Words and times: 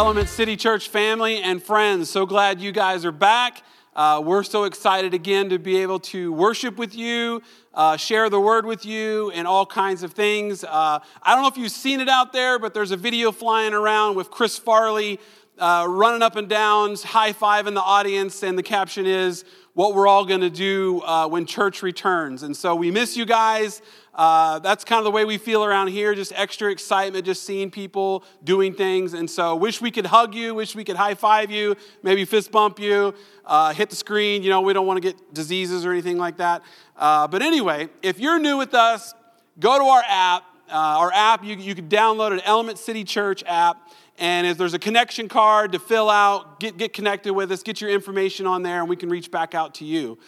Element 0.00 0.30
City 0.30 0.56
Church 0.56 0.88
family 0.88 1.42
and 1.42 1.62
friends. 1.62 2.08
So 2.08 2.24
glad 2.24 2.58
you 2.58 2.72
guys 2.72 3.04
are 3.04 3.12
back. 3.12 3.62
Uh, 3.94 4.22
we're 4.24 4.42
so 4.42 4.64
excited 4.64 5.12
again 5.12 5.50
to 5.50 5.58
be 5.58 5.76
able 5.76 6.00
to 6.00 6.32
worship 6.32 6.78
with 6.78 6.94
you, 6.94 7.42
uh, 7.74 7.98
share 7.98 8.30
the 8.30 8.40
word 8.40 8.64
with 8.64 8.86
you, 8.86 9.30
and 9.32 9.46
all 9.46 9.66
kinds 9.66 10.02
of 10.02 10.12
things. 10.14 10.64
Uh, 10.64 11.00
I 11.22 11.34
don't 11.34 11.42
know 11.42 11.48
if 11.48 11.58
you've 11.58 11.70
seen 11.70 12.00
it 12.00 12.08
out 12.08 12.32
there, 12.32 12.58
but 12.58 12.72
there's 12.72 12.92
a 12.92 12.96
video 12.96 13.30
flying 13.30 13.74
around 13.74 14.16
with 14.16 14.30
Chris 14.30 14.56
Farley 14.56 15.20
uh, 15.58 15.84
running 15.86 16.22
up 16.22 16.34
and 16.34 16.48
down, 16.48 16.96
high 16.96 17.34
five 17.34 17.66
in 17.66 17.74
the 17.74 17.82
audience, 17.82 18.42
and 18.42 18.56
the 18.56 18.62
caption 18.62 19.04
is, 19.04 19.44
What 19.74 19.94
we're 19.94 20.08
all 20.08 20.24
going 20.24 20.40
to 20.40 20.48
do 20.48 21.02
uh, 21.02 21.28
when 21.28 21.44
church 21.44 21.82
returns. 21.82 22.42
And 22.42 22.56
so 22.56 22.74
we 22.74 22.90
miss 22.90 23.18
you 23.18 23.26
guys. 23.26 23.82
Uh, 24.14 24.58
that's 24.58 24.84
kind 24.84 24.98
of 24.98 25.04
the 25.04 25.10
way 25.10 25.24
we 25.24 25.38
feel 25.38 25.64
around 25.64 25.88
here, 25.88 26.14
just 26.14 26.32
extra 26.34 26.70
excitement, 26.70 27.24
just 27.24 27.44
seeing 27.44 27.70
people 27.70 28.24
doing 28.42 28.74
things. 28.74 29.14
And 29.14 29.30
so, 29.30 29.54
wish 29.54 29.80
we 29.80 29.90
could 29.90 30.06
hug 30.06 30.34
you, 30.34 30.54
wish 30.54 30.74
we 30.74 30.84
could 30.84 30.96
high 30.96 31.14
five 31.14 31.50
you, 31.50 31.76
maybe 32.02 32.24
fist 32.24 32.50
bump 32.50 32.80
you, 32.80 33.14
uh, 33.46 33.72
hit 33.72 33.88
the 33.88 33.96
screen. 33.96 34.42
You 34.42 34.50
know, 34.50 34.60
we 34.60 34.72
don't 34.72 34.86
want 34.86 35.00
to 35.00 35.08
get 35.08 35.32
diseases 35.32 35.86
or 35.86 35.92
anything 35.92 36.18
like 36.18 36.38
that. 36.38 36.62
Uh, 36.96 37.28
but 37.28 37.40
anyway, 37.40 37.88
if 38.02 38.18
you're 38.18 38.38
new 38.38 38.56
with 38.56 38.74
us, 38.74 39.14
go 39.58 39.78
to 39.78 39.84
our 39.84 40.02
app. 40.08 40.44
Uh, 40.68 40.74
our 40.74 41.12
app, 41.12 41.44
you, 41.44 41.56
you 41.56 41.74
can 41.74 41.88
download 41.88 42.32
an 42.32 42.40
Element 42.44 42.78
City 42.78 43.02
Church 43.02 43.42
app. 43.44 43.90
And 44.18 44.46
if 44.46 44.58
there's 44.58 44.74
a 44.74 44.78
connection 44.78 45.28
card 45.28 45.72
to 45.72 45.78
fill 45.78 46.10
out, 46.10 46.60
get, 46.60 46.76
get 46.76 46.92
connected 46.92 47.32
with 47.32 47.50
us, 47.50 47.62
get 47.62 47.80
your 47.80 47.90
information 47.90 48.46
on 48.46 48.62
there, 48.62 48.80
and 48.80 48.88
we 48.88 48.94
can 48.94 49.08
reach 49.08 49.30
back 49.30 49.54
out 49.54 49.74
to 49.76 49.84
you. 49.84 50.18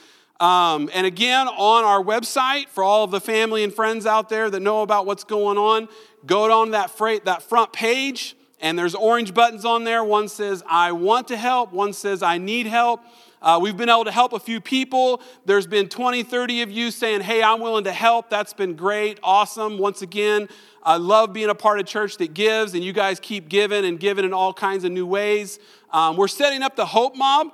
Um, 0.43 0.91
and 0.93 1.07
again, 1.07 1.47
on 1.47 1.85
our 1.85 2.03
website, 2.03 2.67
for 2.67 2.83
all 2.83 3.05
of 3.05 3.13
the 3.13 3.21
family 3.21 3.63
and 3.63 3.73
friends 3.73 4.07
out 4.07 4.29
there 4.29 4.51
that 4.51 4.59
know 4.59 4.83
about 4.83 5.07
what's 5.07 5.23
going 5.23 5.57
on, 5.57 5.89
go 6.27 6.51
on 6.51 6.73
that, 6.73 6.91
freight, 6.91 7.27
that 7.27 7.45
front 7.45 7.73
page, 7.73 8.35
and 8.61 8.77
there's 8.77 8.97
orange 8.97 9.35
buttons 9.35 9.65
on 9.65 9.85
there. 9.85 10.03
One 10.03 10.27
says, 10.27 10.65
I 10.69 10.91
want 10.91 11.29
to 11.29 11.37
help, 11.37 11.73
one 11.73 11.93
says, 11.93 12.25
I 12.25 12.39
need 12.39 12.67
help. 12.67 13.03
Uh, 13.41 13.61
we've 13.63 13.77
been 13.77 13.89
able 13.89 14.05
to 14.05 14.11
help 14.11 14.33
a 14.33 14.41
few 14.41 14.61
people. 14.61 15.23
There's 15.45 15.69
been 15.69 15.89
20, 15.89 16.25
30 16.25 16.63
of 16.63 16.73
you 16.73 16.91
saying, 16.91 17.21
Hey, 17.21 17.41
I'm 17.41 17.61
willing 17.61 17.85
to 17.85 17.93
help. 17.93 18.29
That's 18.29 18.53
been 18.53 18.75
great, 18.75 19.21
awesome. 19.23 19.79
Once 19.79 20.03
again, 20.03 20.49
I 20.83 20.97
love 20.97 21.33
being 21.33 21.51
a 21.51 21.55
part 21.55 21.79
of 21.79 21.87
church 21.87 22.17
that 22.17 22.35
gives, 22.35 22.75
and 22.75 22.83
you 22.83 22.93
guys 22.93 23.21
keep 23.21 23.49
giving 23.49 23.85
and 23.85 23.99
giving 23.99 24.25
in 24.25 24.33
all 24.33 24.53
kinds 24.53 24.83
of 24.83 24.91
new 24.91 25.07
ways. 25.07 25.61
Um, 25.93 26.17
we're 26.17 26.27
setting 26.27 26.63
up 26.63 26.75
the 26.75 26.87
Hope 26.87 27.15
Mob. 27.15 27.53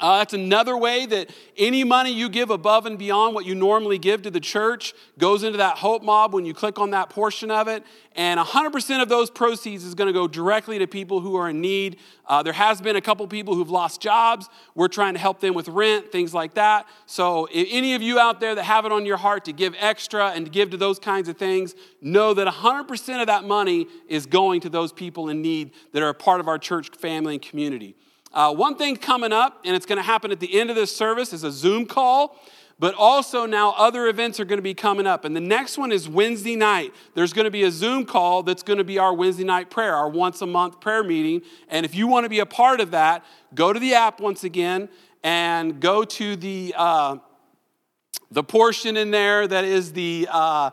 Uh, 0.00 0.18
that's 0.18 0.32
another 0.32 0.74
way 0.74 1.04
that 1.04 1.28
any 1.58 1.84
money 1.84 2.10
you 2.10 2.30
give 2.30 2.48
above 2.48 2.86
and 2.86 2.98
beyond 2.98 3.34
what 3.34 3.44
you 3.44 3.54
normally 3.54 3.98
give 3.98 4.22
to 4.22 4.30
the 4.30 4.40
church 4.40 4.94
goes 5.18 5.42
into 5.42 5.58
that 5.58 5.76
hope 5.76 6.02
mob 6.02 6.32
when 6.32 6.46
you 6.46 6.54
click 6.54 6.78
on 6.78 6.90
that 6.92 7.10
portion 7.10 7.50
of 7.50 7.68
it. 7.68 7.84
And 8.16 8.40
100% 8.40 9.02
of 9.02 9.10
those 9.10 9.28
proceeds 9.28 9.84
is 9.84 9.94
going 9.94 10.06
to 10.06 10.12
go 10.12 10.26
directly 10.26 10.78
to 10.78 10.86
people 10.86 11.20
who 11.20 11.36
are 11.36 11.50
in 11.50 11.60
need. 11.60 11.98
Uh, 12.26 12.42
there 12.42 12.54
has 12.54 12.80
been 12.80 12.96
a 12.96 13.02
couple 13.02 13.26
people 13.26 13.54
who've 13.54 13.70
lost 13.70 14.00
jobs. 14.00 14.48
We're 14.74 14.88
trying 14.88 15.12
to 15.12 15.20
help 15.20 15.40
them 15.40 15.52
with 15.52 15.68
rent, 15.68 16.10
things 16.10 16.32
like 16.32 16.54
that. 16.54 16.86
So, 17.04 17.46
if 17.52 17.68
any 17.70 17.92
of 17.94 18.00
you 18.00 18.18
out 18.18 18.40
there 18.40 18.54
that 18.54 18.64
have 18.64 18.86
it 18.86 18.92
on 18.92 19.04
your 19.04 19.18
heart 19.18 19.44
to 19.44 19.52
give 19.52 19.74
extra 19.78 20.30
and 20.30 20.46
to 20.46 20.50
give 20.50 20.70
to 20.70 20.78
those 20.78 20.98
kinds 20.98 21.28
of 21.28 21.36
things, 21.36 21.74
know 22.00 22.32
that 22.32 22.48
100% 22.48 23.20
of 23.20 23.26
that 23.26 23.44
money 23.44 23.86
is 24.08 24.24
going 24.24 24.62
to 24.62 24.70
those 24.70 24.90
people 24.90 25.28
in 25.28 25.42
need 25.42 25.72
that 25.92 26.02
are 26.02 26.08
a 26.08 26.14
part 26.14 26.40
of 26.40 26.48
our 26.48 26.58
church 26.58 26.88
family 26.96 27.34
and 27.34 27.42
community. 27.42 27.94
Uh, 28.32 28.54
one 28.54 28.76
thing 28.76 28.96
coming 28.96 29.32
up, 29.32 29.60
and 29.64 29.76
it's 29.76 29.86
going 29.86 29.96
to 29.96 30.02
happen 30.02 30.30
at 30.30 30.40
the 30.40 30.58
end 30.58 30.70
of 30.70 30.76
this 30.76 30.94
service, 30.94 31.32
is 31.32 31.44
a 31.44 31.52
Zoom 31.52 31.86
call. 31.86 32.38
But 32.78 32.96
also 32.96 33.46
now 33.46 33.74
other 33.76 34.08
events 34.08 34.40
are 34.40 34.44
going 34.44 34.58
to 34.58 34.62
be 34.62 34.74
coming 34.74 35.06
up. 35.06 35.24
And 35.24 35.36
the 35.36 35.40
next 35.40 35.78
one 35.78 35.92
is 35.92 36.08
Wednesday 36.08 36.56
night. 36.56 36.92
There's 37.14 37.32
going 37.32 37.44
to 37.44 37.50
be 37.50 37.62
a 37.62 37.70
Zoom 37.70 38.04
call 38.04 38.42
that's 38.42 38.64
going 38.64 38.78
to 38.78 38.84
be 38.84 38.98
our 38.98 39.14
Wednesday 39.14 39.44
night 39.44 39.70
prayer, 39.70 39.94
our 39.94 40.08
once 40.08 40.42
a 40.42 40.46
month 40.46 40.80
prayer 40.80 41.04
meeting. 41.04 41.42
And 41.68 41.86
if 41.86 41.94
you 41.94 42.08
want 42.08 42.24
to 42.24 42.28
be 42.28 42.40
a 42.40 42.46
part 42.46 42.80
of 42.80 42.90
that, 42.90 43.24
go 43.54 43.72
to 43.72 43.78
the 43.78 43.94
app 43.94 44.20
once 44.20 44.42
again 44.42 44.88
and 45.22 45.78
go 45.78 46.02
to 46.02 46.34
the, 46.34 46.74
uh, 46.76 47.18
the 48.32 48.42
portion 48.42 48.96
in 48.96 49.12
there 49.12 49.46
that 49.46 49.64
is 49.64 49.92
the, 49.92 50.26
uh, 50.28 50.70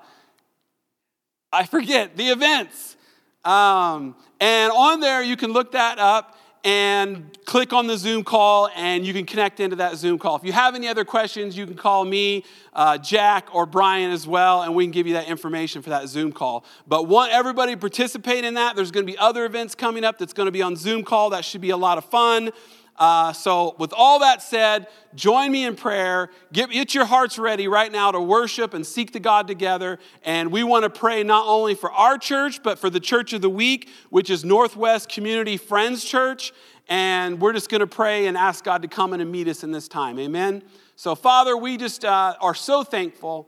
I 1.54 1.66
forget, 1.66 2.18
the 2.18 2.30
events. 2.30 2.98
Um, 3.46 4.16
and 4.40 4.72
on 4.72 5.00
there, 5.00 5.22
you 5.22 5.38
can 5.38 5.52
look 5.52 5.74
that 5.74 6.00
up 6.00 6.39
and 6.64 7.38
click 7.46 7.72
on 7.72 7.88
the 7.88 7.98
Zoom 7.98 8.24
call, 8.24 8.70
and 8.76 9.06
you 9.06 9.14
can 9.14 9.26
connect 9.26 9.60
into 9.60 9.78
that 9.78 9.96
Zoom 9.96 10.20
call. 10.20 10.36
If 10.36 10.44
you 10.44 10.52
have 10.52 10.76
any 10.76 10.88
other 10.88 11.06
questions, 11.06 11.58
you 11.58 11.66
can 11.66 11.76
call 11.76 12.04
me, 12.04 12.44
uh, 12.74 12.98
Jack, 12.98 13.54
or 13.54 13.66
Brian 13.66 14.12
as 14.12 14.28
well, 14.28 14.64
and 14.64 14.76
we 14.76 14.84
can 14.84 14.92
give 14.92 15.08
you 15.08 15.14
that 15.14 15.28
information 15.28 15.82
for 15.82 15.90
that 15.90 16.10
Zoom 16.10 16.32
call. 16.32 16.66
But 16.88 17.08
want 17.08 17.32
everybody 17.32 17.74
to 17.74 17.78
participate 17.78 18.44
in 18.44 18.56
that. 18.56 18.76
There's 18.76 18.92
going 18.92 19.06
to 19.06 19.12
be 19.12 19.18
other 19.18 19.46
events 19.46 19.74
coming 19.74 20.04
up 20.04 20.18
that's 20.18 20.34
going 20.34 20.48
to 20.48 20.52
be 20.52 20.62
on 20.62 20.76
Zoom 20.76 21.04
call. 21.04 21.30
That 21.30 21.46
should 21.46 21.62
be 21.62 21.70
a 21.70 21.78
lot 21.78 21.98
of 21.98 22.06
fun. 22.06 22.52
Uh, 23.00 23.32
so, 23.32 23.76
with 23.80 23.94
all 23.96 24.20
that 24.20 24.42
said, 24.42 24.88
join 25.16 25.54
me 25.54 25.66
in 25.66 25.74
prayer. 25.74 26.30
Get, 26.52 26.70
get 26.70 26.94
your 26.94 27.06
hearts 27.06 27.40
ready 27.40 27.70
right 27.70 27.90
now 27.90 28.12
to 28.12 28.20
worship 28.20 28.74
and 28.74 28.86
seek 28.86 29.14
the 29.14 29.22
God 29.22 29.48
together. 29.48 30.00
And 30.24 30.52
we 30.52 30.64
want 30.64 30.84
to 30.84 30.90
pray 30.90 31.24
not 31.24 31.48
only 31.48 31.76
for 31.76 31.90
our 31.94 32.18
church, 32.18 32.62
but 32.62 32.78
for 32.78 32.90
the 32.90 33.00
church 33.00 33.32
of 33.32 33.42
the 33.42 33.50
week, 33.50 33.90
which 34.10 34.30
is 34.30 34.44
Northwest 34.44 35.08
Community 35.08 35.56
Friends 35.56 36.04
Church. 36.04 36.52
And 36.90 37.40
we're 37.40 37.54
just 37.54 37.70
going 37.70 37.80
to 37.80 37.88
pray 37.88 38.28
and 38.28 38.36
ask 38.36 38.66
God 38.66 38.82
to 38.82 38.90
come 38.90 39.14
in 39.14 39.22
and 39.22 39.32
meet 39.32 39.48
us 39.48 39.64
in 39.64 39.72
this 39.72 39.88
time. 39.88 40.20
Amen. 40.20 40.62
So, 40.98 41.16
Father, 41.16 41.56
we 41.56 41.78
just 41.78 42.04
uh, 42.04 42.36
are 42.42 42.56
so 42.56 42.84
thankful 42.84 43.48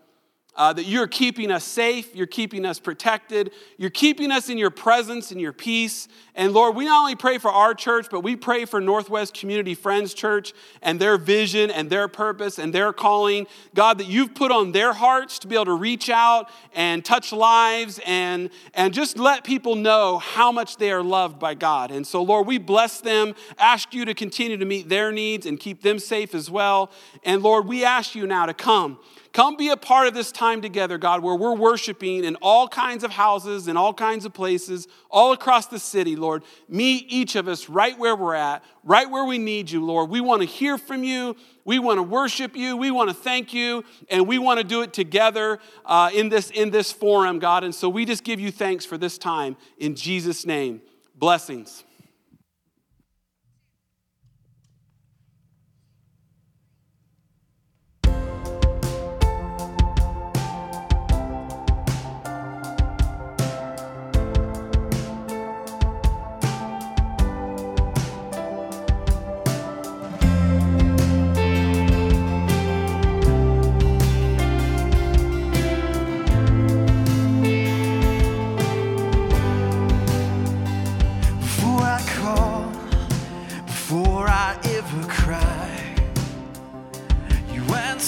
uh, 0.56 0.74
that 0.74 0.84
you're 0.84 1.08
keeping 1.08 1.52
us 1.52 1.64
safe, 1.64 2.16
you're 2.16 2.28
keeping 2.28 2.66
us 2.66 2.80
protected, 2.80 3.52
you're 3.78 3.90
keeping 3.90 4.32
us 4.32 4.50
in 4.50 4.58
your 4.58 4.70
presence 4.70 5.32
and 5.32 5.40
your 5.40 5.54
peace. 5.54 6.08
And 6.34 6.54
Lord, 6.54 6.76
we 6.76 6.86
not 6.86 7.02
only 7.02 7.16
pray 7.16 7.38
for 7.38 7.52
our 7.52 7.74
church, 7.74 8.08
but 8.10 8.22
we 8.22 8.38
pray 8.38 8.64
for 8.64 8.80
Northwest 8.80 9.34
Community 9.34 9.76
Friends 9.76 10.14
Church 10.14 10.54
and 10.82 11.00
their 11.00 11.18
vision 11.18 11.70
and 11.70 11.90
their 11.90 12.08
purpose 12.08 12.58
and 12.58 12.74
their 12.74 12.94
calling. 12.94 13.48
God, 13.74 13.98
that 13.98 14.08
you've 14.08 14.34
put 14.34 14.50
on 14.50 14.72
their 14.72 14.94
hearts 14.94 15.40
to 15.40 15.48
be 15.48 15.56
able 15.56 15.66
to 15.66 15.74
reach 15.74 16.10
out 16.10 16.50
and 16.74 17.04
touch 17.04 17.34
lives 17.34 18.00
and, 18.06 18.50
and 18.74 18.94
just 18.94 19.18
let 19.18 19.44
people 19.44 19.76
know 19.76 20.20
how 20.20 20.54
much 20.54 20.78
they 20.78 20.92
are 20.92 21.04
loved 21.04 21.38
by 21.38 21.54
God. 21.54 21.92
And 21.92 22.08
so, 22.08 22.24
Lord, 22.24 22.48
we 22.48 22.58
bless 22.58 23.02
them, 23.02 23.36
ask 23.58 23.94
you 23.94 24.06
to 24.06 24.14
continue 24.14 24.56
to 24.56 24.66
meet 24.66 24.88
their 24.88 25.12
needs 25.12 25.46
and 25.46 25.60
keep 25.60 25.82
them 25.82 26.00
safe 26.00 26.34
as 26.34 26.50
well. 26.50 26.92
And 27.24 27.44
Lord, 27.44 27.68
we 27.68 27.84
ask 27.84 28.16
you 28.16 28.26
now 28.26 28.46
to 28.46 28.54
come. 28.54 29.00
Come 29.34 29.56
be 29.56 29.70
a 29.70 29.78
part 29.78 30.08
of 30.08 30.14
this 30.14 30.30
time 30.30 30.62
together, 30.62 30.98
God, 30.98 31.24
where 31.24 31.36
we're 31.36 31.56
worshiping 31.56 32.26
in 32.26 32.36
all 32.42 32.68
kinds 32.68 33.04
of 33.04 33.12
houses, 33.12 33.70
in 33.70 33.78
all 33.78 33.94
kinds 33.94 34.26
of 34.26 34.34
places, 34.34 34.90
all 35.12 35.34
across 35.34 35.68
the 35.68 35.80
city, 35.80 36.16
Lord. 36.16 36.44
Meet 36.68 37.06
each 37.10 37.36
of 37.36 37.48
us 37.48 37.70
right 37.70 37.98
where 37.98 38.16
we're 38.16 38.36
at, 38.36 38.64
right 38.84 39.10
where 39.10 39.26
we 39.26 39.38
need 39.38 39.70
you, 39.70 39.84
Lord. 39.86 40.10
We 40.10 40.22
want 40.22 40.42
to 40.42 40.48
hear 40.48 40.78
from 40.78 41.04
you. 41.04 41.36
We 41.66 41.80
want 41.80 41.98
to 41.98 42.04
worship 42.04 42.56
you. 42.56 42.78
We 42.78 42.90
want 42.92 43.10
to 43.10 43.16
thank 43.16 43.54
you. 43.54 43.84
And 44.10 44.28
we 44.28 44.40
want 44.40 44.60
to 44.60 44.64
do 44.64 44.82
it 44.82 44.94
together 44.94 45.60
uh, 45.86 46.10
in, 46.14 46.30
this, 46.30 46.50
in 46.50 46.72
this 46.72 46.92
forum, 46.92 47.40
God. 47.40 47.64
And 47.64 47.76
so 47.76 47.90
we 47.90 48.06
just 48.06 48.24
give 48.24 48.40
you 48.40 48.52
thanks 48.52 48.86
for 48.86 48.98
this 48.98 49.18
time 49.18 49.58
in 49.78 49.96
Jesus' 49.96 50.46
name. 50.46 50.82
Blessings. 51.16 51.84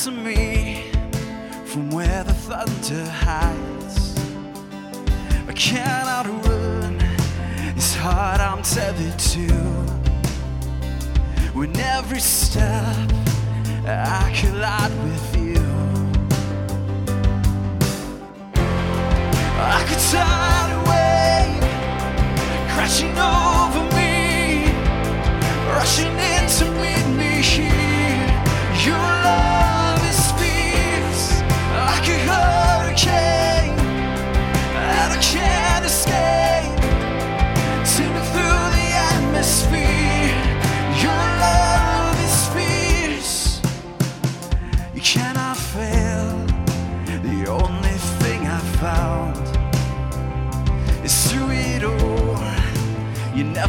to 0.04 0.12
me 0.12 0.84
from 1.64 1.90
where 1.90 2.26
the 2.26 2.34
thunder 2.34 3.10
hides. 3.10 4.14
I 5.48 5.54
cannot 5.54 6.26
run, 6.46 6.98
it's 7.78 7.96
hard 7.96 8.42
I'm 8.42 8.64
tethered 8.64 9.18
to. 9.18 9.48
When 11.54 11.74
every 11.80 12.20
step 12.20 13.12
I 13.86 14.30
collide 14.42 14.92
with 15.06 15.38
you, 15.38 15.64
I 19.56 19.80
could 19.88 20.04
turn 20.12 20.70
away, 20.82 21.60
crashing 22.74 23.18
over 23.18 23.84
me, 23.96 24.66
rushing 25.72 26.18
in 26.32 26.44
to 26.58 26.66
meet 26.82 27.08
me 27.18 27.42
here. 27.42 28.28
Your 28.86 28.98
love. 28.98 29.43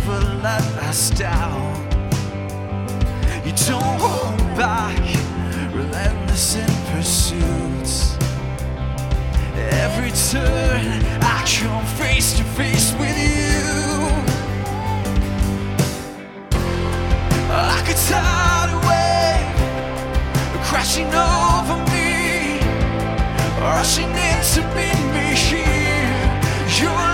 Cast 0.00 1.16
down. 1.16 1.74
You 3.44 3.52
don't 3.66 4.00
hold 4.00 4.38
back, 4.56 4.98
relentless 5.72 6.56
in 6.56 6.70
pursuits. 6.92 8.16
Every 9.84 10.10
turn, 10.30 11.04
I 11.22 11.44
come 11.46 11.86
face 11.96 12.36
to 12.38 12.44
face 12.44 12.92
with 12.94 13.16
you. 13.18 13.62
Like 17.48 17.88
a 17.88 17.96
tidal 18.08 18.80
wave, 18.88 19.56
crashing 20.68 21.12
over 21.14 21.78
me, 21.92 22.60
rushing 23.60 24.10
in 24.10 24.38
to 24.54 24.62
meet 24.76 25.02
me 25.14 25.34
here. 25.34 25.84
Your 26.80 26.90
love 26.92 27.13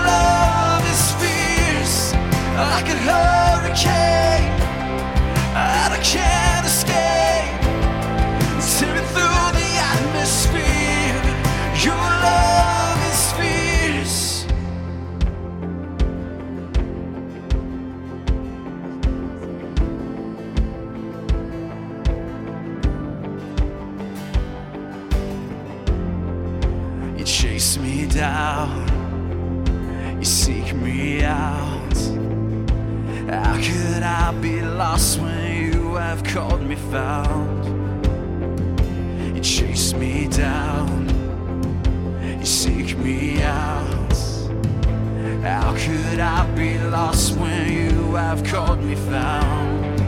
like 2.69 2.89
a 2.89 2.97
hurricane, 3.07 4.51
and 5.55 5.93
I 5.93 5.99
can't 6.03 6.65
escape. 6.65 7.61
Tearing 8.77 9.07
through 9.13 9.51
the 9.59 9.69
atmosphere, 9.93 11.21
your 11.85 12.05
love 12.27 13.01
is 13.11 13.21
fierce. 13.37 14.45
You 27.17 27.25
chase 27.25 27.77
me 27.77 28.07
down, 28.07 28.80
could 33.61 34.01
I 34.01 34.31
be 34.41 34.61
lost 34.61 35.19
when 35.19 35.73
you 35.73 35.93
have 35.93 36.23
called 36.23 36.63
me 36.63 36.75
found? 36.75 37.65
You 39.35 39.41
chase 39.41 39.93
me 39.93 40.27
down, 40.27 41.07
you 42.39 42.45
seek 42.45 42.97
me 42.97 43.41
out. 43.43 44.13
How 45.43 45.75
could 45.77 46.19
I 46.19 46.49
be 46.55 46.79
lost 46.79 47.37
when 47.37 47.71
you 47.71 48.15
have 48.15 48.43
called 48.43 48.81
me 48.83 48.95
found? 48.95 49.99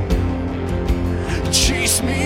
You 1.46 1.52
chase 1.52 2.02
me 2.02 2.23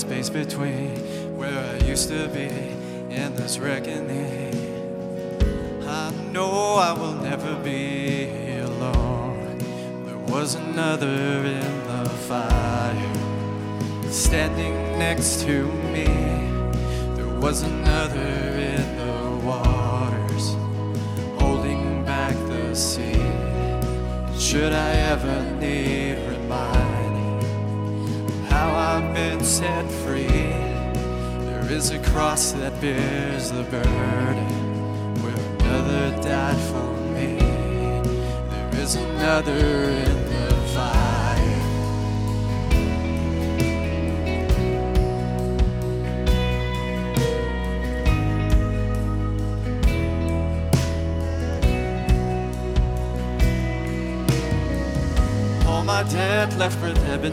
space 0.00 0.30
between 0.30 0.79
how 28.60 28.98
I've 28.98 29.14
been 29.14 29.42
set 29.42 29.90
free? 30.02 30.26
There 31.48 31.66
is 31.72 31.92
a 31.92 31.98
cross 32.10 32.52
that 32.52 32.78
bears 32.78 33.50
the 33.50 33.62
burden 33.62 35.14
where 35.22 35.40
another 35.60 36.10
died 36.20 36.60
for 36.70 36.90
me. 37.14 37.38
There 38.50 38.82
is 38.82 38.96
another 38.96 39.62
in 40.08 40.18
the 40.32 40.46
fire. 40.74 41.60
All 55.66 55.82
my 55.82 56.02
debt 56.02 56.54
left 56.58 56.78
for 56.78 56.92
dead 56.92 57.24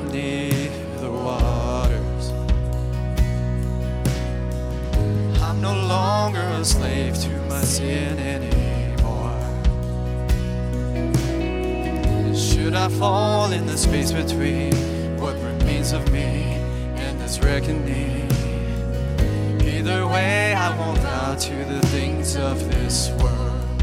longer 6.27 6.59
a 6.59 6.65
slave 6.65 7.17
to 7.17 7.29
my 7.47 7.61
sin 7.61 8.19
anymore. 8.19 9.31
Should 12.35 12.73
I 12.73 12.89
fall 12.89 13.53
in 13.53 13.65
the 13.65 13.77
space 13.77 14.11
between 14.11 14.73
what 15.21 15.35
remains 15.35 15.93
of 15.93 16.11
me 16.11 16.59
and 16.97 17.17
this 17.21 17.39
reckoning? 17.39 18.29
Either 19.61 20.05
way, 20.05 20.53
I 20.53 20.77
won't 20.77 21.01
bow 21.01 21.35
to 21.35 21.55
the 21.73 21.79
things 21.87 22.35
of 22.35 22.59
this 22.71 23.09
world. 23.21 23.81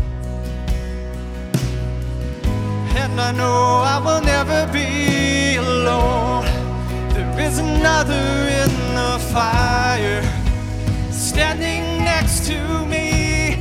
And 3.02 3.18
I 3.18 3.32
know 3.32 3.80
I 3.94 3.96
will 4.04 4.20
never 4.20 4.70
be 4.70 5.56
alone. 5.56 6.44
There 7.14 7.40
is 7.40 7.58
another 7.58 8.26
in 8.62 8.70
the 9.00 9.18
fire 9.32 10.22
standing 11.10 11.73
to 12.44 12.84
me. 12.84 13.56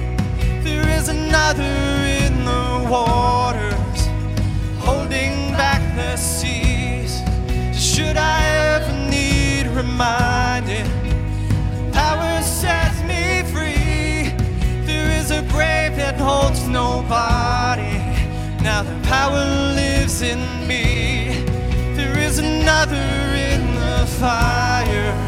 There 0.61 0.89
is 0.89 1.07
another 1.07 1.63
in 1.63 2.43
the 2.43 2.85
waters, 2.91 3.99
holding 4.79 5.53
back 5.53 5.81
the 5.95 6.17
seas. 6.17 7.21
Should 7.73 8.17
I 8.17 8.43
ever 8.73 8.93
need 9.09 9.67
reminding, 9.67 10.89
power 11.93 12.41
sets 12.41 13.01
me 13.03 13.43
free. 13.53 14.35
There 14.85 15.09
is 15.17 15.31
a 15.31 15.43
grave 15.43 15.95
that 15.95 16.15
holds 16.19 16.67
nobody. 16.67 17.99
Now 18.61 18.83
the 18.83 18.99
power 19.07 19.45
lives 19.75 20.21
in 20.21 20.41
me. 20.67 21.45
There 21.95 22.19
is 22.19 22.39
another 22.39 23.07
in 23.49 23.75
the 23.75 24.05
fire. 24.19 25.23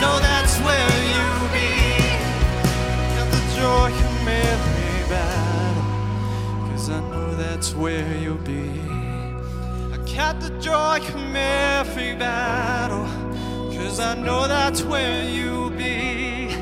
know 0.00 0.18
that's 0.20 0.56
where 0.66 0.92
you 1.14 1.26
be. 1.56 1.72
And 3.18 3.28
the 3.32 3.42
joy 3.56 3.88
you 4.00 4.08
made 4.24 4.60
me 4.76 4.86
I 6.88 7.00
know 7.10 7.34
that's 7.34 7.74
where 7.74 8.16
you 8.16 8.34
be. 8.44 8.70
I 9.94 9.98
got 10.14 10.40
the 10.40 10.50
joy 10.60 11.00
from 11.00 11.34
every 11.34 12.14
battle, 12.14 13.06
I 13.98 14.14
know 14.14 14.46
that's 14.46 14.82
where 14.82 15.24
you 15.24 15.70
be. 15.70 16.54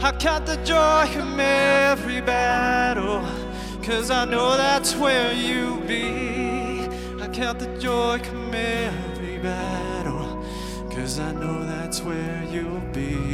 I 0.00 0.12
got 0.12 0.46
the 0.46 0.56
joy 0.64 1.06
from 1.12 1.38
every 1.40 2.20
battle, 2.20 3.24
I 4.10 4.24
know 4.24 4.56
that's 4.56 4.94
where 4.96 5.32
you 5.32 5.82
be. 5.86 6.88
I 7.22 7.28
count 7.28 7.58
the 7.58 7.78
joy 7.78 8.18
from 8.20 8.54
every 8.54 9.38
battle. 9.38 9.87
Cause 11.08 11.20
I 11.20 11.32
know 11.32 11.64
that's 11.64 12.02
where 12.02 12.44
you'll 12.50 12.80
be. 12.92 13.27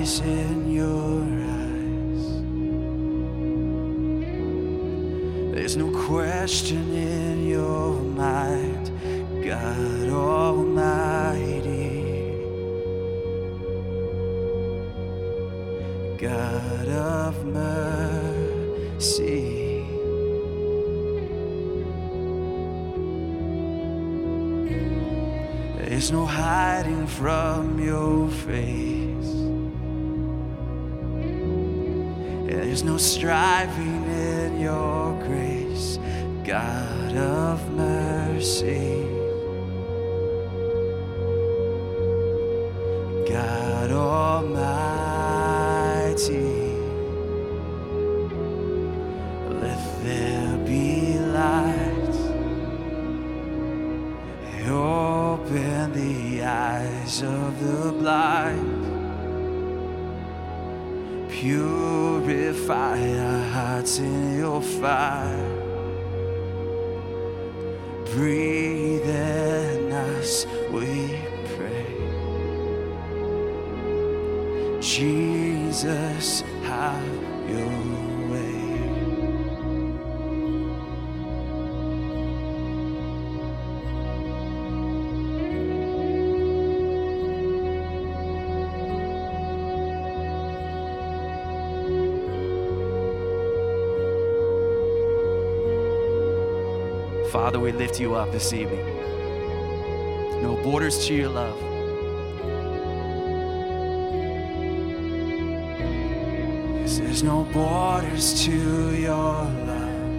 in 0.00 0.72
your 0.72 1.20
eyes. 1.20 2.24
There's 5.52 5.76
no 5.76 5.90
question. 6.06 6.79
eyes 57.10 57.22
of 57.22 57.60
the 57.60 57.92
blind. 57.92 58.86
Purify 61.30 62.98
our 63.18 63.42
hearts 63.50 63.98
in 63.98 64.38
your 64.38 64.62
fire. 64.62 65.56
Breathe 68.14 69.08
in 69.08 69.92
us, 69.92 70.46
we 70.70 71.18
pray. 71.56 71.86
Jesus, 74.80 76.42
have 76.62 77.04
your 77.48 77.99
Father, 97.50 97.58
we 97.58 97.72
lift 97.72 97.98
you 97.98 98.14
up 98.14 98.30
this 98.30 98.52
evening. 98.52 98.86
No 100.40 100.56
borders 100.62 101.04
to 101.08 101.14
your 101.16 101.30
love. 101.30 101.58
There's 106.96 107.24
no 107.24 107.42
borders 107.52 108.44
to 108.44 108.94
your 108.94 109.42
love. 109.66 110.12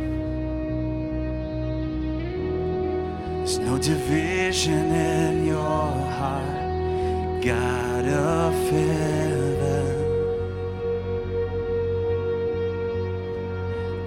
There's 3.38 3.60
no 3.60 3.78
division 3.78 4.92
in 4.92 5.46
your 5.46 5.56
heart, 6.20 7.42
God 7.46 8.08
of 8.10 8.54
heaven, 8.72 9.96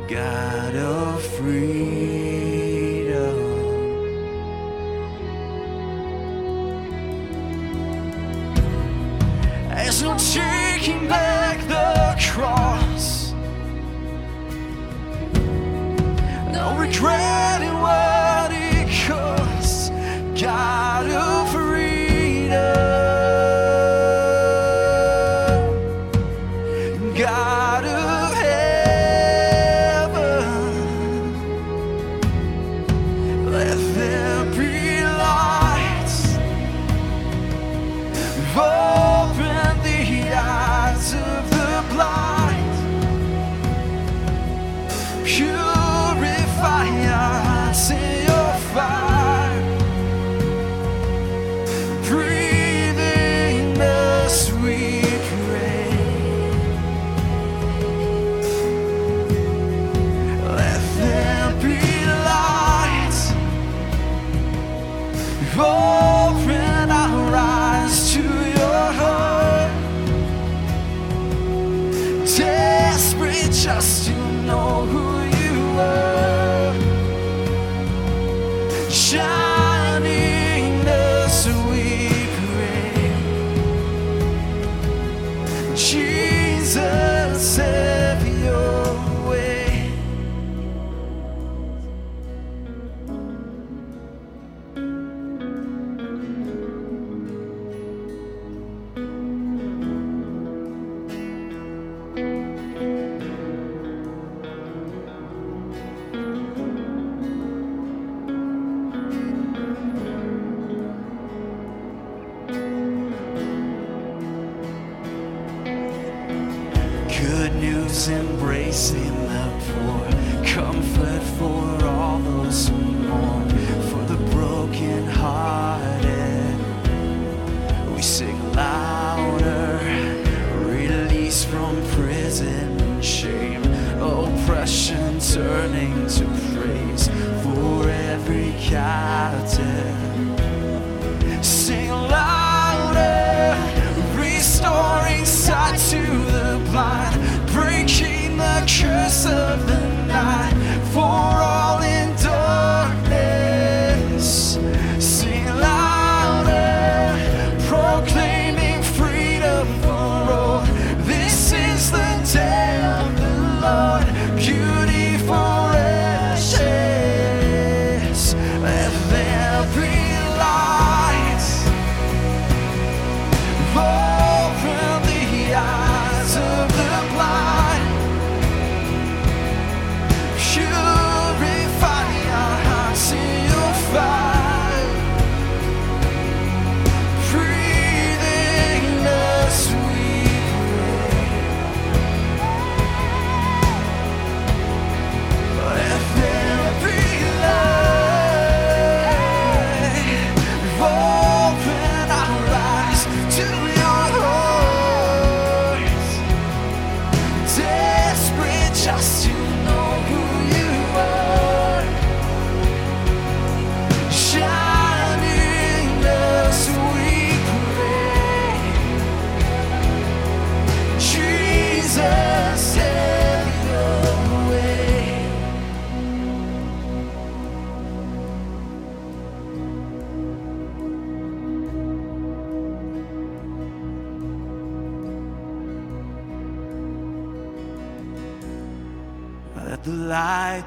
God 0.08 0.76
of 0.76 1.22
freedom. 1.22 2.13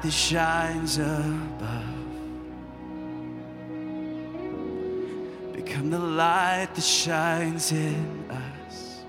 That 0.08 0.14
shines 0.14 0.96
above. 0.96 1.84
Become 5.52 5.90
the 5.90 5.98
light 5.98 6.68
that 6.74 6.80
shines 6.80 7.72
in 7.72 8.24
us. 8.30 9.00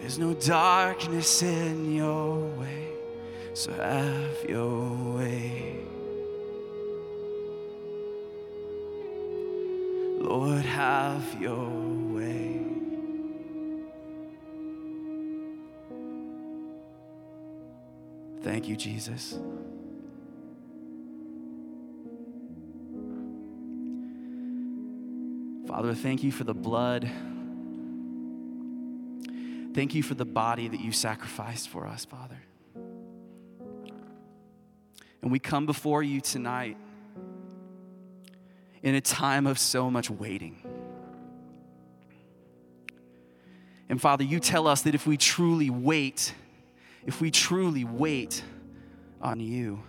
There's 0.00 0.18
no 0.18 0.32
darkness 0.32 1.42
in 1.42 1.94
your 1.94 2.38
way, 2.58 2.92
so 3.52 3.74
have 3.74 4.42
your 4.48 5.16
way. 5.18 5.80
Lord, 10.18 10.64
have 10.64 11.36
your 11.38 11.89
Thank 18.42 18.68
you, 18.68 18.76
Jesus. 18.76 19.38
Father, 25.66 25.94
thank 25.94 26.22
you 26.22 26.32
for 26.32 26.44
the 26.44 26.54
blood. 26.54 27.10
Thank 29.72 29.94
you 29.94 30.02
for 30.02 30.14
the 30.14 30.24
body 30.24 30.68
that 30.68 30.80
you 30.80 30.90
sacrificed 30.90 31.68
for 31.68 31.86
us, 31.86 32.04
Father. 32.04 32.42
And 35.22 35.30
we 35.30 35.38
come 35.38 35.66
before 35.66 36.02
you 36.02 36.20
tonight 36.20 36.76
in 38.82 38.94
a 38.94 39.00
time 39.00 39.46
of 39.46 39.58
so 39.58 39.90
much 39.90 40.10
waiting. 40.10 40.56
And 43.88 44.00
Father, 44.00 44.24
you 44.24 44.40
tell 44.40 44.66
us 44.66 44.82
that 44.82 44.94
if 44.94 45.06
we 45.06 45.16
truly 45.16 45.68
wait, 45.68 46.34
if 47.06 47.20
we 47.20 47.30
truly 47.30 47.84
wait 47.84 48.42
on 49.20 49.40
you, 49.40 49.82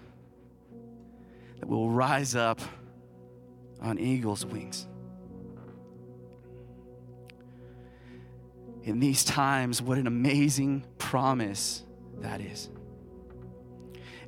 that 1.59 1.67
we'll 1.67 1.89
rise 1.89 2.35
up 2.35 2.59
on 3.81 3.99
eagle's 3.99 4.45
wings. 4.45 4.87
In 8.83 8.99
these 8.99 9.23
times, 9.23 9.81
what 9.81 9.97
an 9.97 10.07
amazing 10.07 10.85
promise 10.97 11.83
that 12.19 12.41
is. 12.41 12.69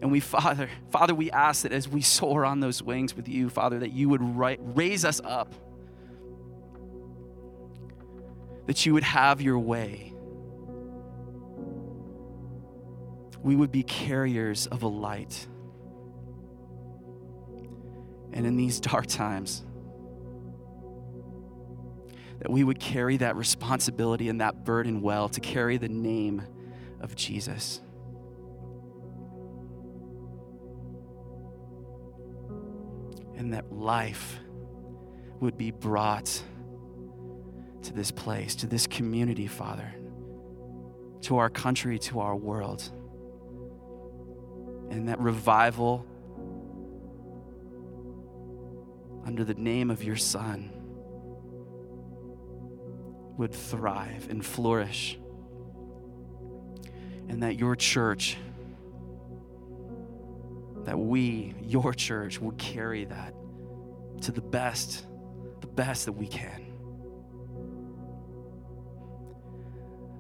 And 0.02 0.12
we, 0.12 0.20
Father, 0.20 0.70
Father, 0.92 1.16
we 1.16 1.32
ask 1.32 1.64
that 1.64 1.72
as 1.72 1.88
we 1.88 2.02
soar 2.02 2.46
on 2.46 2.60
those 2.60 2.84
wings 2.84 3.16
with 3.16 3.28
you, 3.28 3.50
Father, 3.50 3.80
that 3.80 3.94
you 3.94 4.10
would 4.10 4.22
raise 4.76 5.06
us 5.06 5.22
up, 5.24 5.56
that 8.68 8.86
you 8.86 8.94
would 8.94 9.04
have 9.04 9.42
your 9.42 9.58
way. 9.58 10.13
We 13.44 13.56
would 13.56 13.72
be 13.72 13.84
carriers 13.84 14.68
of 14.68 14.84
a 14.84 14.88
light. 14.88 15.48
And 18.32 18.48
in 18.48 18.56
these 18.56 18.80
dark 18.82 19.06
times, 19.06 19.64
that 22.40 22.50
we 22.50 22.64
would 22.64 22.80
carry 22.80 23.18
that 23.18 23.36
responsibility 23.36 24.28
and 24.30 24.42
that 24.42 24.66
burden 24.66 25.02
well 25.02 25.30
to 25.30 25.40
carry 25.40 25.78
the 25.78 25.90
name 25.90 26.42
of 27.00 27.16
Jesus. 27.16 27.80
and 33.44 33.54
that 33.54 33.74
life 33.74 34.40
would 35.42 35.58
be 35.58 35.70
brought 35.70 36.42
to 37.82 37.92
this 37.92 38.10
place, 38.10 38.56
to 38.56 38.68
this 38.68 38.88
community, 38.88 39.48
Father, 39.48 39.94
to 41.22 41.38
our 41.38 41.50
country, 41.50 42.00
to 42.00 42.22
our 42.22 42.38
world. 42.38 42.90
And 44.94 45.10
that 45.10 45.20
revival 45.20 46.06
under 49.26 49.44
the 49.44 49.56
name 49.56 49.90
of 49.90 50.04
your 50.04 50.16
Son 50.16 50.70
would 53.38 53.52
thrive 53.52 54.30
and 54.30 54.46
flourish. 54.46 55.18
And 57.28 57.42
that 57.42 57.56
your 57.56 57.76
church 57.76 58.38
that 60.84 61.00
we, 61.00 61.56
your 61.62 61.94
church, 61.94 62.40
will 62.40 62.52
carry 62.52 63.06
that 63.06 63.34
to 64.22 64.32
the 64.32 64.42
best, 64.42 65.06
the 65.62 65.68
best 65.68 66.06
that 66.06 66.12
we 66.12 66.28
can. 66.28 66.66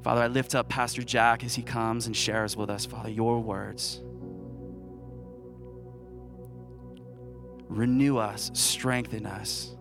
Father, 0.01 0.21
I 0.21 0.27
lift 0.27 0.55
up 0.55 0.67
Pastor 0.67 1.03
Jack 1.03 1.43
as 1.43 1.53
he 1.53 1.62
comes 1.62 2.07
and 2.07 2.15
shares 2.15 2.57
with 2.57 2.69
us, 2.69 2.86
Father, 2.86 3.09
your 3.09 3.39
words. 3.39 4.01
Renew 7.73 8.17
us, 8.17 8.51
strengthen 8.53 9.25
us. 9.25 9.75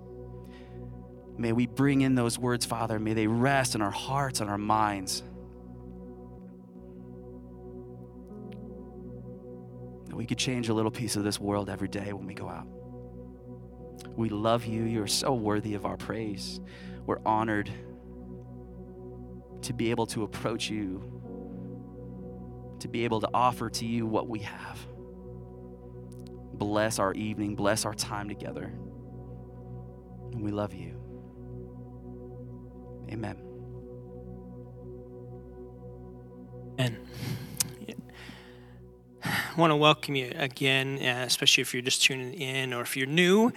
May 1.36 1.52
we 1.52 1.66
bring 1.66 2.00
in 2.00 2.14
those 2.14 2.38
words, 2.38 2.64
Father. 2.64 2.98
May 2.98 3.12
they 3.14 3.26
rest 3.26 3.74
in 3.74 3.82
our 3.82 3.90
hearts 3.90 4.40
and 4.40 4.48
our 4.48 4.58
minds. 4.58 5.22
that 10.12 10.16
we 10.16 10.26
could 10.26 10.36
change 10.36 10.68
a 10.68 10.74
little 10.74 10.90
piece 10.90 11.16
of 11.16 11.24
this 11.24 11.40
world 11.40 11.70
every 11.70 11.88
day 11.88 12.12
when 12.12 12.26
we 12.26 12.34
go 12.34 12.46
out. 12.46 12.66
We 14.14 14.28
love 14.28 14.66
you. 14.66 14.82
You're 14.82 15.06
so 15.06 15.32
worthy 15.32 15.72
of 15.72 15.86
our 15.86 15.96
praise. 15.96 16.60
We're 17.06 17.20
honored 17.24 17.70
to 19.62 19.72
be 19.72 19.90
able 19.90 20.04
to 20.08 20.24
approach 20.24 20.68
you, 20.68 21.02
to 22.80 22.88
be 22.88 23.04
able 23.04 23.22
to 23.22 23.28
offer 23.32 23.70
to 23.70 23.86
you 23.86 24.06
what 24.06 24.28
we 24.28 24.40
have. 24.40 24.86
Bless 26.54 26.98
our 26.98 27.12
evening, 27.14 27.56
bless 27.56 27.84
our 27.84 27.94
time 27.94 28.28
together. 28.28 28.72
And 30.32 30.42
we 30.42 30.50
love 30.50 30.74
you. 30.74 30.98
Amen. 33.10 33.36
And 36.78 36.96
I 39.24 39.60
want 39.60 39.70
to 39.70 39.76
welcome 39.76 40.14
you 40.14 40.32
again, 40.34 40.98
uh, 40.98 41.24
especially 41.26 41.60
if 41.60 41.74
you're 41.74 41.82
just 41.82 42.02
tuning 42.02 42.32
in 42.32 42.72
or 42.72 42.80
if 42.80 42.96
you're 42.96 43.06
new 43.06 43.52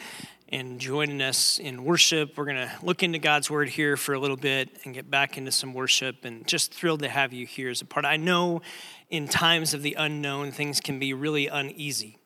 and 0.49 0.79
joining 0.79 1.21
us 1.21 1.58
in 1.58 1.84
worship. 1.86 2.38
We're 2.38 2.45
going 2.45 2.58
to 2.58 2.71
look 2.84 3.01
into 3.01 3.17
God's 3.17 3.49
word 3.49 3.69
here 3.69 3.97
for 3.97 4.13
a 4.13 4.19
little 4.19 4.38
bit 4.38 4.69
and 4.84 4.93
get 4.93 5.10
back 5.10 5.38
into 5.38 5.51
some 5.51 5.73
worship. 5.73 6.25
And 6.25 6.45
just 6.45 6.73
thrilled 6.73 7.01
to 7.01 7.10
have 7.10 7.34
you 7.34 7.45
here 7.45 7.69
as 7.69 7.81
a 7.81 7.86
part. 7.86 8.05
I 8.05 8.17
know 8.17 8.62
in 9.10 9.27
times 9.27 9.73
of 9.73 9.81
the 9.81 9.93
unknown, 9.93 10.51
things 10.51 10.81
can 10.81 10.99
be 10.99 11.13
really 11.13 11.47
uneasy. 11.47 12.17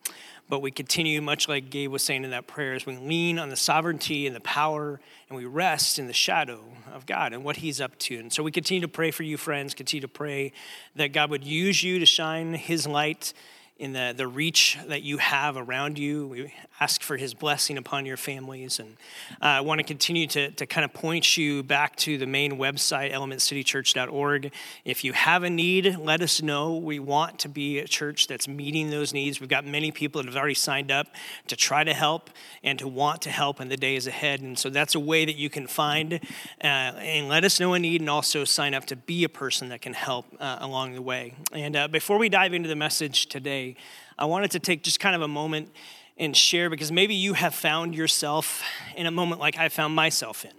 But 0.50 0.62
we 0.62 0.72
continue, 0.72 1.22
much 1.22 1.48
like 1.48 1.70
Gabe 1.70 1.92
was 1.92 2.02
saying 2.02 2.24
in 2.24 2.30
that 2.30 2.48
prayer, 2.48 2.74
as 2.74 2.84
we 2.84 2.96
lean 2.96 3.38
on 3.38 3.50
the 3.50 3.56
sovereignty 3.56 4.26
and 4.26 4.34
the 4.34 4.40
power 4.40 5.00
and 5.28 5.38
we 5.38 5.44
rest 5.44 6.00
in 6.00 6.08
the 6.08 6.12
shadow 6.12 6.60
of 6.92 7.06
God 7.06 7.32
and 7.32 7.44
what 7.44 7.58
He's 7.58 7.80
up 7.80 7.96
to. 8.00 8.18
And 8.18 8.32
so 8.32 8.42
we 8.42 8.50
continue 8.50 8.80
to 8.80 8.88
pray 8.88 9.12
for 9.12 9.22
you, 9.22 9.36
friends, 9.36 9.74
continue 9.74 10.00
to 10.00 10.08
pray 10.08 10.52
that 10.96 11.12
God 11.12 11.30
would 11.30 11.44
use 11.44 11.84
you 11.84 12.00
to 12.00 12.06
shine 12.06 12.54
His 12.54 12.84
light 12.84 13.32
in 13.80 13.94
the, 13.94 14.12
the 14.14 14.28
reach 14.28 14.78
that 14.88 15.02
you 15.02 15.16
have 15.16 15.56
around 15.56 15.98
you. 15.98 16.26
We 16.28 16.52
ask 16.80 17.02
for 17.02 17.16
his 17.16 17.32
blessing 17.32 17.78
upon 17.78 18.04
your 18.04 18.18
families. 18.18 18.78
And 18.78 18.98
uh, 19.40 19.46
I 19.46 19.60
want 19.62 19.78
to 19.78 19.84
continue 19.84 20.26
to, 20.28 20.50
to 20.50 20.66
kind 20.66 20.84
of 20.84 20.92
point 20.92 21.38
you 21.38 21.62
back 21.62 21.96
to 21.96 22.18
the 22.18 22.26
main 22.26 22.58
website, 22.58 23.10
elementcitychurch.org. 23.10 24.52
If 24.84 25.02
you 25.02 25.14
have 25.14 25.44
a 25.44 25.50
need, 25.50 25.96
let 25.98 26.20
us 26.20 26.42
know. 26.42 26.76
We 26.76 26.98
want 26.98 27.38
to 27.40 27.48
be 27.48 27.78
a 27.78 27.86
church 27.86 28.26
that's 28.26 28.46
meeting 28.46 28.90
those 28.90 29.14
needs. 29.14 29.40
We've 29.40 29.48
got 29.48 29.66
many 29.66 29.90
people 29.90 30.20
that 30.20 30.28
have 30.28 30.36
already 30.36 30.54
signed 30.54 30.90
up 30.90 31.06
to 31.46 31.56
try 31.56 31.82
to 31.82 31.94
help 31.94 32.28
and 32.62 32.78
to 32.80 32.86
want 32.86 33.22
to 33.22 33.30
help 33.30 33.62
in 33.62 33.70
the 33.70 33.78
days 33.78 34.06
ahead. 34.06 34.42
And 34.42 34.58
so 34.58 34.68
that's 34.68 34.94
a 34.94 35.00
way 35.00 35.24
that 35.24 35.36
you 35.36 35.48
can 35.48 35.66
find 35.66 36.20
uh, 36.62 36.66
and 36.66 37.30
let 37.30 37.44
us 37.44 37.58
know 37.58 37.72
a 37.72 37.78
need 37.78 38.02
and 38.02 38.10
also 38.10 38.44
sign 38.44 38.74
up 38.74 38.84
to 38.86 38.96
be 38.96 39.24
a 39.24 39.30
person 39.30 39.70
that 39.70 39.80
can 39.80 39.94
help 39.94 40.26
uh, 40.38 40.58
along 40.60 40.92
the 40.92 41.02
way. 41.02 41.34
And 41.52 41.74
uh, 41.74 41.88
before 41.88 42.18
we 42.18 42.28
dive 42.28 42.52
into 42.52 42.68
the 42.68 42.76
message 42.76 43.26
today, 43.26 43.69
I 44.18 44.24
wanted 44.26 44.50
to 44.52 44.58
take 44.58 44.82
just 44.82 45.00
kind 45.00 45.16
of 45.16 45.22
a 45.22 45.28
moment 45.28 45.70
and 46.16 46.36
share 46.36 46.68
because 46.68 46.92
maybe 46.92 47.14
you 47.14 47.32
have 47.32 47.54
found 47.54 47.94
yourself 47.94 48.62
in 48.94 49.06
a 49.06 49.10
moment 49.10 49.40
like 49.40 49.58
I 49.58 49.68
found 49.68 49.94
myself 49.94 50.44
in 50.44 50.52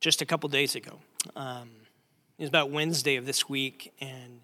just 0.00 0.22
a 0.22 0.26
couple 0.26 0.48
days 0.48 0.74
ago. 0.74 0.98
Um, 1.34 1.70
it 2.38 2.42
was 2.42 2.48
about 2.48 2.70
Wednesday 2.70 3.16
of 3.16 3.26
this 3.26 3.48
week, 3.48 3.92
and 4.00 4.40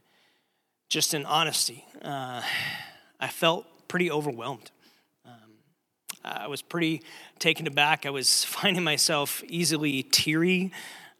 just 0.89 1.15
in 1.15 1.25
honesty, 1.27 1.85
uh, 2.03 2.43
I 3.21 3.29
felt 3.29 3.67
pretty 3.89 4.11
overwhelmed. 4.11 4.71
Um, 5.27 5.53
I 6.25 6.47
was 6.49 6.63
pretty 6.63 7.03
taken 7.39 7.67
aback. 7.67 8.07
I 8.07 8.11
was 8.11 8.45
finding 8.47 8.85
myself 8.85 9.43
easily 9.47 10.03
teary. 10.03 10.73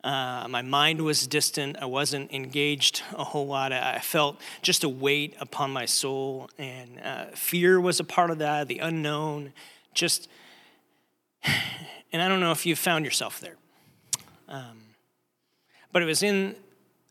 Uh, 0.05 0.47
my 0.49 0.63
mind 0.63 1.01
was 1.01 1.27
distant. 1.29 1.77
I 1.81 1.85
wasn't 1.85 2.33
engaged 2.33 3.03
a 3.13 3.23
whole 3.23 3.47
lot. 3.47 3.73
I 3.73 4.01
felt 4.01 4.41
just 4.61 4.83
a 4.83 4.89
weight 4.89 5.37
upon 5.41 5.71
my 5.71 5.85
soul, 5.87 6.51
and 6.59 7.01
uh, 7.01 7.27
fear 7.35 7.81
was 7.81 8.01
a 8.01 8.05
part 8.05 8.31
of 8.31 8.39
that, 8.39 8.67
the 8.67 8.81
unknown. 8.81 9.53
Just, 9.95 10.29
and 12.13 12.21
I 12.21 12.27
don't 12.27 12.41
know 12.41 12.51
if 12.51 12.67
you've 12.67 12.81
found 12.81 13.05
yourself 13.05 13.39
there. 13.41 13.57
Um, 14.49 14.83
but 15.93 16.03
it 16.03 16.07
was 16.07 16.23
in 16.23 16.57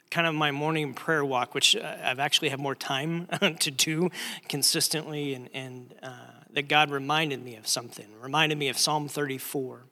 kind 0.10 0.28
of 0.28 0.36
my 0.36 0.52
morning 0.52 0.94
prayer 0.94 1.24
walk, 1.24 1.56
which 1.56 1.76
uh, 1.76 1.96
I've 2.04 2.20
actually 2.20 2.50
had 2.50 2.60
more 2.60 2.76
time 2.76 3.28
to 3.60 3.72
do 3.72 4.10
consistently, 4.50 5.34
and, 5.34 5.50
and 5.54 5.96
uh, 6.04 6.12
that 6.52 6.68
God 6.68 6.92
reminded 6.92 7.42
me 7.42 7.56
of 7.56 7.68
something, 7.68 8.08
reminded 8.22 8.58
me 8.58 8.68
of 8.68 8.78
Psalm 8.78 9.08
34, 9.08 9.86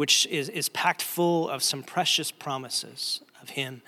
which 0.00 0.26
is, 0.28 0.48
is 0.48 0.70
packed 0.70 1.02
full 1.02 1.46
of 1.50 1.62
some 1.62 1.82
precious 1.82 2.30
promises 2.30 3.20
of 3.42 3.50
Him, 3.50 3.82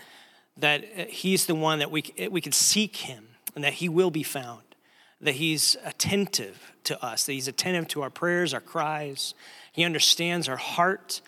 that 0.59 0.85
He's 1.09 1.46
the 1.46 1.55
one 1.55 1.79
that 1.79 1.90
we, 1.90 2.05
we 2.31 2.42
can 2.42 2.53
seek 2.53 2.96
Him 2.96 3.29
and 3.55 3.64
that 3.64 3.72
He 3.72 3.88
will 3.88 4.11
be 4.11 4.22
found, 4.22 4.61
that 5.22 5.37
He's 5.37 5.75
attentive 5.83 6.75
to 6.85 7.03
us, 7.03 7.25
that 7.25 7.33
He's 7.33 7.48
attentive 7.48 7.88
to 7.88 8.03
our 8.03 8.11
prayers, 8.11 8.53
our 8.53 8.61
cries. 8.61 9.33
He 9.72 9.85
understands 9.85 10.51
our 10.51 10.59
heart. 10.59 11.22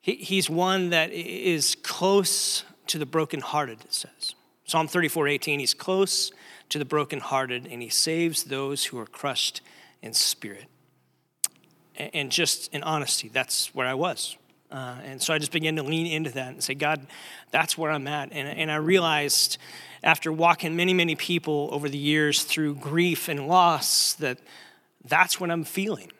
He, 0.00 0.16
he's 0.16 0.50
one 0.50 0.90
that 0.90 1.12
is 1.12 1.76
close 1.84 2.64
to 2.88 2.98
the 2.98 3.06
brokenhearted, 3.06 3.82
it 3.82 3.94
says. 3.94 4.34
Psalm 4.64 4.88
34 4.88 5.28
18, 5.28 5.60
He's 5.60 5.72
close 5.72 6.32
to 6.70 6.80
the 6.80 6.84
brokenhearted 6.84 7.68
and 7.70 7.80
He 7.80 7.90
saves 7.90 8.42
those 8.42 8.86
who 8.86 8.98
are 8.98 9.06
crushed 9.06 9.60
in 10.02 10.14
spirit. 10.14 10.66
And 11.96 12.30
just 12.30 12.72
in 12.72 12.82
honesty, 12.82 13.28
that's 13.28 13.74
where 13.74 13.86
I 13.86 13.94
was. 13.94 14.36
Uh, 14.70 14.96
and 15.04 15.22
so 15.22 15.32
I 15.32 15.38
just 15.38 15.52
began 15.52 15.76
to 15.76 15.82
lean 15.82 16.06
into 16.06 16.30
that 16.30 16.48
and 16.48 16.62
say, 16.62 16.74
God, 16.74 17.06
that's 17.50 17.78
where 17.78 17.90
I'm 17.90 18.06
at. 18.08 18.32
And, 18.32 18.48
and 18.48 18.70
I 18.70 18.76
realized 18.76 19.58
after 20.02 20.32
walking 20.32 20.76
many, 20.76 20.92
many 20.92 21.14
people 21.14 21.68
over 21.72 21.88
the 21.88 21.98
years 21.98 22.42
through 22.42 22.74
grief 22.76 23.28
and 23.28 23.46
loss 23.46 24.14
that 24.14 24.38
that's 25.04 25.40
what 25.40 25.50
I'm 25.50 25.64
feeling. 25.64 26.10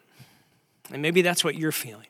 And 0.93 1.03
maybe 1.03 1.23
that's 1.23 1.43
what 1.43 1.57
you're 1.57 1.73
feeling 1.73 2.07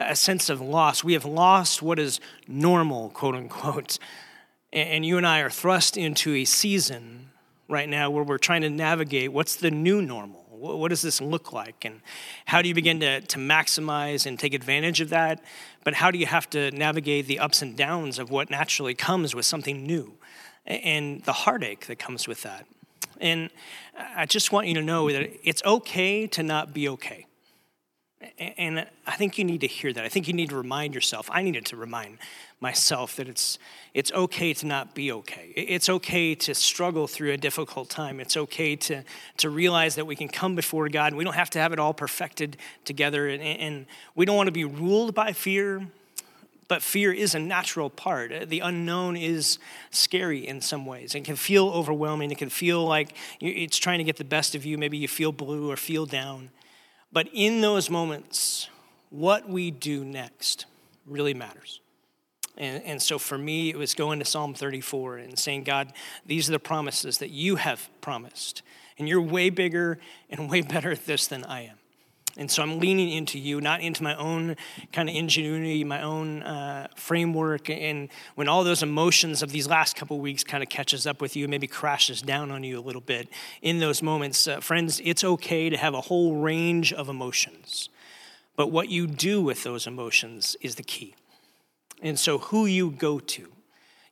a 0.00 0.16
sense 0.16 0.48
of 0.48 0.60
loss. 0.60 1.04
We 1.04 1.12
have 1.12 1.24
lost 1.24 1.82
what 1.82 1.98
is 1.98 2.20
normal, 2.48 3.10
quote 3.10 3.34
unquote. 3.34 3.98
And 4.72 5.04
you 5.04 5.16
and 5.16 5.26
I 5.26 5.40
are 5.40 5.50
thrust 5.50 5.96
into 5.96 6.34
a 6.34 6.44
season 6.44 7.30
right 7.68 7.88
now 7.88 8.10
where 8.10 8.22
we're 8.22 8.38
trying 8.38 8.62
to 8.62 8.70
navigate 8.70 9.32
what's 9.32 9.56
the 9.56 9.70
new 9.70 10.00
normal? 10.00 10.39
What 10.60 10.88
does 10.88 11.02
this 11.02 11.20
look 11.20 11.52
like? 11.52 11.84
And 11.84 12.00
how 12.46 12.60
do 12.60 12.68
you 12.68 12.74
begin 12.74 13.00
to, 13.00 13.20
to 13.20 13.38
maximize 13.38 14.26
and 14.26 14.38
take 14.38 14.52
advantage 14.52 15.00
of 15.00 15.08
that? 15.08 15.42
But 15.84 15.94
how 15.94 16.10
do 16.10 16.18
you 16.18 16.26
have 16.26 16.50
to 16.50 16.70
navigate 16.72 17.26
the 17.26 17.38
ups 17.38 17.62
and 17.62 17.76
downs 17.76 18.18
of 18.18 18.30
what 18.30 18.50
naturally 18.50 18.94
comes 18.94 19.34
with 19.34 19.46
something 19.46 19.86
new 19.86 20.18
and 20.66 21.22
the 21.24 21.32
heartache 21.32 21.86
that 21.86 21.98
comes 21.98 22.28
with 22.28 22.42
that? 22.42 22.66
And 23.20 23.50
I 23.98 24.26
just 24.26 24.52
want 24.52 24.66
you 24.66 24.74
to 24.74 24.82
know 24.82 25.10
that 25.10 25.30
it's 25.42 25.62
okay 25.64 26.26
to 26.28 26.42
not 26.42 26.74
be 26.74 26.88
okay. 26.90 27.26
And 28.38 28.86
I 29.06 29.16
think 29.16 29.38
you 29.38 29.44
need 29.44 29.62
to 29.62 29.66
hear 29.66 29.94
that. 29.94 30.04
I 30.04 30.08
think 30.08 30.28
you 30.28 30.34
need 30.34 30.50
to 30.50 30.56
remind 30.56 30.94
yourself. 30.94 31.30
I 31.32 31.42
needed 31.42 31.64
to 31.66 31.76
remind 31.76 32.18
myself 32.60 33.16
that 33.16 33.26
it's, 33.28 33.58
it's 33.94 34.12
okay 34.12 34.52
to 34.52 34.66
not 34.66 34.94
be 34.94 35.10
okay. 35.10 35.52
It's 35.56 35.88
okay 35.88 36.34
to 36.34 36.54
struggle 36.54 37.06
through 37.06 37.32
a 37.32 37.36
difficult 37.38 37.88
time. 37.88 38.20
It's 38.20 38.36
okay 38.36 38.76
to, 38.76 39.02
to 39.38 39.50
realize 39.50 39.94
that 39.94 40.06
we 40.06 40.14
can 40.14 40.28
come 40.28 40.54
before 40.54 40.88
God 40.90 41.08
and 41.08 41.16
we 41.16 41.24
don't 41.24 41.34
have 41.34 41.50
to 41.50 41.58
have 41.58 41.72
it 41.72 41.78
all 41.78 41.94
perfected 41.94 42.58
together. 42.84 43.28
And, 43.28 43.42
and 43.42 43.86
we 44.14 44.26
don't 44.26 44.36
want 44.36 44.48
to 44.48 44.52
be 44.52 44.64
ruled 44.64 45.14
by 45.14 45.32
fear, 45.32 45.86
but 46.68 46.82
fear 46.82 47.12
is 47.12 47.34
a 47.34 47.38
natural 47.38 47.88
part. 47.88 48.48
The 48.48 48.60
unknown 48.60 49.16
is 49.16 49.58
scary 49.90 50.46
in 50.46 50.60
some 50.60 50.84
ways. 50.84 51.14
It 51.14 51.24
can 51.24 51.36
feel 51.36 51.68
overwhelming. 51.68 52.30
It 52.30 52.38
can 52.38 52.50
feel 52.50 52.84
like 52.84 53.16
it's 53.40 53.78
trying 53.78 53.98
to 53.98 54.04
get 54.04 54.16
the 54.16 54.24
best 54.24 54.54
of 54.54 54.66
you. 54.66 54.76
Maybe 54.76 54.98
you 54.98 55.08
feel 55.08 55.32
blue 55.32 55.70
or 55.70 55.76
feel 55.76 56.04
down. 56.04 56.50
But 57.10 57.28
in 57.32 57.62
those 57.62 57.88
moments, 57.88 58.68
what 59.08 59.48
we 59.48 59.70
do 59.70 60.04
next 60.04 60.66
really 61.06 61.34
matters. 61.34 61.79
And, 62.60 62.84
and 62.84 63.02
so 63.02 63.18
for 63.18 63.38
me, 63.38 63.70
it 63.70 63.78
was 63.78 63.94
going 63.94 64.18
to 64.18 64.24
Psalm 64.26 64.52
34 64.52 65.16
and 65.16 65.38
saying, 65.38 65.64
God, 65.64 65.94
these 66.26 66.48
are 66.50 66.52
the 66.52 66.58
promises 66.58 67.16
that 67.18 67.30
you 67.30 67.56
have 67.56 67.88
promised. 68.02 68.62
And 68.98 69.08
you're 69.08 69.22
way 69.22 69.48
bigger 69.48 69.98
and 70.28 70.48
way 70.50 70.60
better 70.60 70.92
at 70.92 71.06
this 71.06 71.26
than 71.26 71.42
I 71.44 71.62
am. 71.62 71.78
And 72.36 72.50
so 72.50 72.62
I'm 72.62 72.78
leaning 72.78 73.10
into 73.10 73.38
you, 73.38 73.60
not 73.62 73.80
into 73.80 74.02
my 74.02 74.14
own 74.14 74.56
kind 74.92 75.08
of 75.08 75.14
ingenuity, 75.16 75.82
my 75.84 76.02
own 76.02 76.42
uh, 76.42 76.88
framework. 76.94 77.70
And 77.70 78.10
when 78.34 78.46
all 78.46 78.62
those 78.62 78.82
emotions 78.82 79.42
of 79.42 79.50
these 79.50 79.66
last 79.66 79.96
couple 79.96 80.20
weeks 80.20 80.44
kind 80.44 80.62
of 80.62 80.68
catches 80.68 81.06
up 81.06 81.20
with 81.20 81.34
you, 81.36 81.48
maybe 81.48 81.66
crashes 81.66 82.20
down 82.22 82.50
on 82.50 82.62
you 82.62 82.78
a 82.78 82.82
little 82.82 83.00
bit, 83.00 83.28
in 83.62 83.80
those 83.80 84.02
moments, 84.02 84.46
uh, 84.46 84.60
friends, 84.60 85.00
it's 85.02 85.24
okay 85.24 85.70
to 85.70 85.78
have 85.78 85.94
a 85.94 86.02
whole 86.02 86.36
range 86.36 86.92
of 86.92 87.08
emotions. 87.08 87.88
But 88.54 88.70
what 88.70 88.90
you 88.90 89.06
do 89.06 89.40
with 89.40 89.64
those 89.64 89.86
emotions 89.86 90.56
is 90.60 90.74
the 90.74 90.82
key. 90.82 91.16
And 92.02 92.18
so 92.18 92.38
who 92.38 92.66
you 92.66 92.90
go 92.90 93.18
to, 93.20 93.48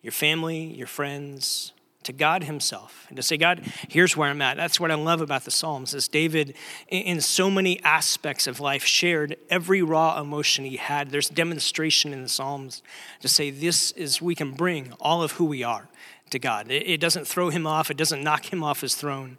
your 0.03 0.13
family, 0.13 0.65
your 0.75 0.87
friends, 0.87 1.73
to 2.09 2.13
God 2.15 2.45
Himself 2.45 3.05
and 3.09 3.17
to 3.17 3.23
say, 3.23 3.37
God, 3.37 3.61
here's 3.89 4.17
where 4.17 4.31
I'm 4.31 4.41
at. 4.41 4.57
That's 4.57 4.81
what 4.81 4.91
I 4.91 4.95
love 4.95 5.21
about 5.21 5.45
the 5.45 5.51
Psalms, 5.51 5.93
is 5.93 6.09
David, 6.09 6.55
in 6.89 7.21
so 7.21 7.51
many 7.51 7.83
aspects 7.83 8.47
of 8.47 8.61
life, 8.61 8.83
shared 8.85 9.37
every 9.51 9.83
raw 9.83 10.19
emotion 10.19 10.65
he 10.65 10.79
had. 10.79 11.11
There's 11.11 11.29
demonstration 11.29 12.15
in 12.15 12.23
the 12.23 12.29
Psalms 12.29 12.83
to 13.21 13.29
say, 13.29 13.51
this 13.51 13.91
is, 13.93 14.23
we 14.23 14.35
can 14.35 14.53
bring 14.53 14.95
all 15.01 15.23
of 15.23 15.33
who 15.33 15.45
we 15.45 15.63
are 15.63 15.89
to 16.31 16.39
God. 16.39 16.71
It 16.71 16.99
doesn't 16.99 17.27
throw 17.27 17.51
him 17.51 17.67
off, 17.67 17.91
it 17.91 17.99
doesn't 17.99 18.23
knock 18.23 18.51
him 18.53 18.63
off 18.65 18.81
his 18.81 18.95
throne, 18.95 19.37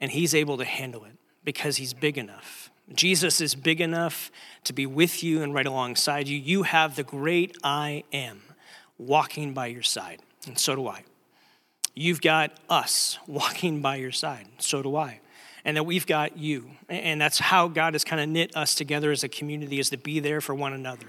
and 0.00 0.10
he's 0.10 0.34
able 0.34 0.56
to 0.58 0.64
handle 0.64 1.04
it 1.04 1.16
because 1.44 1.76
he's 1.76 1.94
big 1.94 2.18
enough. 2.18 2.61
Jesus 2.96 3.40
is 3.40 3.54
big 3.54 3.80
enough 3.80 4.30
to 4.64 4.72
be 4.72 4.86
with 4.86 5.22
you 5.22 5.42
and 5.42 5.54
right 5.54 5.66
alongside 5.66 6.28
you. 6.28 6.38
You 6.38 6.64
have 6.64 6.96
the 6.96 7.02
great 7.02 7.56
I 7.62 8.04
am 8.12 8.42
walking 8.98 9.52
by 9.54 9.66
your 9.66 9.82
side, 9.82 10.20
and 10.46 10.58
so 10.58 10.76
do 10.76 10.88
I. 10.88 11.04
You've 11.94 12.20
got 12.20 12.52
us 12.68 13.18
walking 13.26 13.80
by 13.80 13.96
your 13.96 14.12
side. 14.12 14.46
So 14.58 14.82
do 14.82 14.96
I. 14.96 15.20
And 15.64 15.76
that 15.76 15.84
we've 15.84 16.06
got 16.06 16.36
you. 16.36 16.70
And 16.88 17.20
that's 17.20 17.38
how 17.38 17.68
God 17.68 17.94
has 17.94 18.02
kind 18.02 18.20
of 18.20 18.28
knit 18.28 18.56
us 18.56 18.74
together 18.74 19.12
as 19.12 19.22
a 19.22 19.28
community, 19.28 19.78
is 19.78 19.90
to 19.90 19.96
be 19.96 20.18
there 20.18 20.40
for 20.40 20.54
one 20.54 20.72
another. 20.72 21.06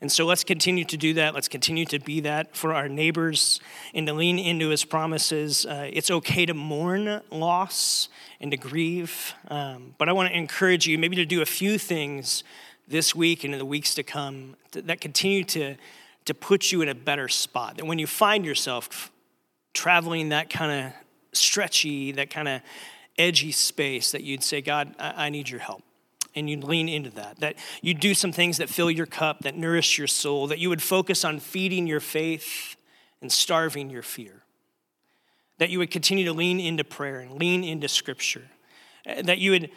And 0.00 0.10
so 0.10 0.24
let's 0.24 0.44
continue 0.44 0.84
to 0.86 0.96
do 0.96 1.14
that. 1.14 1.34
Let's 1.34 1.48
continue 1.48 1.84
to 1.86 1.98
be 1.98 2.20
that 2.20 2.56
for 2.56 2.74
our 2.74 2.88
neighbors 2.88 3.60
and 3.92 4.06
to 4.06 4.14
lean 4.14 4.38
into 4.38 4.70
his 4.70 4.84
promises. 4.84 5.66
Uh, 5.66 5.90
it's 5.92 6.10
okay 6.10 6.46
to 6.46 6.54
mourn 6.54 7.20
loss 7.30 8.08
and 8.40 8.50
to 8.50 8.56
grieve. 8.56 9.34
Um, 9.48 9.94
but 9.98 10.08
I 10.08 10.12
want 10.12 10.30
to 10.30 10.36
encourage 10.36 10.86
you 10.86 10.96
maybe 10.96 11.16
to 11.16 11.26
do 11.26 11.42
a 11.42 11.46
few 11.46 11.76
things 11.76 12.44
this 12.88 13.14
week 13.14 13.44
and 13.44 13.52
in 13.52 13.58
the 13.58 13.66
weeks 13.66 13.94
to 13.94 14.02
come 14.02 14.56
that 14.72 15.02
continue 15.02 15.44
to, 15.44 15.76
to 16.24 16.34
put 16.34 16.72
you 16.72 16.80
in 16.80 16.88
a 16.88 16.94
better 16.94 17.28
spot. 17.28 17.76
That 17.76 17.86
when 17.86 17.98
you 17.98 18.06
find 18.06 18.46
yourself 18.46 19.12
traveling 19.74 20.30
that 20.30 20.48
kind 20.48 20.86
of 20.86 20.92
stretchy, 21.32 22.12
that 22.12 22.30
kind 22.30 22.48
of 22.48 22.62
edgy 23.18 23.52
space 23.52 24.12
that 24.12 24.24
you'd 24.24 24.42
say, 24.42 24.62
God, 24.62 24.94
I, 24.98 25.26
I 25.26 25.28
need 25.28 25.50
your 25.50 25.60
help. 25.60 25.82
And 26.34 26.48
you'd 26.48 26.64
lean 26.64 26.88
into 26.88 27.10
that, 27.10 27.40
that 27.40 27.56
you'd 27.82 28.00
do 28.00 28.14
some 28.14 28.32
things 28.32 28.58
that 28.58 28.68
fill 28.68 28.90
your 28.90 29.06
cup, 29.06 29.40
that 29.40 29.56
nourish 29.56 29.98
your 29.98 30.06
soul, 30.06 30.46
that 30.46 30.58
you 30.58 30.68
would 30.68 30.82
focus 30.82 31.24
on 31.24 31.40
feeding 31.40 31.86
your 31.86 32.00
faith 32.00 32.76
and 33.20 33.32
starving 33.32 33.90
your 33.90 34.02
fear. 34.02 34.42
That 35.58 35.70
you 35.70 35.78
would 35.78 35.90
continue 35.90 36.24
to 36.26 36.32
lean 36.32 36.60
into 36.60 36.84
prayer 36.84 37.20
and 37.20 37.32
lean 37.32 37.64
into 37.64 37.88
scripture. 37.88 38.44
That 39.04 39.38
you 39.38 39.50
would 39.50 39.70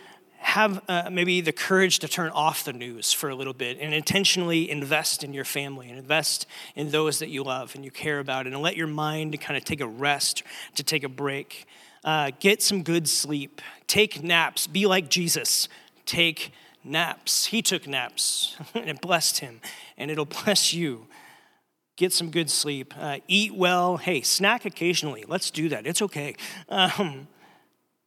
have 0.43 0.83
uh, 0.89 1.09
maybe 1.09 1.39
the 1.39 1.53
courage 1.53 1.99
to 1.99 2.07
turn 2.07 2.29
off 2.31 2.65
the 2.65 2.73
news 2.73 3.13
for 3.13 3.29
a 3.29 3.35
little 3.35 3.53
bit 3.53 3.77
and 3.79 3.93
intentionally 3.93 4.69
invest 4.69 5.23
in 5.23 5.33
your 5.33 5.45
family 5.45 5.89
and 5.89 5.97
invest 5.97 6.45
in 6.75 6.91
those 6.91 7.19
that 7.19 7.29
you 7.29 7.43
love 7.43 7.73
and 7.75 7.85
you 7.85 7.89
care 7.89 8.19
about 8.19 8.45
and 8.45 8.61
let 8.61 8.75
your 8.75 8.87
mind 8.87 9.39
kind 9.39 9.55
of 9.55 9.63
take 9.63 9.79
a 9.79 9.87
rest, 9.87 10.43
to 10.75 10.83
take 10.83 11.03
a 11.03 11.09
break. 11.09 11.65
Uh, 12.03 12.31
get 12.41 12.61
some 12.61 12.83
good 12.83 13.07
sleep. 13.07 13.61
Take 13.87 14.21
naps. 14.21 14.67
Be 14.67 14.85
like 14.85 15.09
Jesus. 15.09 15.69
Take 16.05 16.51
naps. 16.83 17.45
He 17.45 17.61
took 17.61 17.87
naps 17.87 18.57
and 18.73 18.89
it 18.89 19.01
blessed 19.01 19.39
him 19.39 19.61
and 19.97 20.11
it'll 20.11 20.25
bless 20.45 20.73
you. 20.73 21.07
Get 21.95 22.11
some 22.11 22.31
good 22.31 22.49
sleep. 22.49 22.93
Uh, 22.97 23.19
eat 23.27 23.53
well. 23.53 23.97
Hey, 23.97 24.21
snack 24.21 24.65
occasionally. 24.65 25.25
Let's 25.27 25.51
do 25.51 25.69
that. 25.69 25.85
It's 25.85 26.01
okay. 26.01 26.35
Um, 26.67 27.27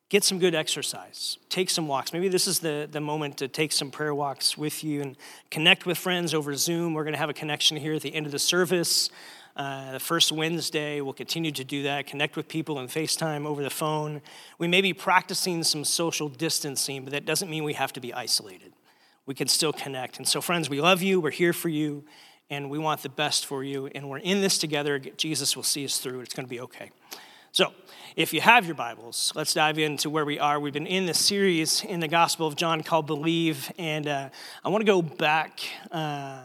get 0.09 0.23
some 0.23 0.39
good 0.39 0.55
exercise 0.55 1.37
take 1.49 1.69
some 1.69 1.89
walks 1.89 2.13
maybe 2.13 2.29
this 2.29 2.47
is 2.47 2.61
the, 2.61 2.89
the 2.91 3.01
moment 3.01 3.39
to 3.39 3.49
take 3.49 3.73
some 3.73 3.91
prayer 3.91 4.15
walks 4.15 4.57
with 4.57 4.85
you 4.85 5.03
and 5.03 5.17
connect 5.51 5.85
with 5.85 5.99
friends 5.99 6.33
over 6.33 6.55
zoom 6.55 6.95
we're 6.95 7.03
going 7.03 7.13
to 7.13 7.19
have 7.19 7.29
a 7.29 7.35
connection 7.35 7.77
here 7.77 7.95
at 7.95 8.03
the 8.03 8.15
end 8.15 8.25
of 8.25 8.33
the 8.33 8.39
service 8.39 9.11
uh, 9.57 9.93
the 9.93 10.01
first 10.01 10.33
wednesday 10.33 11.01
we'll 11.01 11.13
continue 11.13 11.51
to 11.51 11.65
do 11.65 11.83
that 11.83 12.07
connect 12.07 12.37
with 12.37 12.47
people 12.49 12.79
in 12.79 12.87
facetime 12.87 13.47
over 13.47 13.63
the 13.63 13.71
phone. 13.71 14.21
We 14.59 14.69
may 14.69 14.81
be 14.81 14.93
practicing 14.93 15.65
some 15.65 15.85
social 15.85 16.29
distancing 16.29 17.05
but 17.05 17.13
that 17.13 17.25
doesn't 17.25 17.51
mean 17.51 17.65
we 17.65 17.75
have 17.75 17.93
to 17.95 18.01
be 18.01 18.13
isolated. 18.13 18.73
We 19.25 19.35
can 19.35 19.49
still 19.49 19.73
connect. 19.73 20.19
And 20.19 20.29
so 20.29 20.41
friends 20.41 20.71
we 20.71 20.81
love 20.81 21.03
you. 21.03 21.21
We're 21.21 21.31
here 21.31 21.53
for 21.53 21.69
you 21.69 22.05
and 22.51 22.71
we 22.71 22.79
want 22.79 23.03
the 23.03 23.09
best 23.09 23.47
for 23.47 23.65
you. 23.65 23.87
And 23.87 24.09
we're 24.09 24.19
in 24.19 24.41
this 24.41 24.59
together. 24.59 24.99
Jesus 24.99 25.57
will 25.57 25.63
see 25.63 25.85
us 25.85 25.99
through. 25.99 26.21
It's 26.21 26.35
going 26.35 26.47
to 26.47 26.51
be 26.51 26.61
okay. 26.61 26.91
So, 27.53 27.73
if 28.17 28.35
you 28.35 28.41
have 28.43 28.67
your 28.67 28.75
Bibles, 28.75 29.33
let's 29.35 29.55
dive 29.55 29.79
into 29.79 30.11
where 30.11 30.25
we 30.25 30.39
are. 30.39 30.61
We've 30.61 30.73
been 30.73 30.87
in 30.87 31.07
this 31.07 31.19
series 31.19 31.83
in 31.85 32.01
the 32.01 32.09
Gospel 32.09 32.47
of 32.47 32.55
John 32.55 32.83
called 32.83 33.07
Believe, 33.07 33.73
and 33.79 34.07
uh, 34.07 34.29
I 34.63 34.69
want 34.69 34.83
to 34.83 34.87
go 34.87 35.01
back 35.01 35.61
uh, 35.91 36.41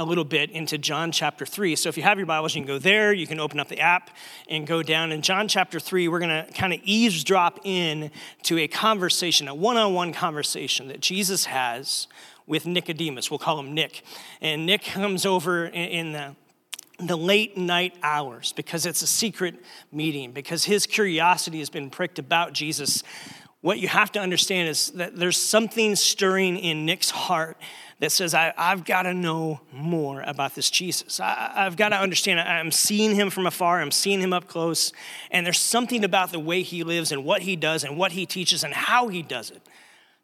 a 0.00 0.04
little 0.04 0.24
bit 0.24 0.50
into 0.50 0.78
John 0.78 1.12
chapter 1.12 1.44
3. 1.44 1.76
So 1.76 1.90
if 1.90 1.96
you 1.98 2.02
have 2.02 2.16
your 2.16 2.26
Bibles, 2.26 2.54
you 2.54 2.62
can 2.62 2.66
go 2.66 2.78
there. 2.78 3.12
You 3.12 3.26
can 3.26 3.38
open 3.38 3.60
up 3.60 3.68
the 3.68 3.80
app 3.80 4.08
and 4.48 4.66
go 4.66 4.82
down. 4.82 5.12
In 5.12 5.20
John 5.20 5.46
chapter 5.46 5.78
3, 5.78 6.08
we're 6.08 6.20
going 6.20 6.46
to 6.46 6.50
kind 6.54 6.72
of 6.72 6.80
eavesdrop 6.84 7.60
in 7.64 8.10
to 8.44 8.58
a 8.58 8.66
conversation, 8.66 9.46
a 9.46 9.54
one 9.54 9.76
on 9.76 9.92
one 9.92 10.14
conversation 10.14 10.88
that 10.88 11.00
Jesus 11.00 11.44
has 11.44 12.08
with 12.46 12.64
Nicodemus. 12.64 13.30
We'll 13.30 13.38
call 13.38 13.60
him 13.60 13.74
Nick. 13.74 14.02
And 14.40 14.64
Nick 14.64 14.84
comes 14.84 15.26
over 15.26 15.66
in 15.66 16.12
the 16.12 16.34
the 17.02 17.16
late 17.16 17.56
night 17.56 17.94
hours 18.02 18.52
because 18.52 18.84
it's 18.84 19.00
a 19.00 19.06
secret 19.06 19.54
meeting, 19.90 20.32
because 20.32 20.64
his 20.64 20.86
curiosity 20.86 21.58
has 21.58 21.70
been 21.70 21.88
pricked 21.88 22.18
about 22.18 22.52
Jesus. 22.52 23.02
What 23.62 23.78
you 23.78 23.88
have 23.88 24.12
to 24.12 24.20
understand 24.20 24.68
is 24.68 24.90
that 24.90 25.16
there's 25.16 25.38
something 25.38 25.96
stirring 25.96 26.58
in 26.58 26.84
Nick's 26.84 27.08
heart 27.08 27.56
that 28.00 28.10
says, 28.10 28.34
I, 28.34 28.52
have 28.56 28.84
got 28.84 29.02
to 29.02 29.14
know 29.14 29.60
more 29.72 30.22
about 30.22 30.54
this 30.54 30.70
Jesus. 30.70 31.20
I, 31.20 31.52
I've 31.54 31.76
got 31.76 31.90
to 31.90 31.96
understand. 31.96 32.40
I'm 32.40 32.72
seeing 32.72 33.14
him 33.14 33.30
from 33.30 33.46
afar, 33.46 33.80
I'm 33.80 33.90
seeing 33.90 34.20
him 34.20 34.32
up 34.32 34.48
close, 34.48 34.92
and 35.30 35.46
there's 35.46 35.60
something 35.60 36.02
about 36.02 36.32
the 36.32 36.40
way 36.40 36.62
he 36.62 36.82
lives 36.82 37.12
and 37.12 37.24
what 37.24 37.42
he 37.42 37.56
does 37.56 37.84
and 37.84 37.96
what 37.96 38.12
he 38.12 38.26
teaches 38.26 38.64
and 38.64 38.74
how 38.74 39.08
he 39.08 39.22
does 39.22 39.50
it 39.50 39.62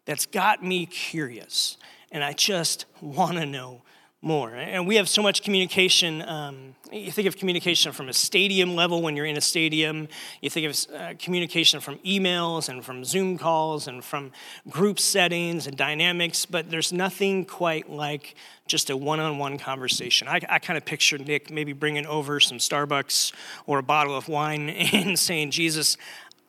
that's 0.05 0.25
got 0.25 0.63
me 0.63 0.85
curious. 0.85 1.77
And 2.11 2.23
I 2.23 2.33
just 2.33 2.85
want 3.01 3.37
to 3.37 3.45
know 3.45 3.83
more. 4.27 4.53
And 4.53 4.85
we 4.85 4.97
have 4.97 5.07
so 5.07 5.23
much 5.23 5.41
communication. 5.41 6.21
Um, 6.21 6.75
you 6.91 7.11
think 7.11 7.27
of 7.27 7.37
communication 7.37 7.93
from 7.93 8.09
a 8.09 8.13
stadium 8.13 8.75
level 8.75 9.01
when 9.01 9.15
you're 9.15 9.25
in 9.25 9.37
a 9.37 9.41
stadium. 9.41 10.09
You 10.41 10.49
think 10.49 10.67
of 10.67 10.95
uh, 10.95 11.13
communication 11.17 11.79
from 11.79 11.97
emails 11.99 12.69
and 12.69 12.83
from 12.83 13.05
Zoom 13.05 13.37
calls 13.37 13.87
and 13.87 14.03
from 14.03 14.31
group 14.69 14.99
settings 14.99 15.65
and 15.65 15.77
dynamics, 15.77 16.45
but 16.45 16.69
there's 16.69 16.91
nothing 16.91 17.45
quite 17.45 17.89
like 17.89 18.35
just 18.67 18.89
a 18.89 18.97
one 18.97 19.21
on 19.21 19.37
one 19.37 19.57
conversation. 19.57 20.27
I, 20.27 20.41
I 20.49 20.59
kind 20.59 20.77
of 20.77 20.83
picture 20.83 21.17
Nick 21.17 21.49
maybe 21.49 21.71
bringing 21.73 22.05
over 22.05 22.39
some 22.41 22.57
Starbucks 22.57 23.31
or 23.65 23.79
a 23.79 23.83
bottle 23.83 24.15
of 24.15 24.27
wine 24.27 24.69
and 24.93 25.17
saying, 25.17 25.51
Jesus, 25.51 25.97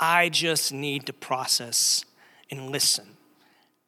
I 0.01 0.29
just 0.29 0.73
need 0.73 1.07
to 1.07 1.13
process 1.13 2.05
and 2.51 2.71
listen, 2.71 3.17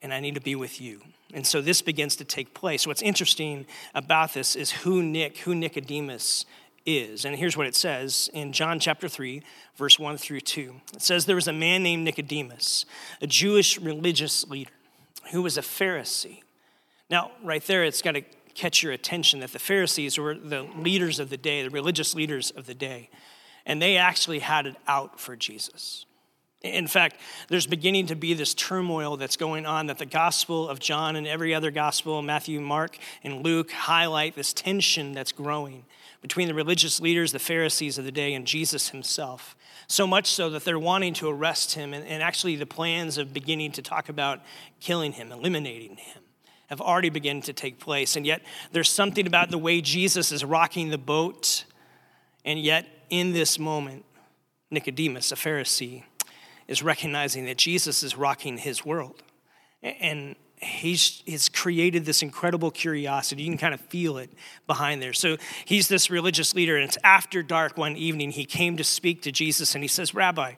and 0.01 0.15
I 0.15 0.21
need 0.21 0.37
to 0.37 0.41
be 0.41 0.55
with 0.55 0.81
you. 0.81 1.03
And 1.33 1.47
so 1.47 1.61
this 1.61 1.83
begins 1.83 2.17
to 2.17 2.25
take 2.25 2.55
place. 2.55 2.87
What's 2.87 3.03
interesting 3.03 3.67
about 3.95 4.35
this 4.35 4.57
is 4.57 4.71
who 4.71 5.03
Nick, 5.03 5.39
who 5.39 5.55
Nicodemus 5.55 6.45
is. 6.87 7.25
And 7.25 7.37
here's 7.37 7.57
what 7.57 7.67
it 7.67 7.77
says 7.77 8.31
in 8.33 8.53
John 8.53 8.81
chapter 8.81 9.09
3, 9.09 9.43
verse 9.77 9.99
1 9.99 10.19
through 10.19 10.41
2. 10.41 10.75
It 10.95 11.03
says, 11.03 11.27
There 11.27 11.37
was 11.37 11.49
a 11.49 11.53
man 11.53 11.83
named 11.83 12.05
Nicodemus, 12.05 12.87
a 13.21 13.27
Jewish 13.27 13.79
religious 13.79 14.47
leader, 14.49 14.71
who 15.33 15.43
was 15.43 15.59
a 15.59 15.63
Pharisee. 15.63 16.43
Now, 17.09 17.33
right 17.43 17.65
there, 17.67 17.85
it's 17.85 18.03
got 18.03 18.13
to 18.13 18.23
catch 18.55 18.83
your 18.83 18.93
attention 18.93 19.41
that 19.41 19.53
the 19.53 19.59
Pharisees 19.59 20.19
were 20.19 20.35
the 20.35 20.63
leaders 20.77 21.19
of 21.19 21.31
the 21.31 21.37
day, 21.37 21.63
the 21.63 21.71
religious 21.71 22.15
leaders 22.15 22.51
of 22.51 22.67
the 22.67 22.75
day, 22.75 23.11
and 23.67 23.81
they 23.81 23.97
actually 23.97 24.41
had 24.41 24.67
it 24.67 24.77
out 24.87 25.21
for 25.21 25.37
Jesus. 25.37 26.07
In 26.63 26.87
fact, 26.87 27.17
there's 27.49 27.67
beginning 27.67 28.07
to 28.09 28.17
be 28.17 28.35
this 28.35 28.53
turmoil 28.53 29.17
that's 29.17 29.39
going 29.39 29.65
on 29.65 29.87
that 29.87 29.97
the 29.97 30.05
Gospel 30.05 30.69
of 30.69 30.79
John 30.79 31.17
and 31.17 31.27
every 31.27 31.55
other 31.55 31.71
Gospel, 31.71 32.21
Matthew, 32.21 32.61
Mark, 32.61 32.99
and 33.25 33.43
Luke, 33.43 33.71
highlight 33.71 34.35
this 34.35 34.53
tension 34.53 35.13
that's 35.13 35.33
growing 35.33 35.87
between 36.21 36.49
the 36.49 36.55
religious 36.55 37.01
leaders, 37.01 37.33
the 37.33 37.39
Pharisees 37.39 37.97
of 37.97 38.05
the 38.05 38.13
day, 38.13 38.35
and 38.35 38.47
Jesus 38.47 38.91
himself. 38.91 39.57
So 39.87 40.07
much 40.07 40.31
so 40.31 40.51
that 40.51 40.65
they're 40.65 40.79
wanting 40.79 41.15
to 41.15 41.31
arrest 41.31 41.75
him, 41.75 41.95
and, 41.95 42.07
and 42.07 42.23
actually, 42.23 42.57
the 42.57 42.67
plans 42.67 43.17
of 43.17 43.33
beginning 43.33 43.73
to 43.73 43.83
talk 43.83 44.11
about 44.11 44.41
killing 44.81 45.13
him, 45.13 45.33
eliminating 45.33 45.97
him, 45.97 46.23
have 46.67 46.83
already 46.83 47.09
begun 47.09 47.41
to 47.43 47.55
take 47.55 47.81
place. 47.81 48.17
And 48.17 48.27
yet, 48.27 48.43
there's 48.71 48.91
something 48.91 49.27
about 49.27 49.51
the 49.51 49.59
way 49.59 49.81
Jesus 49.81 50.31
is 50.31 50.45
rocking 50.45 50.91
the 50.91 50.99
boat, 50.99 51.65
and 52.45 52.61
yet, 52.61 52.87
in 53.09 53.33
this 53.33 53.59
moment, 53.59 54.05
Nicodemus, 54.71 55.33
a 55.33 55.37
Pharisee, 55.37 56.05
is 56.71 56.85
recognizing 56.85 57.47
that 57.47 57.59
Jesus 57.59 58.05
is 58.05 58.17
rocking 58.17 58.57
his 58.57 58.85
world. 58.85 59.25
And 59.83 60.37
he's, 60.57 61.21
he's 61.27 61.49
created 61.49 62.05
this 62.05 62.23
incredible 62.23 62.71
curiosity. 62.71 63.43
You 63.43 63.51
can 63.51 63.59
kind 63.59 63.75
of 63.75 63.81
feel 63.81 64.19
it 64.19 64.31
behind 64.69 65.03
there. 65.03 65.13
So 65.13 65.37
he's 65.65 65.89
this 65.89 66.11
religious 66.11 66.55
leader, 66.55 66.77
and 66.77 66.85
it's 66.85 66.97
after 67.03 67.43
dark 67.43 67.77
one 67.77 67.97
evening. 67.97 68.31
He 68.31 68.45
came 68.45 68.77
to 68.77 68.85
speak 68.85 69.21
to 69.23 69.33
Jesus, 69.33 69.75
and 69.75 69.83
he 69.83 69.89
says, 69.89 70.15
Rabbi, 70.15 70.55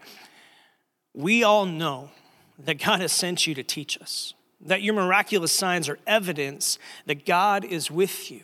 we 1.15 1.43
all 1.43 1.65
know 1.65 2.11
that 2.59 2.79
God 2.79 3.01
has 3.01 3.13
sent 3.13 3.47
you 3.47 3.55
to 3.55 3.63
teach 3.63 3.99
us, 4.01 4.35
that 4.61 4.83
your 4.83 4.93
miraculous 4.93 5.53
signs 5.53 5.89
are 5.89 5.99
evidence 6.07 6.79
that 7.07 7.25
God 7.25 7.65
is 7.65 7.91
with 7.91 8.31
you. 8.31 8.43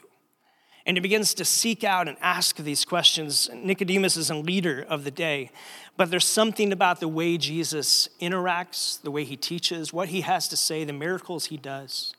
And 0.86 0.96
he 0.96 1.02
begins 1.02 1.34
to 1.34 1.44
seek 1.44 1.84
out 1.84 2.08
and 2.08 2.16
ask 2.22 2.56
these 2.56 2.86
questions. 2.86 3.50
Nicodemus 3.52 4.16
is 4.16 4.30
a 4.30 4.34
leader 4.34 4.86
of 4.88 5.04
the 5.04 5.10
day. 5.10 5.50
But 5.98 6.12
there's 6.12 6.24
something 6.24 6.72
about 6.72 7.00
the 7.00 7.08
way 7.08 7.36
Jesus 7.36 8.08
interacts, 8.20 9.02
the 9.02 9.10
way 9.10 9.24
he 9.24 9.36
teaches, 9.36 9.92
what 9.92 10.10
he 10.10 10.20
has 10.20 10.46
to 10.46 10.56
say, 10.56 10.84
the 10.84 10.92
miracles 10.92 11.46
he 11.46 11.56
does, 11.56 12.14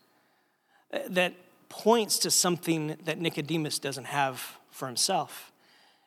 that 1.07 1.33
points 1.69 2.19
to 2.19 2.29
something 2.29 2.97
that 3.05 3.19
Nicodemus 3.21 3.79
doesn't 3.79 4.07
have 4.07 4.57
for 4.69 4.85
himself. 4.85 5.53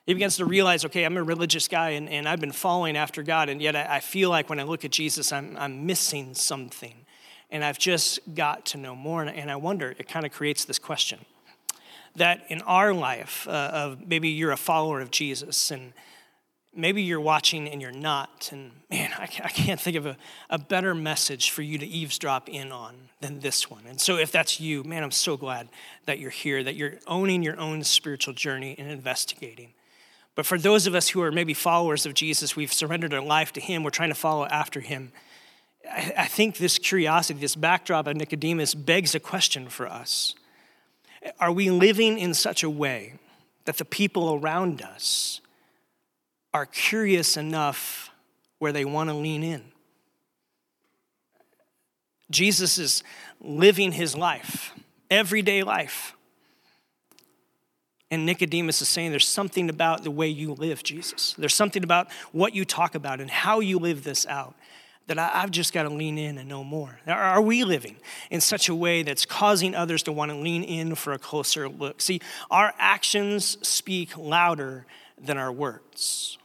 He 0.04 0.12
begins 0.12 0.36
to 0.36 0.44
realize, 0.44 0.84
okay, 0.84 1.04
I'm 1.04 1.16
a 1.16 1.22
religious 1.22 1.66
guy 1.66 1.90
and, 1.90 2.10
and 2.10 2.28
I've 2.28 2.40
been 2.40 2.52
following 2.52 2.94
after 2.94 3.22
God, 3.22 3.48
and 3.48 3.62
yet 3.62 3.74
I, 3.74 3.96
I 3.96 4.00
feel 4.00 4.28
like 4.28 4.50
when 4.50 4.60
I 4.60 4.64
look 4.64 4.84
at 4.84 4.90
Jesus, 4.90 5.32
I'm, 5.32 5.56
I'm 5.56 5.86
missing 5.86 6.34
something. 6.34 7.06
And 7.50 7.64
I've 7.64 7.78
just 7.78 8.34
got 8.34 8.66
to 8.66 8.78
know 8.78 8.94
more. 8.94 9.22
And, 9.22 9.50
I 9.50 9.56
wonder, 9.56 9.94
it 9.98 10.08
kind 10.08 10.26
of 10.26 10.32
creates 10.32 10.66
this 10.66 10.78
question 10.78 11.20
that 12.16 12.44
in 12.48 12.60
our 12.62 12.92
life, 12.92 13.48
uh, 13.48 13.70
of 13.72 14.06
maybe 14.06 14.28
you're 14.28 14.52
a 14.52 14.58
follower 14.58 15.00
of 15.00 15.10
Jesus 15.10 15.70
and 15.70 15.94
maybe 16.74 17.02
you're 17.02 17.20
watching 17.20 17.68
and 17.68 17.80
you're 17.82 17.92
not. 17.92 18.48
And 18.52 18.72
man, 18.90 19.12
I, 19.18 19.26
can't 19.26 19.80
think 19.80 19.96
of 19.96 20.06
a, 20.06 20.16
a 20.50 20.58
better 20.58 20.94
message 20.94 21.50
for 21.50 21.62
you 21.62 21.78
to 21.78 21.86
eavesdrop 21.86 22.48
in 22.48 22.72
on 22.72 22.94
than 23.20 23.40
this 23.40 23.70
one. 23.70 23.84
And 23.86 24.00
so, 24.00 24.16
if 24.16 24.32
that's 24.32 24.60
you, 24.60 24.82
man, 24.84 25.02
I'm 25.02 25.10
so 25.10 25.36
glad 25.36 25.68
that 26.06 26.18
you're 26.18 26.30
here, 26.30 26.62
that 26.64 26.74
you're 26.74 26.94
owning 27.06 27.42
your 27.42 27.58
own 27.58 27.84
spiritual 27.84 28.34
journey 28.34 28.74
and 28.78 28.90
investigating. 28.90 29.72
But 30.34 30.46
for 30.46 30.58
those 30.58 30.86
of 30.86 30.94
us 30.94 31.10
who 31.10 31.22
are 31.22 31.30
maybe 31.30 31.54
followers 31.54 32.06
of 32.06 32.14
Jesus, 32.14 32.56
we've 32.56 32.72
surrendered 32.72 33.12
our 33.12 33.20
life 33.20 33.52
to 33.52 33.60
Him, 33.60 33.82
we're 33.82 33.90
trying 33.90 34.08
to 34.08 34.14
follow 34.14 34.46
after 34.46 34.80
Him. 34.80 35.12
I, 35.90 36.12
I 36.18 36.26
think 36.26 36.56
this 36.56 36.78
curiosity, 36.78 37.38
this 37.38 37.54
backdrop 37.54 38.06
of 38.06 38.16
Nicodemus 38.16 38.74
begs 38.74 39.14
a 39.14 39.20
question 39.20 39.68
for 39.68 39.86
us. 39.86 40.34
Are 41.38 41.52
we 41.52 41.70
living 41.70 42.18
in 42.18 42.34
such 42.34 42.62
a 42.62 42.70
way 42.70 43.14
that 43.66 43.76
the 43.76 43.84
people 43.84 44.34
around 44.34 44.82
us 44.82 45.41
are 46.54 46.66
curious 46.66 47.36
enough 47.36 48.10
where 48.58 48.72
they 48.72 48.84
want 48.84 49.10
to 49.10 49.14
lean 49.14 49.42
in. 49.42 49.62
Jesus 52.30 52.78
is 52.78 53.02
living 53.40 53.92
his 53.92 54.16
life, 54.16 54.72
everyday 55.10 55.62
life. 55.62 56.14
And 58.10 58.26
Nicodemus 58.26 58.82
is 58.82 58.88
saying 58.88 59.10
there's 59.10 59.26
something 59.26 59.70
about 59.70 60.04
the 60.04 60.10
way 60.10 60.28
you 60.28 60.52
live, 60.52 60.82
Jesus. 60.82 61.34
There's 61.38 61.54
something 61.54 61.82
about 61.82 62.10
what 62.32 62.54
you 62.54 62.64
talk 62.64 62.94
about 62.94 63.20
and 63.20 63.30
how 63.30 63.60
you 63.60 63.78
live 63.78 64.04
this 64.04 64.26
out 64.26 64.54
that 65.08 65.18
I've 65.18 65.50
just 65.50 65.72
got 65.72 65.82
to 65.82 65.90
lean 65.90 66.16
in 66.16 66.38
and 66.38 66.48
know 66.48 66.62
more. 66.62 67.00
Are 67.06 67.40
we 67.40 67.64
living 67.64 67.96
in 68.30 68.40
such 68.40 68.68
a 68.68 68.74
way 68.74 69.02
that's 69.02 69.26
causing 69.26 69.74
others 69.74 70.02
to 70.04 70.12
want 70.12 70.30
to 70.30 70.36
lean 70.36 70.62
in 70.62 70.94
for 70.94 71.12
a 71.12 71.18
closer 71.18 71.68
look? 71.68 72.00
See, 72.00 72.20
our 72.50 72.72
actions 72.78 73.58
speak 73.66 74.16
louder 74.16 74.86
than 75.18 75.38
our 75.38 75.50
words. 75.50 76.38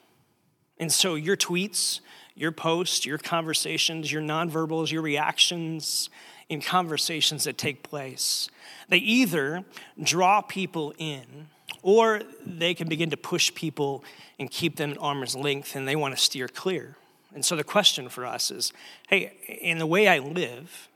And 0.79 0.91
so 0.91 1.15
your 1.15 1.37
tweets, 1.37 2.01
your 2.35 2.51
posts, 2.51 3.05
your 3.05 3.17
conversations, 3.17 4.11
your 4.11 4.21
nonverbals, 4.21 4.91
your 4.91 5.01
reactions 5.01 6.09
in 6.49 6.61
conversations 6.61 7.43
that 7.43 7.57
take 7.57 7.83
place, 7.83 8.49
they 8.89 8.97
either 8.97 9.65
draw 10.01 10.41
people 10.41 10.93
in 10.97 11.47
or 11.81 12.21
they 12.45 12.73
can 12.73 12.87
begin 12.87 13.09
to 13.09 13.17
push 13.17 13.53
people 13.53 14.03
and 14.39 14.49
keep 14.49 14.75
them 14.75 14.91
at 14.91 14.97
arm's 14.99 15.35
length 15.35 15.75
and 15.75 15.87
they 15.87 15.95
want 15.95 16.15
to 16.15 16.21
steer 16.21 16.47
clear. 16.47 16.95
And 17.33 17.43
so 17.43 17.55
the 17.55 17.63
question 17.63 18.07
for 18.09 18.25
us 18.25 18.51
is 18.51 18.71
hey, 19.09 19.33
in 19.61 19.77
the 19.77 19.85
way 19.85 20.07
I 20.07 20.19
live, 20.19 20.89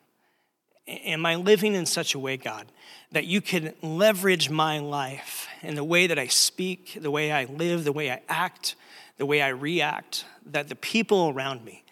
am 0.88 1.26
I 1.26 1.36
living 1.36 1.74
in 1.76 1.86
such 1.86 2.16
a 2.16 2.20
way, 2.20 2.38
God, 2.38 2.68
that 3.12 3.26
you 3.26 3.42
can 3.42 3.74
leverage 3.82 4.50
my 4.50 4.80
life 4.80 5.48
and 5.62 5.78
the 5.78 5.84
way 5.84 6.08
that 6.08 6.18
I 6.18 6.28
speak, 6.28 6.98
the 7.00 7.12
way 7.12 7.32
I 7.32 7.46
live, 7.46 7.84
the 7.84 7.92
way 7.92 8.12
I 8.12 8.22
act, 8.30 8.76
the 9.22 9.26
way 9.28 9.40
I 9.40 9.50
react, 9.50 10.26
that 10.48 10.68
the 10.68 10.76
people 10.76 11.30
around 11.30 11.64
me 11.64 11.84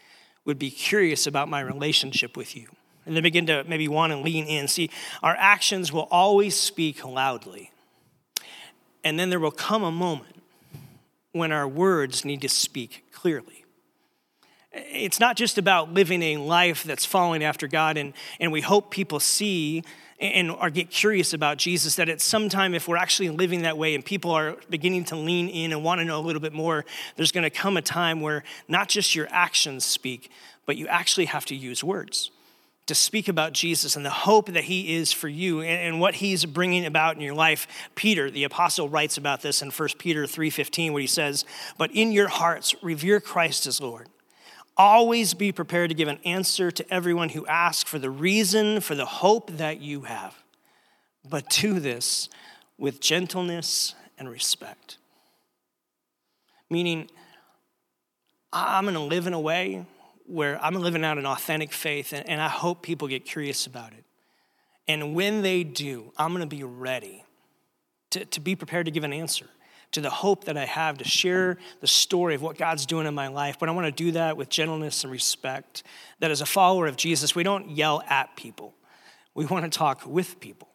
would 0.46 0.58
be 0.58 0.72
curious 0.72 1.28
about 1.28 1.48
my 1.48 1.62
relationship 1.62 2.36
with 2.36 2.56
you. 2.56 2.66
And 3.06 3.16
they 3.16 3.22
begin 3.22 3.46
to 3.46 3.64
maybe 3.66 3.88
want 3.88 4.12
to 4.14 4.18
lean 4.18 4.48
in. 4.48 4.68
See, 4.68 4.90
our 5.22 5.36
actions 5.38 5.94
will 5.94 6.08
always 6.10 6.60
speak 6.60 7.06
loudly. 7.06 7.70
And 9.04 9.20
then 9.20 9.30
there 9.30 9.40
will 9.40 9.52
come 9.52 9.84
a 9.84 9.92
moment 9.92 10.42
when 11.32 11.52
our 11.52 11.68
words 11.68 12.26
need 12.26 12.42
to 12.42 12.50
speak 12.50 13.06
clearly. 13.12 13.64
It's 14.72 15.20
not 15.20 15.38
just 15.38 15.60
about 15.60 15.94
living 15.94 16.24
a 16.24 16.38
life 16.38 16.84
that's 16.84 17.06
following 17.06 17.44
after 17.44 17.68
God, 17.68 17.96
and, 17.96 18.14
and 18.40 18.52
we 18.52 18.62
hope 18.62 18.90
people 18.90 19.20
see 19.20 19.84
and 20.20 20.52
or 20.52 20.70
get 20.70 20.90
curious 20.90 21.34
about 21.34 21.58
Jesus, 21.58 21.96
that 21.96 22.10
at 22.10 22.22
some 22.22 22.50
time, 22.50 22.74
if 22.74 22.88
we're 22.88 22.98
actually 22.98 23.30
living 23.30 23.62
that 23.62 23.78
way 23.78 23.96
and 23.96 24.04
people 24.04 24.32
are 24.32 24.58
beginning 24.70 25.06
to 25.06 25.16
lean 25.16 25.48
in 25.50 25.72
and 25.72 25.84
want 25.84 26.00
to 26.00 26.06
know 26.06 26.20
a 26.20 26.22
little 26.22 26.42
bit 26.42 26.54
more, 26.54 26.86
there's 27.16 27.32
going 27.32 27.44
to 27.44 27.50
come 27.50 27.78
a 27.78 27.82
time 27.82 28.22
where 28.22 28.44
not 28.68 28.90
just 28.90 29.16
your 29.16 29.28
actions 29.32 29.86
speak, 29.86 30.30
but 30.66 30.78
you 30.78 30.88
actually 30.88 31.26
have 31.26 31.46
to 31.46 31.56
use 31.56 31.84
words 31.84 32.32
to 32.90 32.96
speak 32.96 33.28
about 33.28 33.54
Jesus 33.54 33.96
and 33.96 34.04
the 34.04 34.10
hope 34.10 34.48
that 34.48 34.64
he 34.64 34.96
is 34.96 35.12
for 35.12 35.28
you 35.28 35.62
and, 35.62 36.00
what 36.00 36.16
he's 36.16 36.44
bringing 36.44 36.88
about 36.88 37.16
in 37.16 37.22
your 37.22 37.36
life. 37.36 37.68
Peter, 37.94 38.32
the 38.32 38.44
apostle, 38.46 38.90
writes 38.90 39.16
about 39.16 39.44
this 39.44 39.62
in 39.62 39.70
1 39.70 39.90
Peter 40.00 40.24
3.15 40.24 40.92
where 40.92 41.02
he 41.02 41.06
says, 41.06 41.46
But 41.78 41.92
in 41.94 42.12
your 42.12 42.30
hearts 42.30 42.74
revere 42.82 43.20
Christ 43.20 43.68
as 43.68 43.80
Lord. 43.80 44.08
Always 44.80 45.34
be 45.34 45.52
prepared 45.52 45.90
to 45.90 45.94
give 45.94 46.08
an 46.08 46.22
answer 46.24 46.72
to 46.72 46.94
everyone 46.94 47.28
who 47.28 47.46
asks 47.48 47.90
for 47.90 48.00
the 48.00 48.10
reason 48.10 48.80
for 48.80 48.96
the 48.96 49.06
hope 49.06 49.52
that 49.58 49.82
you 49.82 50.04
have. 50.04 50.34
But 51.30 51.50
do 51.50 51.82
this 51.82 52.30
with 52.78 53.02
gentleness 53.02 53.94
and 54.18 54.30
respect. 54.30 54.98
Meaning, 56.70 57.10
I'm 58.54 58.86
going 58.86 58.94
to 58.94 59.02
live 59.02 59.28
in 59.28 59.34
a 59.34 59.40
way 59.40 59.86
where 60.26 60.64
I'm 60.64 60.76
living 60.76 61.04
out 61.04 61.18
an 61.18 61.26
authentic 61.26 61.74
faith, 61.74 62.14
and, 62.14 62.28
and 62.30 62.42
I 62.42 62.48
hope 62.48 62.82
people 62.82 63.10
get 63.10 63.26
curious 63.26 63.68
about 63.68 63.92
it. 63.92 64.06
And 64.88 65.14
when 65.14 65.42
they 65.42 65.66
do, 65.66 66.14
I'm 66.16 66.30
going 66.30 66.48
to 66.48 66.56
be 66.56 66.64
ready 66.64 67.26
to, 68.12 68.24
to 68.24 68.40
be 68.40 68.56
prepared 68.56 68.86
to 68.86 68.92
give 68.92 69.04
an 69.04 69.12
answer 69.12 69.48
to 69.92 70.02
the 70.02 70.10
hope 70.10 70.46
that 70.46 70.58
I 70.58 70.66
have 70.66 71.00
to 71.00 71.04
share 71.04 71.58
the 71.82 71.88
story 71.88 72.36
of 72.36 72.42
what 72.42 72.58
God's 72.58 72.86
doing 72.86 73.08
in 73.08 73.16
my 73.16 73.28
life. 73.28 73.58
But 73.60 73.70
I 73.70 73.72
want 73.72 73.86
to 73.86 74.04
do 74.04 74.12
that 74.12 74.38
with 74.38 74.50
gentleness 74.50 75.04
and 75.04 75.12
respect. 75.12 75.84
That 76.20 76.32
as 76.32 76.42
a 76.42 76.46
follower 76.46 76.88
of 76.88 76.96
Jesus, 76.96 77.36
we 77.36 77.44
don't 77.44 77.70
yell 77.72 78.04
at 78.08 78.36
people, 78.36 78.76
we 79.34 79.46
want 79.46 79.72
to 79.72 79.78
talk 79.78 80.06
with 80.06 80.40
people 80.40 80.70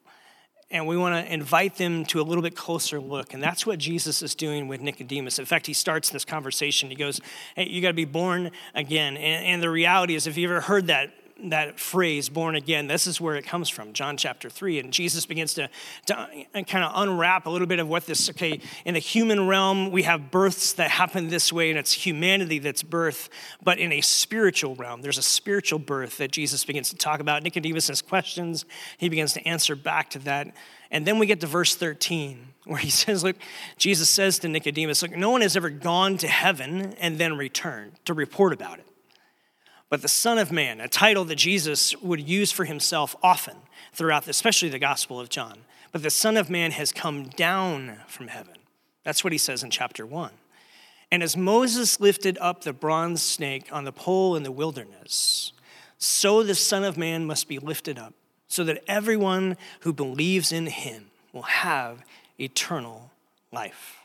and 0.74 0.88
we 0.88 0.96
want 0.96 1.14
to 1.14 1.32
invite 1.32 1.76
them 1.76 2.04
to 2.06 2.20
a 2.20 2.24
little 2.24 2.42
bit 2.42 2.56
closer 2.56 2.98
look. 2.98 3.32
And 3.32 3.42
that's 3.42 3.64
what 3.64 3.78
Jesus 3.78 4.22
is 4.22 4.34
doing 4.34 4.66
with 4.66 4.80
Nicodemus. 4.80 5.38
In 5.38 5.44
fact, 5.44 5.66
he 5.66 5.72
starts 5.72 6.10
this 6.10 6.24
conversation. 6.24 6.90
He 6.90 6.96
goes, 6.96 7.20
Hey, 7.54 7.68
you 7.68 7.80
got 7.80 7.88
to 7.88 7.94
be 7.94 8.04
born 8.04 8.50
again. 8.74 9.16
And, 9.16 9.46
and, 9.46 9.62
the 9.62 9.70
reality 9.70 10.16
is, 10.16 10.26
if 10.26 10.36
you 10.36 10.48
ever 10.48 10.60
heard 10.60 10.88
that, 10.88 11.12
that 11.42 11.80
phrase, 11.80 12.28
born 12.28 12.54
again, 12.54 12.86
this 12.86 13.06
is 13.06 13.20
where 13.20 13.34
it 13.34 13.44
comes 13.44 13.68
from, 13.68 13.92
John 13.92 14.16
chapter 14.16 14.48
3. 14.48 14.78
And 14.78 14.92
Jesus 14.92 15.26
begins 15.26 15.54
to, 15.54 15.68
to 16.06 16.14
kind 16.52 16.84
of 16.84 16.92
unwrap 16.94 17.46
a 17.46 17.50
little 17.50 17.66
bit 17.66 17.80
of 17.80 17.88
what 17.88 18.06
this, 18.06 18.30
okay, 18.30 18.60
in 18.84 18.94
the 18.94 19.00
human 19.00 19.46
realm, 19.48 19.90
we 19.90 20.04
have 20.04 20.30
births 20.30 20.72
that 20.74 20.90
happen 20.90 21.28
this 21.28 21.52
way, 21.52 21.70
and 21.70 21.78
it's 21.78 21.92
humanity 21.92 22.58
that's 22.58 22.82
birth. 22.82 23.28
But 23.62 23.78
in 23.78 23.92
a 23.92 24.00
spiritual 24.00 24.76
realm, 24.76 25.02
there's 25.02 25.18
a 25.18 25.22
spiritual 25.22 25.80
birth 25.80 26.18
that 26.18 26.30
Jesus 26.30 26.64
begins 26.64 26.90
to 26.90 26.96
talk 26.96 27.20
about. 27.20 27.42
Nicodemus 27.42 27.88
has 27.88 28.00
questions, 28.00 28.64
he 28.98 29.08
begins 29.08 29.32
to 29.32 29.46
answer 29.46 29.74
back 29.74 30.10
to 30.10 30.18
that. 30.20 30.54
And 30.90 31.04
then 31.04 31.18
we 31.18 31.26
get 31.26 31.40
to 31.40 31.48
verse 31.48 31.74
13, 31.74 32.46
where 32.64 32.78
he 32.78 32.90
says, 32.90 33.24
Look, 33.24 33.36
Jesus 33.76 34.08
says 34.08 34.38
to 34.40 34.48
Nicodemus, 34.48 35.02
Look, 35.02 35.16
no 35.16 35.30
one 35.30 35.40
has 35.40 35.56
ever 35.56 35.70
gone 35.70 36.16
to 36.18 36.28
heaven 36.28 36.94
and 37.00 37.18
then 37.18 37.36
returned 37.36 37.92
to 38.04 38.14
report 38.14 38.52
about 38.52 38.78
it 38.78 38.86
but 39.94 40.02
the 40.02 40.08
Son 40.08 40.38
of 40.38 40.50
Man, 40.50 40.80
a 40.80 40.88
title 40.88 41.24
that 41.26 41.36
Jesus 41.36 41.96
would 42.02 42.28
use 42.28 42.50
for 42.50 42.64
himself 42.64 43.14
often 43.22 43.54
throughout, 43.92 44.26
especially 44.26 44.68
the 44.68 44.80
Gospel 44.80 45.20
of 45.20 45.28
John. 45.28 45.60
But 45.92 46.02
the 46.02 46.10
Son 46.10 46.36
of 46.36 46.50
Man 46.50 46.72
has 46.72 46.90
come 46.90 47.28
down 47.28 48.00
from 48.08 48.26
heaven. 48.26 48.56
That's 49.04 49.22
what 49.22 49.32
he 49.32 49.38
says 49.38 49.62
in 49.62 49.70
chapter 49.70 50.04
1. 50.04 50.32
And 51.12 51.22
as 51.22 51.36
Moses 51.36 52.00
lifted 52.00 52.36
up 52.38 52.64
the 52.64 52.72
bronze 52.72 53.22
snake 53.22 53.68
on 53.70 53.84
the 53.84 53.92
pole 53.92 54.34
in 54.34 54.42
the 54.42 54.50
wilderness, 54.50 55.52
so 55.96 56.42
the 56.42 56.56
Son 56.56 56.82
of 56.82 56.98
Man 56.98 57.24
must 57.24 57.46
be 57.46 57.60
lifted 57.60 57.96
up, 57.96 58.14
so 58.48 58.64
that 58.64 58.82
everyone 58.88 59.56
who 59.82 59.92
believes 59.92 60.50
in 60.50 60.66
him 60.66 61.12
will 61.32 61.42
have 61.42 62.04
eternal 62.36 63.12
life. 63.52 64.03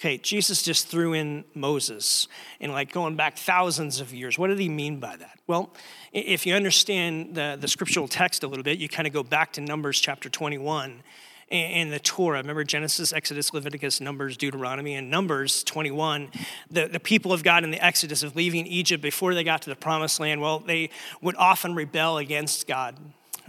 Okay, 0.00 0.16
Jesus 0.16 0.62
just 0.62 0.86
threw 0.86 1.12
in 1.12 1.44
Moses 1.54 2.28
and 2.60 2.70
like 2.70 2.92
going 2.92 3.16
back 3.16 3.36
thousands 3.36 4.00
of 4.00 4.14
years. 4.14 4.38
What 4.38 4.46
did 4.46 4.60
he 4.60 4.68
mean 4.68 5.00
by 5.00 5.16
that? 5.16 5.40
Well, 5.48 5.74
if 6.12 6.46
you 6.46 6.54
understand 6.54 7.34
the, 7.34 7.58
the 7.60 7.66
scriptural 7.66 8.06
text 8.06 8.44
a 8.44 8.46
little 8.46 8.62
bit, 8.62 8.78
you 8.78 8.88
kind 8.88 9.08
of 9.08 9.12
go 9.12 9.24
back 9.24 9.54
to 9.54 9.60
Numbers 9.60 9.98
chapter 9.98 10.28
21 10.28 11.02
and 11.50 11.92
the 11.92 11.98
Torah. 11.98 12.38
Remember 12.38 12.62
Genesis, 12.62 13.12
Exodus, 13.12 13.52
Leviticus, 13.52 14.00
Numbers, 14.00 14.36
Deuteronomy, 14.36 14.94
and 14.94 15.10
Numbers 15.10 15.64
21. 15.64 16.30
The, 16.70 16.86
the 16.86 17.00
people 17.00 17.32
of 17.32 17.42
God 17.42 17.64
in 17.64 17.72
the 17.72 17.84
Exodus 17.84 18.22
of 18.22 18.36
leaving 18.36 18.68
Egypt 18.68 19.02
before 19.02 19.34
they 19.34 19.42
got 19.42 19.62
to 19.62 19.70
the 19.70 19.76
promised 19.76 20.20
land, 20.20 20.40
well, 20.40 20.60
they 20.60 20.90
would 21.22 21.34
often 21.36 21.74
rebel 21.74 22.18
against 22.18 22.68
God 22.68 22.96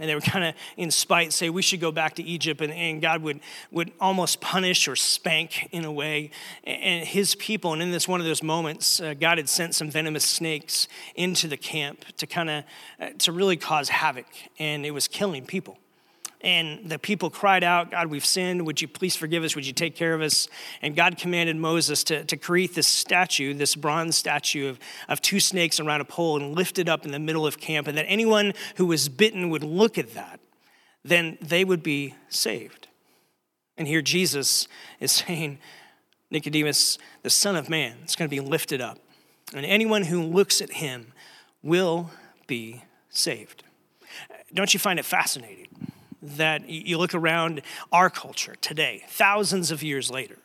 and 0.00 0.08
they 0.08 0.14
would 0.14 0.24
kind 0.24 0.44
of 0.44 0.54
in 0.76 0.90
spite 0.90 1.32
say 1.32 1.50
we 1.50 1.62
should 1.62 1.80
go 1.80 1.92
back 1.92 2.14
to 2.14 2.22
egypt 2.22 2.60
and, 2.60 2.72
and, 2.72 3.00
god 3.00 3.22
would, 3.22 3.40
would 3.70 3.92
almost 4.00 4.40
punish 4.40 4.88
or 4.88 4.96
spank 4.96 5.68
in 5.72 5.84
a 5.84 5.92
way 5.92 6.30
and 6.64 7.06
his 7.06 7.34
people. 7.36 7.72
And 7.72 7.82
in 7.82 7.90
this 7.90 8.08
one 8.08 8.20
of 8.20 8.26
those 8.26 8.42
moments 8.42 9.00
uh, 9.00 9.14
god 9.14 9.38
had 9.38 9.48
sent 9.48 9.74
some 9.74 9.90
venomous 9.90 10.24
snakes 10.24 10.88
into 11.14 11.46
the 11.46 11.56
camp 11.56 12.04
to 12.16 12.26
kind 12.26 12.50
of 12.50 12.64
uh, 13.00 13.10
to 13.18 13.32
really 13.32 13.56
cause 13.56 13.88
havoc 13.88 14.26
and 14.58 14.84
it 14.84 14.90
was 14.90 15.06
killing 15.06 15.44
people 15.44 15.78
and 16.42 16.88
the 16.88 16.98
people 16.98 17.28
cried 17.28 17.62
out, 17.62 17.90
God, 17.90 18.06
we've 18.06 18.24
sinned. 18.24 18.64
Would 18.64 18.80
you 18.80 18.88
please 18.88 19.14
forgive 19.14 19.44
us? 19.44 19.54
Would 19.54 19.66
you 19.66 19.74
take 19.74 19.94
care 19.94 20.14
of 20.14 20.22
us? 20.22 20.48
And 20.80 20.96
God 20.96 21.18
commanded 21.18 21.56
Moses 21.56 22.02
to, 22.04 22.24
to 22.24 22.36
create 22.36 22.74
this 22.74 22.86
statue, 22.86 23.52
this 23.52 23.76
bronze 23.76 24.16
statue 24.16 24.68
of, 24.68 24.78
of 25.08 25.20
two 25.20 25.38
snakes 25.38 25.78
around 25.80 26.00
a 26.00 26.04
pole 26.04 26.36
and 26.36 26.54
lift 26.54 26.78
it 26.78 26.88
up 26.88 27.04
in 27.04 27.12
the 27.12 27.18
middle 27.18 27.46
of 27.46 27.60
camp. 27.60 27.86
And 27.86 27.98
that 27.98 28.06
anyone 28.06 28.54
who 28.76 28.86
was 28.86 29.10
bitten 29.10 29.50
would 29.50 29.62
look 29.62 29.98
at 29.98 30.14
that, 30.14 30.40
then 31.04 31.36
they 31.42 31.62
would 31.64 31.82
be 31.82 32.14
saved. 32.30 32.88
And 33.76 33.86
here 33.86 34.00
Jesus 34.00 34.66
is 34.98 35.12
saying, 35.26 35.58
Nicodemus, 36.30 36.96
the 37.22 37.30
Son 37.30 37.54
of 37.54 37.68
Man, 37.68 37.96
is 38.06 38.16
going 38.16 38.30
to 38.30 38.34
be 38.34 38.40
lifted 38.40 38.80
up. 38.80 38.98
And 39.52 39.66
anyone 39.66 40.04
who 40.04 40.22
looks 40.22 40.62
at 40.62 40.70
him 40.70 41.12
will 41.62 42.10
be 42.46 42.82
saved. 43.10 43.64
Don't 44.54 44.72
you 44.72 44.80
find 44.80 44.98
it 44.98 45.04
fascinating? 45.04 45.66
That 46.22 46.68
you 46.68 46.98
look 46.98 47.14
around 47.14 47.62
our 47.92 48.10
culture 48.10 48.54
today, 48.60 49.04
thousands 49.08 49.70
of 49.70 49.82
years 49.82 50.10
later, 50.10 50.38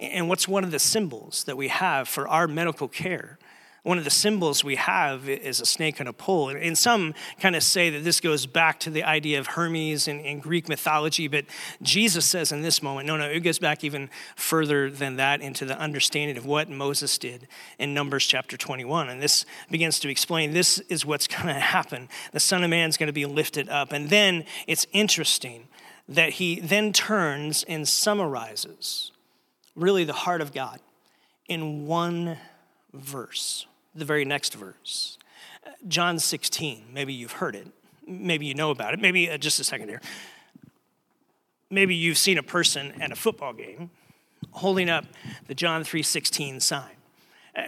and 0.00 0.28
what's 0.28 0.48
one 0.48 0.64
of 0.64 0.70
the 0.70 0.78
symbols 0.78 1.44
that 1.44 1.56
we 1.56 1.68
have 1.68 2.08
for 2.08 2.28
our 2.28 2.46
medical 2.46 2.88
care? 2.88 3.38
One 3.84 3.98
of 3.98 4.04
the 4.04 4.10
symbols 4.10 4.64
we 4.64 4.76
have 4.76 5.28
is 5.28 5.60
a 5.60 5.66
snake 5.66 6.00
on 6.00 6.06
a 6.06 6.12
pole. 6.14 6.48
And 6.48 6.76
some 6.76 7.12
kind 7.38 7.54
of 7.54 7.62
say 7.62 7.90
that 7.90 8.02
this 8.02 8.18
goes 8.18 8.46
back 8.46 8.80
to 8.80 8.90
the 8.90 9.04
idea 9.04 9.38
of 9.38 9.48
Hermes 9.48 10.08
in, 10.08 10.20
in, 10.20 10.38
Greek 10.38 10.70
mythology, 10.70 11.28
but 11.28 11.44
Jesus 11.82 12.24
says 12.24 12.50
in 12.50 12.62
this 12.62 12.82
moment, 12.82 13.06
no, 13.06 13.18
no, 13.18 13.26
it 13.26 13.40
goes 13.40 13.58
back 13.58 13.84
even 13.84 14.08
further 14.36 14.90
than 14.90 15.16
that 15.16 15.42
into 15.42 15.66
the 15.66 15.78
understanding 15.78 16.38
of 16.38 16.46
what 16.46 16.70
Moses 16.70 17.18
did 17.18 17.46
in 17.78 17.92
Numbers 17.92 18.24
chapter 18.24 18.56
21. 18.56 19.10
And 19.10 19.20
this 19.20 19.44
begins 19.70 20.00
to 20.00 20.08
explain 20.08 20.52
this 20.52 20.78
is 20.88 21.04
what's 21.04 21.26
going 21.26 21.48
to 21.48 21.52
happen. 21.52 22.08
The 22.32 22.40
Son 22.40 22.64
of 22.64 22.70
Man 22.70 22.88
is 22.88 22.96
going 22.96 23.08
to 23.08 23.12
be 23.12 23.26
lifted 23.26 23.68
up. 23.68 23.92
And 23.92 24.08
then 24.08 24.46
it's 24.66 24.86
interesting 24.92 25.68
that 26.08 26.30
he 26.30 26.58
then 26.58 26.94
turns 26.94 27.64
and 27.64 27.86
summarizes 27.86 29.12
really 29.76 30.04
the 30.04 30.14
heart 30.14 30.40
of 30.40 30.54
God 30.54 30.80
in 31.50 31.86
one 31.86 32.38
verse 32.94 33.66
the 33.94 34.04
very 34.04 34.24
next 34.24 34.54
verse. 34.54 35.18
John 35.86 36.18
16, 36.18 36.86
maybe 36.92 37.12
you've 37.12 37.32
heard 37.32 37.54
it, 37.54 37.68
maybe 38.06 38.46
you 38.46 38.54
know 38.54 38.70
about 38.70 38.94
it, 38.94 39.00
maybe 39.00 39.30
uh, 39.30 39.38
just 39.38 39.60
a 39.60 39.64
second 39.64 39.88
here. 39.88 40.00
Maybe 41.70 41.94
you've 41.94 42.18
seen 42.18 42.38
a 42.38 42.42
person 42.42 43.00
at 43.00 43.10
a 43.10 43.16
football 43.16 43.52
game 43.52 43.90
holding 44.52 44.88
up 44.88 45.06
the 45.46 45.54
John 45.54 45.82
3:16 45.82 46.60
sign 46.60 46.96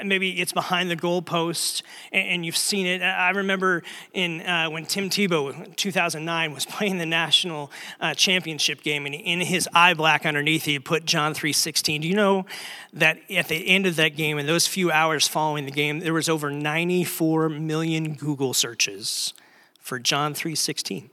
maybe 0.05 0.41
it's 0.41 0.53
behind 0.53 0.91
the 0.91 0.97
goalpost 0.97 1.83
and 2.13 2.45
you've 2.45 2.57
seen 2.57 2.87
it. 2.87 3.03
I 3.03 3.31
remember 3.31 3.83
in 4.13 4.41
uh, 4.43 4.69
when 4.69 4.87
Tim 4.87 5.11
Tebow, 5.11 5.75
2009, 5.77 6.53
was 6.53 6.67
playing 6.77 6.99
the 6.99 7.07
national 7.07 7.71
uh, 8.01 8.15
championship 8.15 8.83
game, 8.83 9.07
and 9.07 9.15
in 9.15 9.41
his 9.41 9.69
eye 9.73 9.95
black 9.95 10.27
underneath, 10.27 10.65
he 10.65 10.79
put 10.79 11.05
John 11.05 11.35
3:16. 11.35 12.03
Do 12.03 12.09
you 12.09 12.17
know 12.17 12.47
that 12.93 13.19
at 13.31 13.49
the 13.49 13.69
end 13.69 13.87
of 13.87 13.97
that 13.97 14.17
game, 14.17 14.39
in 14.39 14.47
those 14.47 14.67
few 14.67 14.91
hours 14.91 15.29
following 15.29 15.65
the 15.65 15.71
game, 15.71 16.01
there 16.01 16.15
was 16.15 16.29
over 16.29 16.51
94 16.51 17.49
million 17.49 18.15
Google 18.15 18.55
searches 18.55 19.35
for 19.81 19.99
John 19.99 20.35
3:16? 20.35 21.11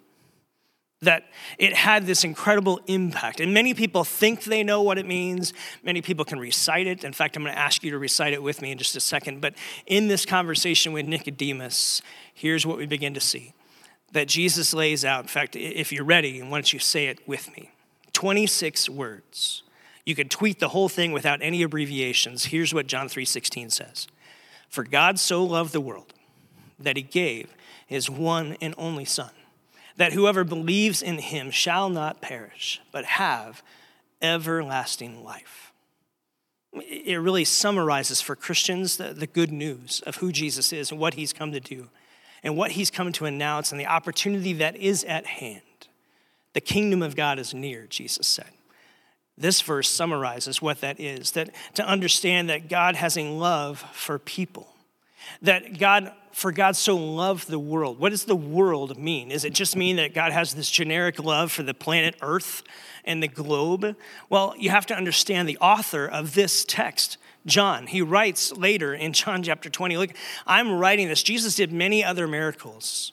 That 1.04 1.26
it 1.58 1.74
had 1.74 2.06
this 2.06 2.24
incredible 2.24 2.80
impact. 2.88 3.40
And 3.40 3.54
many 3.54 3.74
people 3.74 4.04
think 4.04 4.44
they 4.44 4.64
know 4.64 4.82
what 4.82 4.98
it 4.98 5.06
means. 5.06 5.54
Many 5.84 6.02
people 6.02 6.26
can 6.26 6.40
recite 6.40 6.88
it. 6.88 7.04
In 7.04 7.14
fact, 7.14 7.36
I'm 7.36 7.44
going 7.44 7.54
to 7.54 7.60
ask 7.60 7.84
you 7.84 7.92
to 7.92 7.98
recite 7.98 8.34
it 8.34 8.42
with 8.42 8.62
me 8.62 8.72
in 8.72 8.78
just 8.78 8.96
a 8.96 9.00
second. 9.00 9.42
But 9.42 9.56
in 9.86 10.08
this 10.08 10.26
conversation 10.26 10.94
with 10.94 11.08
Nicodemus, 11.08 12.02
here's 12.34 12.66
what 12.66 12.78
we 12.78 12.86
begin 12.86 13.14
to 13.14 13.22
see 13.22 13.54
that 14.12 14.28
Jesus 14.28 14.74
lays 14.76 15.04
out. 15.04 15.24
In 15.24 15.28
fact, 15.28 15.56
if 15.56 15.92
you're 15.92 16.04
ready, 16.04 16.40
why 16.42 16.50
don't 16.50 16.72
you 16.72 16.80
say 16.80 17.08
it 17.08 17.28
with 17.28 17.50
me? 17.56 17.72
26 18.14 18.88
words. 18.90 19.64
You 20.06 20.14
could 20.14 20.30
tweet 20.30 20.60
the 20.60 20.70
whole 20.70 20.88
thing 20.88 21.14
without 21.14 21.42
any 21.42 21.64
abbreviations. 21.64 22.46
Here's 22.46 22.74
what 22.74 22.86
John 22.88 23.08
3:16 23.08 23.72
says. 23.72 24.08
For 24.70 24.84
God 24.84 25.20
so 25.20 25.44
loved 25.44 25.74
the 25.74 25.82
world 25.82 26.14
that 26.78 26.96
he 26.98 27.04
gave 27.04 27.54
his 27.88 28.10
one 28.10 28.56
and 28.62 28.76
only 28.78 29.06
son 29.06 29.32
that 29.98 30.14
whoever 30.14 30.44
believes 30.44 31.02
in 31.02 31.20
him 31.20 31.52
shall 31.52 31.90
not 31.90 32.22
perish, 32.22 32.82
but 32.92 33.06
have 33.06 33.62
everlasting 34.22 35.24
life. 35.24 35.72
It 36.74 37.20
really 37.20 37.46
summarizes 37.46 38.22
for 38.22 38.36
Christians 38.36 38.98
the, 38.98 39.14
the 39.14 39.28
good 39.28 39.52
news 39.52 40.02
of 40.08 40.18
who 40.18 40.32
Jesus 40.32 40.74
is 40.74 40.90
and 40.90 41.00
what 41.00 41.14
he's 41.14 41.34
come 41.34 41.52
to 41.52 41.60
do 41.60 41.90
and 42.42 42.58
what 42.58 42.72
he's 42.72 42.90
come 42.90 43.12
to 43.14 43.26
announce 43.26 43.72
and 43.72 43.80
the 43.80 43.86
opportunity 43.86 44.54
that 44.54 44.76
is 44.76 45.04
at 45.04 45.26
hand. 45.26 45.62
The 46.54 46.62
kingdom 46.62 47.02
of 47.02 47.16
God 47.16 47.40
is 47.40 47.54
near, 47.54 47.86
Jesus 47.88 48.28
said. 48.28 48.50
This 49.38 49.62
verse 49.62 49.90
summarizes 49.90 50.62
what 50.62 50.82
that 50.82 51.00
is 51.00 51.32
that 51.32 51.50
to 51.76 51.86
understand 51.86 52.50
that 52.50 52.70
God 52.70 52.96
has 52.96 53.18
a 53.18 53.30
love 53.30 53.84
for 53.94 54.20
people, 54.20 54.68
that 55.42 55.80
God, 55.80 56.12
for 56.34 56.52
God 56.52 56.76
so 56.76 56.98
loved 56.98 57.48
the 57.48 57.60
world. 57.60 58.00
What 58.00 58.10
does 58.10 58.26
the 58.26 58.36
world 58.36 58.98
mean? 58.98 59.30
Does 59.30 59.46
it 59.46 59.54
just 59.54 59.76
mean 59.76 59.96
that 59.98 60.14
God 60.14 60.32
has 60.32 60.54
this 60.54 60.70
generic 60.70 61.24
love 61.24 61.52
for 61.52 61.64
the 61.64 61.74
planet 61.74 62.16
Earth 62.22 62.64
and 63.06 63.22
the 63.22 63.28
globe? 63.28 63.96
Well, 64.30 64.54
you 64.58 64.70
have 64.70 64.86
to 64.88 64.96
understand 64.96 65.48
the 65.48 65.58
author 65.60 66.06
of 66.06 66.34
this 66.34 66.66
text. 66.66 67.18
John, 67.46 67.88
he 67.88 68.02
writes 68.02 68.52
later 68.52 68.94
in 68.94 69.14
John 69.14 69.44
chapter 69.44 69.70
20, 69.70 69.98
look, 69.98 70.12
I'm 70.48 70.72
writing 70.72 71.08
this. 71.08 71.24
Jesus 71.24 71.56
did 71.56 71.72
many 71.72 72.04
other 72.04 72.28
miracles 72.28 73.12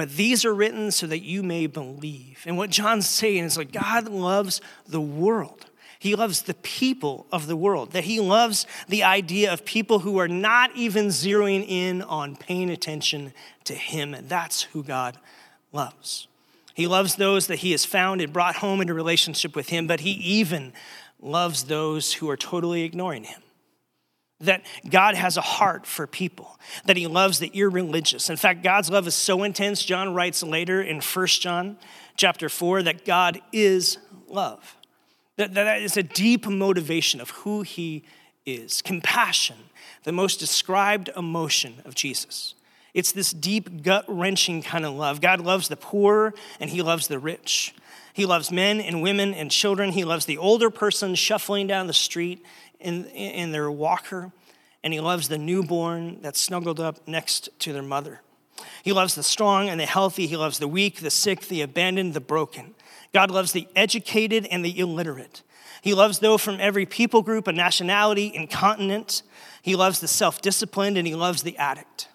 but 0.00 0.16
these 0.16 0.46
are 0.46 0.54
written 0.54 0.90
so 0.90 1.06
that 1.06 1.18
you 1.18 1.42
may 1.42 1.66
believe. 1.66 2.42
And 2.46 2.56
what 2.56 2.70
John's 2.70 3.06
saying 3.06 3.44
is 3.44 3.58
like 3.58 3.70
God 3.70 4.08
loves 4.08 4.62
the 4.88 4.98
world. 4.98 5.66
He 6.00 6.14
loves 6.14 6.42
the 6.42 6.54
people 6.54 7.26
of 7.30 7.46
the 7.46 7.56
world, 7.56 7.92
that 7.92 8.04
he 8.04 8.20
loves 8.20 8.66
the 8.88 9.02
idea 9.02 9.52
of 9.52 9.66
people 9.66 9.98
who 9.98 10.16
are 10.16 10.28
not 10.28 10.74
even 10.74 11.08
zeroing 11.08 11.62
in 11.68 12.00
on 12.00 12.36
paying 12.36 12.70
attention 12.70 13.34
to 13.64 13.74
him. 13.74 14.14
And 14.14 14.26
that's 14.26 14.62
who 14.62 14.82
God 14.82 15.18
loves. 15.72 16.26
He 16.72 16.86
loves 16.86 17.16
those 17.16 17.48
that 17.48 17.56
he 17.56 17.72
has 17.72 17.84
found 17.84 18.22
and 18.22 18.32
brought 18.32 18.56
home 18.56 18.80
into 18.80 18.94
relationship 18.94 19.54
with 19.54 19.68
him, 19.68 19.86
but 19.86 20.00
he 20.00 20.12
even 20.12 20.72
loves 21.20 21.64
those 21.64 22.14
who 22.14 22.30
are 22.30 22.36
totally 22.36 22.82
ignoring 22.82 23.24
him 23.24 23.42
that 24.40 24.64
God 24.88 25.16
has 25.16 25.36
a 25.36 25.42
heart 25.42 25.84
for 25.84 26.06
people, 26.06 26.58
that 26.86 26.96
he 26.96 27.06
loves 27.06 27.40
the 27.40 27.48
irreligious. 27.48 28.30
In 28.30 28.36
fact, 28.36 28.62
God's 28.62 28.88
love 28.88 29.06
is 29.06 29.14
so 29.14 29.42
intense, 29.42 29.84
John 29.84 30.14
writes 30.14 30.42
later 30.42 30.80
in 30.80 31.02
1 31.02 31.26
John 31.26 31.76
chapter 32.16 32.48
4 32.48 32.84
that 32.84 33.04
God 33.04 33.42
is 33.52 33.98
love. 34.28 34.78
That, 35.40 35.54
that 35.54 35.80
is 35.80 35.96
a 35.96 36.02
deep 36.02 36.46
motivation 36.46 37.18
of 37.18 37.30
who 37.30 37.62
he 37.62 38.04
is. 38.44 38.82
Compassion, 38.82 39.56
the 40.04 40.12
most 40.12 40.38
described 40.38 41.08
emotion 41.16 41.76
of 41.86 41.94
Jesus. 41.94 42.54
It's 42.92 43.10
this 43.12 43.32
deep, 43.32 43.82
gut 43.82 44.04
wrenching 44.06 44.62
kind 44.62 44.84
of 44.84 44.92
love. 44.92 45.22
God 45.22 45.40
loves 45.40 45.68
the 45.68 45.76
poor 45.76 46.34
and 46.60 46.68
he 46.68 46.82
loves 46.82 47.08
the 47.08 47.18
rich. 47.18 47.74
He 48.12 48.26
loves 48.26 48.52
men 48.52 48.82
and 48.82 49.00
women 49.00 49.32
and 49.32 49.50
children. 49.50 49.92
He 49.92 50.04
loves 50.04 50.26
the 50.26 50.36
older 50.36 50.68
person 50.68 51.14
shuffling 51.14 51.66
down 51.66 51.86
the 51.86 51.94
street 51.94 52.44
in, 52.78 53.06
in 53.06 53.50
their 53.50 53.70
walker, 53.70 54.32
and 54.84 54.92
he 54.92 55.00
loves 55.00 55.28
the 55.28 55.38
newborn 55.38 56.18
that's 56.20 56.38
snuggled 56.38 56.80
up 56.80 57.08
next 57.08 57.48
to 57.60 57.72
their 57.72 57.82
mother. 57.82 58.20
He 58.82 58.92
loves 58.92 59.14
the 59.14 59.22
strong 59.22 59.70
and 59.70 59.80
the 59.80 59.86
healthy. 59.86 60.26
He 60.26 60.36
loves 60.36 60.58
the 60.58 60.68
weak, 60.68 61.00
the 61.00 61.08
sick, 61.10 61.48
the 61.48 61.62
abandoned, 61.62 62.12
the 62.12 62.20
broken. 62.20 62.74
God 63.12 63.30
loves 63.30 63.52
the 63.52 63.66
educated 63.74 64.46
and 64.46 64.64
the 64.64 64.78
illiterate. 64.78 65.42
He 65.82 65.94
loves 65.94 66.18
those 66.18 66.42
from 66.42 66.60
every 66.60 66.86
people 66.86 67.22
group 67.22 67.46
and 67.46 67.56
nationality 67.56 68.32
and 68.36 68.50
continent. 68.50 69.22
He 69.62 69.74
loves 69.74 70.00
the 70.00 70.08
self 70.08 70.42
disciplined 70.42 70.98
and 70.98 71.06
he 71.06 71.14
loves 71.14 71.42
the 71.42 71.56
addict. 71.56 72.08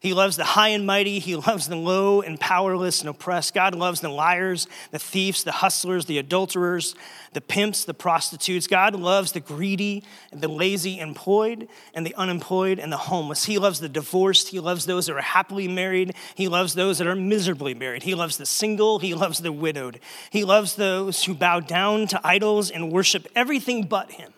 He 0.00 0.14
loves 0.14 0.36
the 0.36 0.44
high 0.44 0.68
and 0.68 0.86
mighty. 0.86 1.18
He 1.18 1.36
loves 1.36 1.68
the 1.68 1.76
low 1.76 2.22
and 2.22 2.40
powerless 2.40 3.00
and 3.00 3.10
oppressed. 3.10 3.52
God 3.52 3.74
loves 3.74 4.00
the 4.00 4.08
liars, 4.08 4.66
the 4.92 4.98
thieves, 4.98 5.44
the 5.44 5.52
hustlers, 5.52 6.06
the 6.06 6.16
adulterers, 6.16 6.94
the 7.34 7.42
pimps, 7.42 7.84
the 7.84 7.92
prostitutes. 7.92 8.66
God 8.66 8.94
loves 8.94 9.32
the 9.32 9.40
greedy 9.40 10.02
and 10.32 10.40
the 10.40 10.48
lazy 10.48 10.98
employed 10.98 11.68
and 11.92 12.06
the 12.06 12.14
unemployed 12.14 12.78
and 12.78 12.90
the 12.90 12.96
homeless. 12.96 13.44
He 13.44 13.58
loves 13.58 13.78
the 13.78 13.90
divorced. 13.90 14.48
He 14.48 14.58
loves 14.58 14.86
those 14.86 15.04
that 15.04 15.16
are 15.16 15.20
happily 15.20 15.68
married. 15.68 16.14
He 16.34 16.48
loves 16.48 16.72
those 16.72 16.96
that 16.96 17.06
are 17.06 17.14
miserably 17.14 17.74
married. 17.74 18.04
He 18.04 18.14
loves 18.14 18.38
the 18.38 18.46
single. 18.46 19.00
He 19.00 19.12
loves 19.12 19.40
the 19.40 19.52
widowed. 19.52 20.00
He 20.30 20.44
loves 20.44 20.76
those 20.76 21.24
who 21.24 21.34
bow 21.34 21.60
down 21.60 22.06
to 22.08 22.20
idols 22.24 22.70
and 22.70 22.90
worship 22.90 23.28
everything 23.36 23.84
but 23.84 24.12
Him. 24.12 24.32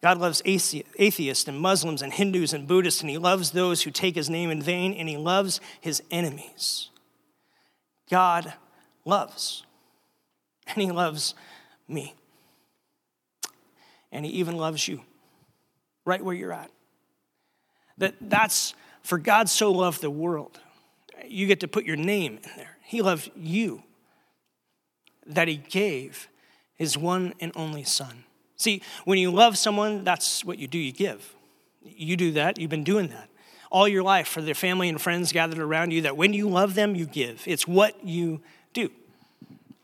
God 0.00 0.18
loves 0.18 0.42
atheists 0.44 1.48
and 1.48 1.58
Muslims 1.58 2.02
and 2.02 2.12
Hindus 2.12 2.52
and 2.52 2.68
Buddhists, 2.68 3.00
and 3.00 3.10
He 3.10 3.18
loves 3.18 3.50
those 3.50 3.82
who 3.82 3.90
take 3.90 4.14
His 4.14 4.30
name 4.30 4.50
in 4.50 4.62
vain, 4.62 4.92
and 4.94 5.08
He 5.08 5.16
loves 5.16 5.60
His 5.80 6.02
enemies. 6.10 6.90
God 8.08 8.52
loves, 9.04 9.64
and 10.68 10.76
He 10.76 10.92
loves 10.92 11.34
me. 11.88 12.14
And 14.12 14.24
He 14.24 14.30
even 14.32 14.56
loves 14.56 14.86
you 14.86 15.02
right 16.04 16.24
where 16.24 16.34
you're 16.34 16.52
at. 16.52 16.70
That, 17.98 18.14
that's 18.20 18.74
for 19.02 19.18
God 19.18 19.48
so 19.48 19.72
loved 19.72 20.00
the 20.00 20.10
world. 20.10 20.60
You 21.26 21.48
get 21.48 21.60
to 21.60 21.68
put 21.68 21.84
your 21.84 21.96
name 21.96 22.38
in 22.44 22.50
there. 22.56 22.76
He 22.84 23.02
loved 23.02 23.32
you, 23.34 23.82
that 25.26 25.48
He 25.48 25.56
gave 25.56 26.28
His 26.76 26.96
one 26.96 27.34
and 27.40 27.50
only 27.56 27.82
Son 27.82 28.24
See, 28.58 28.82
when 29.04 29.18
you 29.18 29.30
love 29.30 29.56
someone, 29.56 30.04
that's 30.04 30.44
what 30.44 30.58
you 30.58 30.66
do, 30.66 30.78
you 30.78 30.92
give. 30.92 31.34
You 31.82 32.16
do 32.16 32.32
that, 32.32 32.58
you've 32.58 32.70
been 32.70 32.84
doing 32.84 33.08
that 33.08 33.28
all 33.70 33.88
your 33.88 34.02
life 34.02 34.28
for 34.28 34.40
their 34.40 34.54
family 34.54 34.88
and 34.88 35.00
friends 35.00 35.32
gathered 35.32 35.58
around 35.58 35.92
you, 35.92 36.02
that 36.02 36.16
when 36.16 36.32
you 36.32 36.48
love 36.48 36.74
them, 36.74 36.94
you 36.94 37.06
give. 37.06 37.42
It's 37.46 37.68
what 37.68 38.04
you 38.04 38.40
do. 38.72 38.90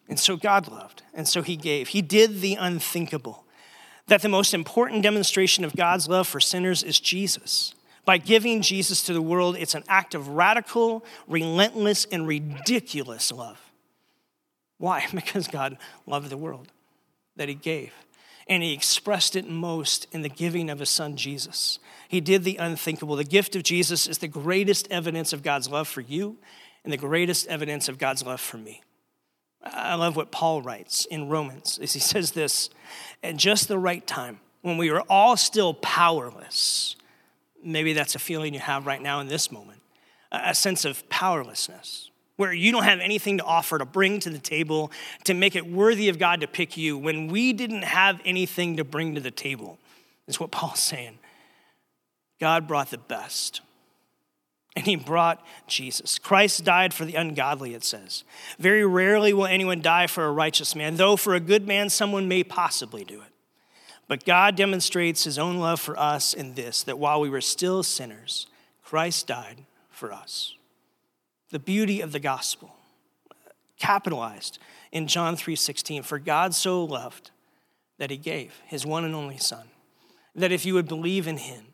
And 0.08 0.18
so 0.18 0.36
God 0.36 0.68
loved, 0.68 1.02
and 1.12 1.26
so 1.26 1.42
He 1.42 1.56
gave. 1.56 1.88
He 1.88 2.02
did 2.02 2.40
the 2.40 2.54
unthinkable. 2.54 3.44
That 4.06 4.22
the 4.22 4.28
most 4.28 4.52
important 4.52 5.02
demonstration 5.02 5.64
of 5.64 5.74
God's 5.74 6.08
love 6.08 6.28
for 6.28 6.40
sinners 6.40 6.82
is 6.82 7.00
Jesus. 7.00 7.74
By 8.04 8.18
giving 8.18 8.60
Jesus 8.60 9.02
to 9.04 9.14
the 9.14 9.22
world, 9.22 9.56
it's 9.56 9.74
an 9.74 9.84
act 9.88 10.14
of 10.14 10.28
radical, 10.28 11.04
relentless, 11.26 12.04
and 12.12 12.28
ridiculous 12.28 13.32
love. 13.32 13.60
Why? 14.78 15.06
Because 15.14 15.48
God 15.48 15.78
loved 16.06 16.28
the 16.28 16.36
world 16.36 16.68
that 17.36 17.48
He 17.48 17.54
gave 17.54 17.92
and 18.48 18.62
he 18.62 18.72
expressed 18.72 19.36
it 19.36 19.48
most 19.48 20.06
in 20.12 20.22
the 20.22 20.28
giving 20.28 20.68
of 20.70 20.78
his 20.78 20.90
son 20.90 21.16
Jesus. 21.16 21.78
He 22.08 22.20
did 22.20 22.44
the 22.44 22.56
unthinkable. 22.56 23.16
The 23.16 23.24
gift 23.24 23.56
of 23.56 23.62
Jesus 23.62 24.06
is 24.06 24.18
the 24.18 24.28
greatest 24.28 24.86
evidence 24.90 25.32
of 25.32 25.42
God's 25.42 25.68
love 25.68 25.88
for 25.88 26.00
you 26.02 26.36
and 26.84 26.92
the 26.92 26.98
greatest 26.98 27.46
evidence 27.46 27.88
of 27.88 27.98
God's 27.98 28.24
love 28.24 28.40
for 28.40 28.58
me. 28.58 28.82
I 29.62 29.94
love 29.94 30.14
what 30.14 30.30
Paul 30.30 30.60
writes 30.60 31.06
in 31.06 31.28
Romans 31.28 31.78
as 31.82 31.94
he 31.94 32.00
says 32.00 32.32
this 32.32 32.70
at 33.22 33.36
just 33.36 33.68
the 33.68 33.78
right 33.78 34.06
time, 34.06 34.40
when 34.60 34.78
we 34.78 34.90
were 34.90 35.02
all 35.08 35.36
still 35.36 35.74
powerless, 35.74 36.96
maybe 37.62 37.92
that's 37.92 38.14
a 38.14 38.18
feeling 38.18 38.54
you 38.54 38.60
have 38.60 38.86
right 38.86 39.00
now 39.00 39.20
in 39.20 39.28
this 39.28 39.52
moment, 39.52 39.80
a 40.32 40.54
sense 40.54 40.84
of 40.84 41.08
powerlessness 41.08 42.10
where 42.36 42.52
you 42.52 42.72
don't 42.72 42.84
have 42.84 43.00
anything 43.00 43.38
to 43.38 43.44
offer 43.44 43.78
to 43.78 43.84
bring 43.84 44.18
to 44.20 44.30
the 44.30 44.38
table 44.38 44.90
to 45.24 45.34
make 45.34 45.54
it 45.54 45.66
worthy 45.66 46.08
of 46.08 46.18
God 46.18 46.40
to 46.40 46.46
pick 46.46 46.76
you 46.76 46.98
when 46.98 47.28
we 47.28 47.52
didn't 47.52 47.82
have 47.82 48.20
anything 48.24 48.76
to 48.76 48.84
bring 48.84 49.14
to 49.14 49.20
the 49.20 49.30
table. 49.30 49.78
That's 50.26 50.40
what 50.40 50.50
Paul's 50.50 50.80
saying. 50.80 51.18
God 52.40 52.66
brought 52.66 52.90
the 52.90 52.98
best. 52.98 53.60
And 54.76 54.86
he 54.86 54.96
brought 54.96 55.44
Jesus. 55.68 56.18
Christ 56.18 56.64
died 56.64 56.92
for 56.92 57.04
the 57.04 57.14
ungodly, 57.14 57.74
it 57.74 57.84
says. 57.84 58.24
Very 58.58 58.84
rarely 58.84 59.32
will 59.32 59.46
anyone 59.46 59.80
die 59.80 60.08
for 60.08 60.24
a 60.24 60.32
righteous 60.32 60.74
man, 60.74 60.96
though 60.96 61.14
for 61.14 61.34
a 61.34 61.40
good 61.40 61.68
man, 61.68 61.88
someone 61.90 62.26
may 62.26 62.42
possibly 62.42 63.04
do 63.04 63.20
it. 63.20 63.28
But 64.08 64.24
God 64.24 64.56
demonstrates 64.56 65.22
his 65.22 65.38
own 65.38 65.58
love 65.58 65.78
for 65.78 65.96
us 65.96 66.34
in 66.34 66.54
this 66.54 66.82
that 66.82 66.98
while 66.98 67.20
we 67.20 67.30
were 67.30 67.40
still 67.40 67.84
sinners, 67.84 68.48
Christ 68.82 69.28
died 69.28 69.64
for 69.90 70.12
us 70.12 70.54
the 71.54 71.60
beauty 71.60 72.00
of 72.00 72.10
the 72.10 72.18
gospel 72.18 72.74
capitalized 73.78 74.58
in 74.90 75.06
John 75.06 75.36
3:16 75.36 76.02
for 76.02 76.18
God 76.18 76.52
so 76.52 76.82
loved 76.82 77.30
that 77.96 78.10
he 78.10 78.16
gave 78.16 78.60
his 78.66 78.84
one 78.84 79.04
and 79.04 79.14
only 79.14 79.38
son 79.38 79.68
that 80.34 80.50
if 80.50 80.66
you 80.66 80.74
would 80.74 80.88
believe 80.88 81.28
in 81.28 81.36
him 81.36 81.66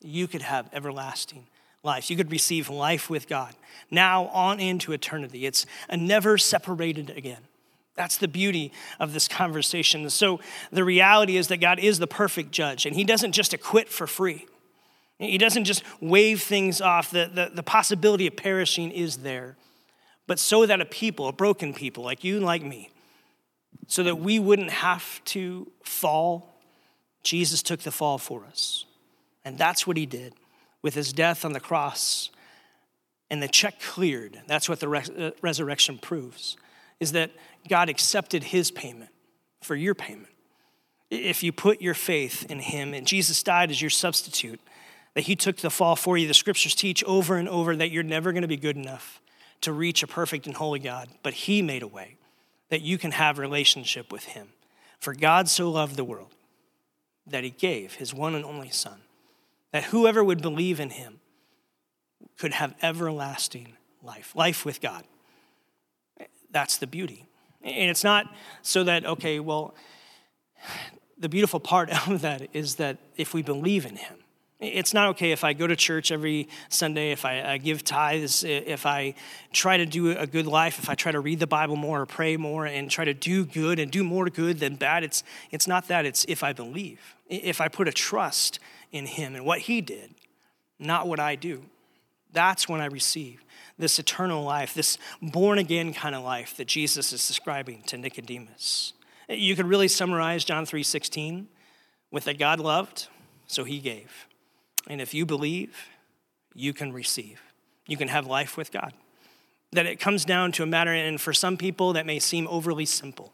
you 0.00 0.26
could 0.26 0.42
have 0.42 0.68
everlasting 0.72 1.46
life. 1.84 2.10
You 2.10 2.16
could 2.16 2.32
receive 2.32 2.68
life 2.68 3.08
with 3.08 3.28
God 3.28 3.54
now 3.92 4.26
on 4.26 4.58
into 4.58 4.90
eternity. 4.90 5.46
It's 5.46 5.66
a 5.88 5.96
never 5.96 6.36
separated 6.36 7.10
again. 7.10 7.46
That's 7.94 8.18
the 8.18 8.26
beauty 8.26 8.72
of 8.98 9.12
this 9.12 9.28
conversation. 9.28 10.10
So 10.10 10.40
the 10.72 10.82
reality 10.82 11.36
is 11.36 11.46
that 11.46 11.58
God 11.58 11.78
is 11.78 12.00
the 12.00 12.08
perfect 12.08 12.50
judge 12.50 12.84
and 12.84 12.96
he 12.96 13.04
doesn't 13.04 13.30
just 13.30 13.54
acquit 13.54 13.88
for 13.88 14.08
free 14.08 14.46
he 15.18 15.38
doesn't 15.38 15.64
just 15.64 15.82
wave 16.00 16.42
things 16.42 16.80
off. 16.80 17.10
The, 17.10 17.30
the, 17.32 17.50
the, 17.54 17.62
possibility 17.62 18.26
of 18.26 18.36
perishing 18.36 18.90
is 18.90 19.18
there. 19.18 19.56
But 20.26 20.38
so 20.38 20.66
that 20.66 20.80
a 20.80 20.84
people, 20.84 21.28
a 21.28 21.32
broken 21.32 21.72
people 21.72 22.04
like 22.04 22.22
you 22.22 22.36
and 22.36 22.44
like 22.44 22.62
me, 22.62 22.90
so 23.86 24.02
that 24.02 24.16
we 24.16 24.38
wouldn't 24.38 24.70
have 24.70 25.24
to 25.26 25.70
fall, 25.82 26.60
Jesus 27.22 27.62
took 27.62 27.80
the 27.80 27.90
fall 27.90 28.18
for 28.18 28.44
us. 28.44 28.84
And 29.44 29.56
that's 29.56 29.86
what 29.86 29.96
he 29.96 30.06
did 30.06 30.34
with 30.82 30.94
his 30.94 31.12
death 31.12 31.44
on 31.44 31.52
the 31.52 31.60
cross. 31.60 32.30
and 33.28 33.42
the 33.42 33.48
check 33.48 33.80
cleared. 33.80 34.40
That's 34.46 34.68
what 34.68 34.78
the 34.78 34.88
res- 34.88 35.10
uh, 35.10 35.32
resurrection 35.42 35.98
proves, 35.98 36.56
is 37.00 37.10
that 37.12 37.32
God 37.68 37.88
accepted 37.88 38.44
his 38.44 38.70
payment 38.70 39.10
for 39.62 39.74
your 39.74 39.96
payment. 39.96 40.28
If 41.10 41.42
you 41.42 41.50
put 41.50 41.80
your 41.80 41.94
faith 41.94 42.48
in 42.48 42.60
him 42.60 42.94
and 42.94 43.04
Jesus 43.04 43.42
died 43.42 43.70
as 43.70 43.80
your 43.80 43.90
substitute, 43.90 44.60
that 45.16 45.22
he 45.22 45.34
took 45.34 45.56
the 45.56 45.70
fall 45.70 45.96
for 45.96 46.18
you, 46.18 46.28
the 46.28 46.34
scriptures 46.34 46.74
teach 46.74 47.02
over 47.04 47.36
and 47.36 47.48
over 47.48 47.74
that 47.74 47.90
you're 47.90 48.02
never 48.02 48.32
going 48.32 48.42
to 48.42 48.48
be 48.48 48.58
good 48.58 48.76
enough 48.76 49.22
to 49.62 49.72
reach 49.72 50.02
a 50.02 50.06
perfect 50.06 50.46
and 50.46 50.54
holy 50.54 50.78
God, 50.78 51.08
but 51.22 51.32
he 51.32 51.62
made 51.62 51.82
a 51.82 51.86
way 51.86 52.18
that 52.68 52.82
you 52.82 52.98
can 52.98 53.12
have 53.12 53.38
relationship 53.38 54.12
with 54.12 54.24
him. 54.24 54.48
For 55.00 55.14
God 55.14 55.48
so 55.48 55.70
loved 55.70 55.96
the 55.96 56.04
world 56.04 56.34
that 57.26 57.44
he 57.44 57.48
gave 57.50 57.94
his 57.94 58.12
one 58.12 58.34
and 58.34 58.44
only 58.44 58.68
son, 58.68 59.00
that 59.72 59.84
whoever 59.84 60.22
would 60.22 60.42
believe 60.42 60.78
in 60.80 60.90
him 60.90 61.20
could 62.36 62.52
have 62.52 62.74
everlasting 62.82 63.72
life, 64.02 64.36
life 64.36 64.66
with 64.66 64.82
God. 64.82 65.04
That's 66.50 66.76
the 66.76 66.86
beauty. 66.86 67.24
And 67.62 67.88
it's 67.88 68.04
not 68.04 68.26
so 68.60 68.84
that, 68.84 69.06
okay, 69.06 69.40
well, 69.40 69.74
the 71.16 71.30
beautiful 71.30 71.58
part 71.58 71.88
of 72.06 72.20
that 72.20 72.50
is 72.52 72.74
that 72.74 72.98
if 73.16 73.32
we 73.32 73.40
believe 73.40 73.86
in 73.86 73.96
Him, 73.96 74.18
it's 74.58 74.94
not 74.94 75.08
okay 75.10 75.32
if 75.32 75.44
I 75.44 75.52
go 75.52 75.66
to 75.66 75.76
church 75.76 76.10
every 76.10 76.48
Sunday, 76.70 77.12
if 77.12 77.26
I, 77.26 77.42
I, 77.42 77.58
give 77.58 77.84
tithes, 77.84 78.42
if 78.42 78.86
I 78.86 79.14
try 79.52 79.76
to 79.76 79.84
do 79.84 80.16
a 80.16 80.26
good 80.26 80.46
life, 80.46 80.78
if 80.78 80.88
I 80.88 80.94
try 80.94 81.12
to 81.12 81.20
read 81.20 81.40
the 81.40 81.46
Bible 81.46 81.76
more 81.76 82.00
or 82.00 82.06
pray 82.06 82.38
more 82.38 82.64
and 82.64 82.90
try 82.90 83.04
to 83.04 83.12
do 83.12 83.44
good 83.44 83.78
and 83.78 83.90
do 83.90 84.02
more 84.02 84.30
good 84.30 84.58
than 84.58 84.76
bad. 84.76 85.04
It's, 85.04 85.22
it's 85.50 85.66
not 85.66 85.88
that, 85.88 86.06
it's 86.06 86.24
if 86.26 86.42
I 86.42 86.54
believe, 86.54 87.16
if 87.28 87.60
I 87.60 87.68
put 87.68 87.86
a 87.86 87.92
trust 87.92 88.58
in 88.92 89.04
Him 89.04 89.34
and 89.34 89.44
what 89.44 89.60
He 89.60 89.82
did, 89.82 90.14
not 90.78 91.06
what 91.06 91.20
I 91.20 91.36
do. 91.36 91.62
That's 92.32 92.66
when 92.66 92.80
I 92.80 92.86
receive 92.86 93.44
this 93.78 93.98
eternal 93.98 94.42
life, 94.42 94.72
this 94.72 94.96
born 95.20 95.58
again 95.58 95.92
kind 95.92 96.14
of 96.14 96.24
life 96.24 96.56
that 96.56 96.66
Jesus 96.66 97.12
is 97.12 97.26
describing 97.26 97.82
to 97.84 97.98
Nicodemus. 97.98 98.94
You 99.28 99.54
could 99.54 99.66
really 99.66 99.88
summarize 99.88 100.44
John 100.44 100.64
3:16 100.64 101.46
with 102.10 102.24
that 102.24 102.38
God 102.38 102.58
loved, 102.58 103.08
so 103.46 103.64
he 103.64 103.80
gave. 103.80 104.26
And 104.88 105.00
if 105.00 105.14
you 105.14 105.26
believe, 105.26 105.76
you 106.54 106.72
can 106.72 106.92
receive. 106.92 107.40
You 107.86 107.96
can 107.96 108.08
have 108.08 108.26
life 108.26 108.56
with 108.56 108.72
God. 108.72 108.92
That 109.72 109.86
it 109.86 110.00
comes 110.00 110.24
down 110.24 110.52
to 110.52 110.62
a 110.62 110.66
matter, 110.66 110.92
and 110.92 111.20
for 111.20 111.32
some 111.32 111.56
people 111.56 111.92
that 111.94 112.06
may 112.06 112.18
seem 112.18 112.46
overly 112.48 112.86
simple. 112.86 113.32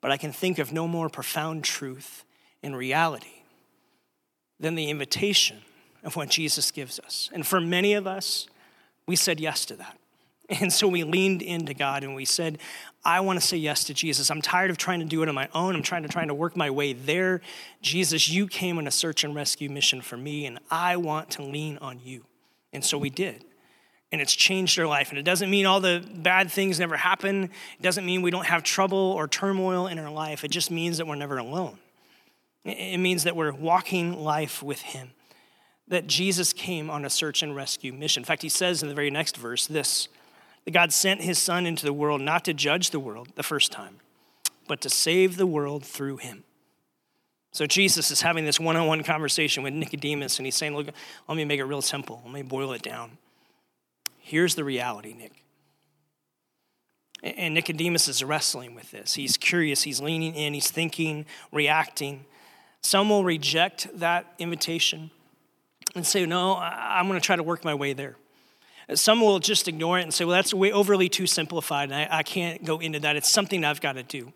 But 0.00 0.10
I 0.10 0.16
can 0.16 0.32
think 0.32 0.58
of 0.58 0.72
no 0.72 0.86
more 0.86 1.08
profound 1.08 1.64
truth 1.64 2.24
in 2.62 2.74
reality 2.74 3.42
than 4.58 4.74
the 4.74 4.90
invitation 4.90 5.58
of 6.04 6.16
what 6.16 6.28
Jesus 6.28 6.70
gives 6.70 6.98
us. 7.00 7.30
And 7.32 7.46
for 7.46 7.60
many 7.60 7.94
of 7.94 8.06
us, 8.06 8.46
we 9.06 9.16
said 9.16 9.40
yes 9.40 9.64
to 9.66 9.76
that. 9.76 9.98
And 10.60 10.72
so 10.72 10.86
we 10.86 11.02
leaned 11.02 11.42
into 11.42 11.74
God 11.74 12.04
and 12.04 12.14
we 12.14 12.24
said, 12.24 12.58
I 13.06 13.20
want 13.20 13.40
to 13.40 13.46
say 13.46 13.56
yes 13.56 13.84
to 13.84 13.94
Jesus. 13.94 14.30
I'm 14.30 14.42
tired 14.42 14.68
of 14.68 14.78
trying 14.78 14.98
to 14.98 15.06
do 15.06 15.22
it 15.22 15.28
on 15.28 15.34
my 15.34 15.48
own. 15.54 15.76
I'm 15.76 15.82
trying 15.82 16.02
to 16.02 16.08
trying 16.08 16.26
to 16.26 16.34
work 16.34 16.56
my 16.56 16.70
way 16.70 16.92
there. 16.92 17.40
Jesus, 17.80 18.28
you 18.28 18.48
came 18.48 18.78
on 18.78 18.88
a 18.88 18.90
search 18.90 19.22
and 19.22 19.32
rescue 19.32 19.70
mission 19.70 20.00
for 20.00 20.16
me, 20.16 20.44
and 20.44 20.58
I 20.72 20.96
want 20.96 21.30
to 21.30 21.42
lean 21.42 21.78
on 21.78 22.00
you. 22.02 22.24
And 22.72 22.84
so 22.84 22.98
we 22.98 23.08
did. 23.08 23.44
And 24.10 24.20
it's 24.20 24.34
changed 24.34 24.76
our 24.80 24.88
life. 24.88 25.10
And 25.10 25.20
it 25.20 25.22
doesn't 25.22 25.48
mean 25.48 25.66
all 25.66 25.78
the 25.78 26.04
bad 26.16 26.50
things 26.50 26.80
never 26.80 26.96
happen. 26.96 27.44
It 27.44 27.82
doesn't 27.82 28.04
mean 28.04 28.22
we 28.22 28.32
don't 28.32 28.46
have 28.46 28.64
trouble 28.64 28.98
or 28.98 29.28
turmoil 29.28 29.86
in 29.86 30.00
our 30.00 30.10
life. 30.10 30.42
It 30.42 30.50
just 30.50 30.72
means 30.72 30.98
that 30.98 31.06
we're 31.06 31.14
never 31.14 31.38
alone. 31.38 31.78
It 32.64 32.98
means 32.98 33.22
that 33.22 33.36
we're 33.36 33.52
walking 33.52 34.20
life 34.20 34.64
with 34.64 34.80
Him 34.80 35.10
that 35.86 36.08
Jesus 36.08 36.52
came 36.52 36.90
on 36.90 37.04
a 37.04 37.10
search 37.10 37.42
and 37.42 37.54
rescue 37.54 37.92
mission. 37.92 38.22
In 38.22 38.24
fact, 38.24 38.42
he 38.42 38.48
says 38.48 38.82
in 38.82 38.88
the 38.88 38.94
very 38.94 39.10
next 39.10 39.36
verse 39.36 39.68
this 39.68 40.08
that 40.66 40.72
God 40.72 40.92
sent 40.92 41.22
his 41.22 41.38
son 41.38 41.64
into 41.64 41.86
the 41.86 41.92
world 41.92 42.20
not 42.20 42.44
to 42.44 42.52
judge 42.52 42.90
the 42.90 43.00
world 43.00 43.28
the 43.36 43.42
first 43.42 43.72
time, 43.72 44.00
but 44.68 44.82
to 44.82 44.90
save 44.90 45.36
the 45.36 45.46
world 45.46 45.84
through 45.84 46.18
him. 46.18 46.44
So 47.52 47.66
Jesus 47.66 48.10
is 48.10 48.20
having 48.20 48.44
this 48.44 48.60
one 48.60 48.76
on 48.76 48.86
one 48.86 49.02
conversation 49.02 49.62
with 49.62 49.72
Nicodemus, 49.72 50.38
and 50.38 50.44
he's 50.44 50.56
saying, 50.56 50.76
Look, 50.76 50.88
let 51.26 51.36
me 51.36 51.44
make 51.46 51.60
it 51.60 51.64
real 51.64 51.80
simple. 51.80 52.20
Let 52.24 52.34
me 52.34 52.42
boil 52.42 52.72
it 52.72 52.82
down. 52.82 53.16
Here's 54.18 54.56
the 54.56 54.64
reality, 54.64 55.14
Nick. 55.14 55.32
And 57.22 57.54
Nicodemus 57.54 58.08
is 58.08 58.22
wrestling 58.22 58.74
with 58.74 58.90
this. 58.90 59.14
He's 59.14 59.36
curious, 59.36 59.84
he's 59.84 60.00
leaning 60.00 60.34
in, 60.34 60.52
he's 60.52 60.70
thinking, 60.70 61.24
reacting. 61.50 62.26
Some 62.82 63.08
will 63.08 63.24
reject 63.24 63.88
that 63.98 64.34
invitation 64.38 65.10
and 65.94 66.06
say, 66.06 66.26
no, 66.26 66.56
I'm 66.56 67.08
going 67.08 67.18
to 67.18 67.24
try 67.24 67.36
to 67.36 67.42
work 67.42 67.64
my 67.64 67.74
way 67.74 67.94
there. 67.94 68.16
Some 68.94 69.20
will 69.20 69.40
just 69.40 69.66
ignore 69.66 69.98
it 69.98 70.02
and 70.02 70.14
say, 70.14 70.24
well, 70.24 70.36
that's 70.36 70.54
way 70.54 70.70
overly 70.70 71.08
too 71.08 71.26
simplified, 71.26 71.90
and 71.90 71.94
I, 71.94 72.18
I 72.18 72.22
can't 72.22 72.64
go 72.64 72.78
into 72.78 73.00
that. 73.00 73.16
It's 73.16 73.30
something 73.30 73.64
I've 73.64 73.80
got 73.80 73.94
to 73.94 74.04
do. 74.04 74.32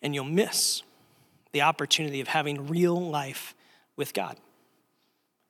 And 0.00 0.14
you'll 0.14 0.24
miss 0.24 0.82
the 1.50 1.62
opportunity 1.62 2.20
of 2.20 2.28
having 2.28 2.68
real 2.68 3.00
life 3.00 3.54
with 3.96 4.14
God. 4.14 4.36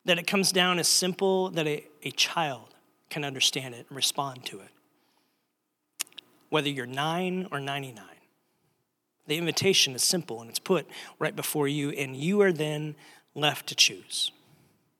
That 0.05 0.19
it 0.19 0.27
comes 0.27 0.53
down 0.53 0.79
as 0.79 0.89
simple 0.89 1.51
that 1.51 1.67
a, 1.67 1.87
a 2.03 2.11
child 2.13 2.75
can 3.11 3.25
understand 3.25 3.75
it 3.75 3.87
and 3.89 3.97
respond 3.97 4.47
to 4.47 4.61
it. 4.61 4.69
Whether 6.49 6.71
you're 6.71 6.87
nine 6.87 7.47
or 7.53 7.61
99, 7.61 8.05
the 9.27 9.37
invitation 9.37 9.95
is 9.95 10.03
simple 10.03 10.41
and 10.41 10.51
it's 10.51 10.59
put 10.59 10.87
right 11.19 11.37
before 11.37 11.69
you, 11.69 11.91
and 11.91 12.17
you 12.17 12.41
are 12.41 12.53
then 12.53 12.95
left 13.35 13.67
to 13.69 13.75
choose. 13.75 14.33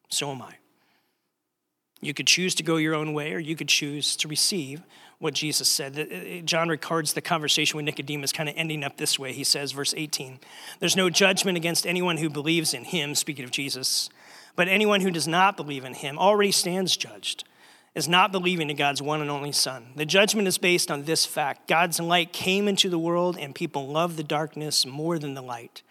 So 0.09 0.31
am 0.31 0.43
I. 0.43 0.55
You 2.03 2.13
could 2.13 2.27
choose 2.27 2.55
to 2.57 2.65
go 2.65 2.77
your 2.77 2.95
own 2.95 3.15
way, 3.15 3.33
or 3.33 3.39
you 3.39 3.55
could 3.55 3.69
choose 3.69 4.17
to 4.17 4.29
receive 4.29 4.83
what 5.21 5.35
Jesus 5.35 5.69
said. 5.69 5.97
Uh, 5.97 6.45
John 6.45 6.69
records 6.69 7.13
the 7.13 7.21
conversation 7.21 7.77
with 7.77 7.87
Nicodemus 7.87 8.33
kind 8.33 8.49
of 8.49 8.57
ending 8.59 8.83
up 8.83 8.97
this 8.97 9.21
way. 9.21 9.33
He 9.33 9.45
says, 9.45 9.71
verse 9.71 9.95
18, 9.97 10.41
There's 10.81 10.97
no 10.97 11.09
judgment 11.09 11.57
against 11.57 11.87
anyone 11.87 12.17
who 12.17 12.29
believes 12.29 12.75
in 12.75 12.83
him, 12.83 13.15
speaking 13.15 13.45
of 13.45 13.53
Jesus, 13.53 14.11
but 14.57 14.67
anyone 14.67 15.01
who 15.01 15.13
does 15.13 15.29
not 15.29 15.57
believe 15.57 15.85
in 15.85 15.95
him 15.95 16.19
already 16.19 16.51
stands 16.51 16.97
judged, 16.97 17.45
is 17.95 18.09
not 18.09 18.33
believing 18.33 18.69
in 18.69 18.77
God's 18.77 19.01
one 19.01 19.21
and 19.21 19.31
only 19.31 19.53
Son. 19.53 19.93
The 19.95 20.05
judgment 20.05 20.49
is 20.49 20.59
based 20.59 20.91
on 20.91 21.05
this 21.05 21.25
fact 21.25 21.69
God's 21.69 22.01
light 22.01 22.33
came 22.33 22.67
into 22.67 22.91
the 22.91 22.99
world, 22.99 23.39
and 23.39 23.55
people 23.55 23.87
love 23.87 24.17
the 24.17 24.25
darkness 24.25 24.85
more 24.85 25.21
than 25.21 25.35
the 25.35 25.43
light 25.43 25.83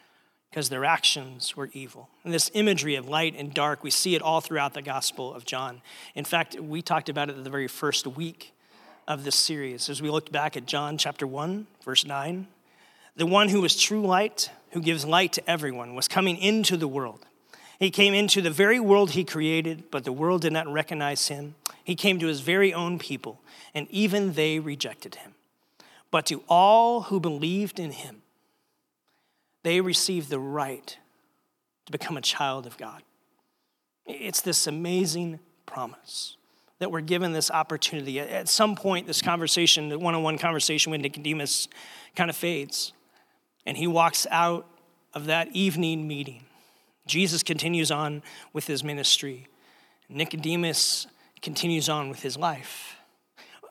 because 0.52 0.68
their 0.68 0.84
actions 0.84 1.56
were 1.56 1.70
evil. 1.72 2.10
And 2.26 2.34
this 2.34 2.52
imagery 2.54 2.96
of 2.96 3.08
light 3.08 3.36
and 3.38 3.54
dark, 3.54 3.84
we 3.84 3.90
see 3.90 4.16
it 4.16 4.22
all 4.22 4.42
throughout 4.42 4.74
the 4.74 4.82
Gospel 4.82 5.34
of 5.34 5.46
John. 5.46 5.82
In 6.14 6.26
fact, 6.26 6.60
we 6.60 6.82
talked 6.82 7.08
about 7.08 7.30
it 7.30 7.38
at 7.38 7.44
the 7.46 7.50
very 7.50 7.70
first 7.70 8.06
week 8.06 8.54
of 9.08 9.24
this 9.24 9.36
series 9.36 9.90
as 9.90 10.02
we 10.02 10.10
looked 10.10 10.32
back 10.32 10.58
at 10.58 10.66
John 10.66 10.98
chapter 10.98 11.26
1, 11.26 11.68
verse 11.86 12.06
9. 12.06 12.48
The 13.16 13.26
one 13.26 13.48
who 13.48 13.64
is 13.64 13.82
true 13.82 14.06
light, 14.06 14.52
who 14.72 14.82
gives 14.82 15.06
light 15.06 15.32
to 15.34 15.50
everyone, 15.50 15.96
was 15.96 16.10
coming 16.10 16.38
into 16.38 16.76
the 16.76 16.88
world. 16.88 17.26
He 17.80 17.90
came 17.90 18.14
into 18.14 18.42
the 18.42 18.52
very 18.52 18.80
world 18.80 19.12
he 19.12 19.24
created, 19.24 19.86
but 19.90 20.04
the 20.04 20.12
world 20.12 20.42
did 20.42 20.54
not 20.54 20.68
recognize 20.68 21.30
him. 21.30 21.56
He 21.82 21.96
came 21.96 22.20
to 22.20 22.28
his 22.28 22.42
very 22.42 22.74
own 22.74 23.00
people, 23.00 23.40
and 23.74 23.88
even 23.90 24.34
they 24.34 24.60
rejected 24.60 25.16
him. 25.16 25.34
But 26.12 26.26
to 26.26 26.44
all 26.50 27.04
who 27.04 27.22
believed 27.22 27.80
in 27.80 27.92
him, 27.92 28.22
they 29.64 29.82
receive 29.82 30.30
the 30.30 30.40
right 30.40 30.98
to 31.86 31.92
become 31.92 32.18
a 32.18 32.22
child 32.22 32.66
of 32.66 32.78
God. 32.78 33.04
It's 34.06 34.42
this 34.42 34.68
amazing 34.68 35.40
promise 35.66 36.38
that 36.80 36.92
we're 36.92 37.02
given 37.02 37.32
this 37.32 37.52
opportunity. 37.52 38.20
At 38.20 38.50
some 38.50 38.76
point, 38.76 39.06
this 39.06 39.22
conversation, 39.22 39.90
the 39.90 40.00
one 40.00 40.16
on 40.16 40.24
one 40.24 40.40
conversation 40.40 40.92
with 40.92 41.02
Nicodemus, 41.02 41.68
kind 42.16 42.30
of 42.30 42.36
fades. 42.36 42.94
And 43.68 43.78
he 43.78 43.86
walks 43.86 44.26
out 44.32 44.66
of 45.14 45.26
that 45.26 45.50
evening 45.54 46.08
meeting. 46.08 46.46
Jesus 47.06 47.44
continues 47.44 47.92
on 47.92 48.24
with 48.52 48.66
his 48.66 48.84
ministry. 48.84 49.48
Nicodemus 50.10 51.06
continues 51.42 51.88
on 51.88 52.10
with 52.10 52.24
his 52.24 52.36
life. 52.36 52.96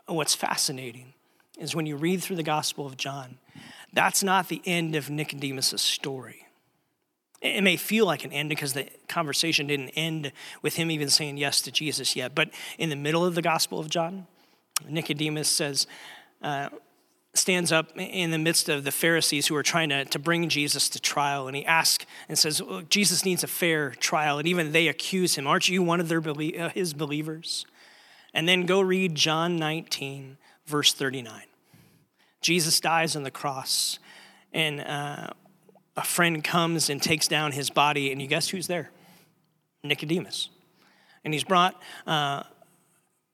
What's 0.06 0.34
fascinating 0.34 1.14
is 1.58 1.74
when 1.74 1.86
you 1.86 1.96
read 1.96 2.22
through 2.22 2.36
the 2.36 2.42
Gospel 2.42 2.86
of 2.86 2.96
John, 2.96 3.38
that's 3.92 4.22
not 4.22 4.48
the 4.48 4.62
end 4.64 4.94
of 4.94 5.10
Nicodemus' 5.10 5.80
story. 5.82 6.46
It 7.42 7.62
may 7.62 7.76
feel 7.76 8.04
like 8.04 8.24
an 8.24 8.32
end 8.32 8.50
because 8.50 8.74
the 8.74 8.86
conversation 9.08 9.66
didn't 9.66 9.90
end 9.90 10.32
with 10.60 10.76
him 10.76 10.90
even 10.90 11.08
saying 11.08 11.38
yes 11.38 11.62
to 11.62 11.72
Jesus 11.72 12.14
yet. 12.14 12.34
But 12.34 12.50
in 12.78 12.90
the 12.90 12.96
middle 12.96 13.24
of 13.24 13.34
the 13.34 13.42
Gospel 13.42 13.80
of 13.80 13.88
John, 13.88 14.26
Nicodemus 14.86 15.48
says, 15.48 15.86
uh, 16.42 16.68
stands 17.32 17.70
up 17.70 17.92
in 17.96 18.30
the 18.30 18.38
midst 18.38 18.68
of 18.68 18.84
the 18.84 18.90
Pharisees 18.90 19.46
who 19.46 19.56
are 19.56 19.62
trying 19.62 19.88
to, 19.88 20.04
to 20.04 20.18
bring 20.18 20.48
Jesus 20.48 20.88
to 20.90 21.00
trial. 21.00 21.46
And 21.46 21.56
he 21.56 21.64
asks 21.64 22.04
and 22.28 22.38
says, 22.38 22.62
well, 22.62 22.82
Jesus 22.82 23.24
needs 23.24 23.44
a 23.44 23.46
fair 23.46 23.90
trial. 23.90 24.38
And 24.38 24.48
even 24.48 24.72
they 24.72 24.88
accuse 24.88 25.36
him. 25.36 25.46
Aren't 25.46 25.68
you 25.68 25.82
one 25.82 26.00
of 26.00 26.08
their, 26.08 26.20
uh, 26.20 26.70
his 26.70 26.92
believers? 26.92 27.64
And 28.34 28.48
then 28.48 28.66
go 28.66 28.80
read 28.80 29.14
John 29.14 29.56
19, 29.56 30.38
verse 30.66 30.92
39. 30.92 31.42
Jesus 32.40 32.80
dies 32.80 33.16
on 33.16 33.22
the 33.22 33.30
cross, 33.30 33.98
and 34.52 34.80
uh, 34.80 35.28
a 35.96 36.04
friend 36.04 36.42
comes 36.42 36.88
and 36.88 37.02
takes 37.02 37.28
down 37.28 37.52
his 37.52 37.70
body, 37.70 38.10
and 38.10 38.20
you 38.20 38.28
guess 38.28 38.48
who's 38.48 38.66
there? 38.66 38.90
Nicodemus. 39.82 40.48
And 41.24 41.34
he's 41.34 41.44
brought 41.44 41.80
uh, 42.06 42.44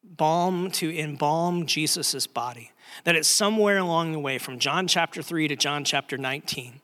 balm 0.02 0.70
to 0.72 0.96
embalm 0.96 1.66
Jesus' 1.66 2.26
body. 2.26 2.72
That 3.04 3.14
it's 3.14 3.28
somewhere 3.28 3.78
along 3.78 4.12
the 4.12 4.18
way, 4.18 4.38
from 4.38 4.58
John 4.58 4.88
chapter 4.88 5.22
3 5.22 5.48
to 5.48 5.56
John 5.56 5.84
chapter 5.84 6.16
19, 6.16 6.80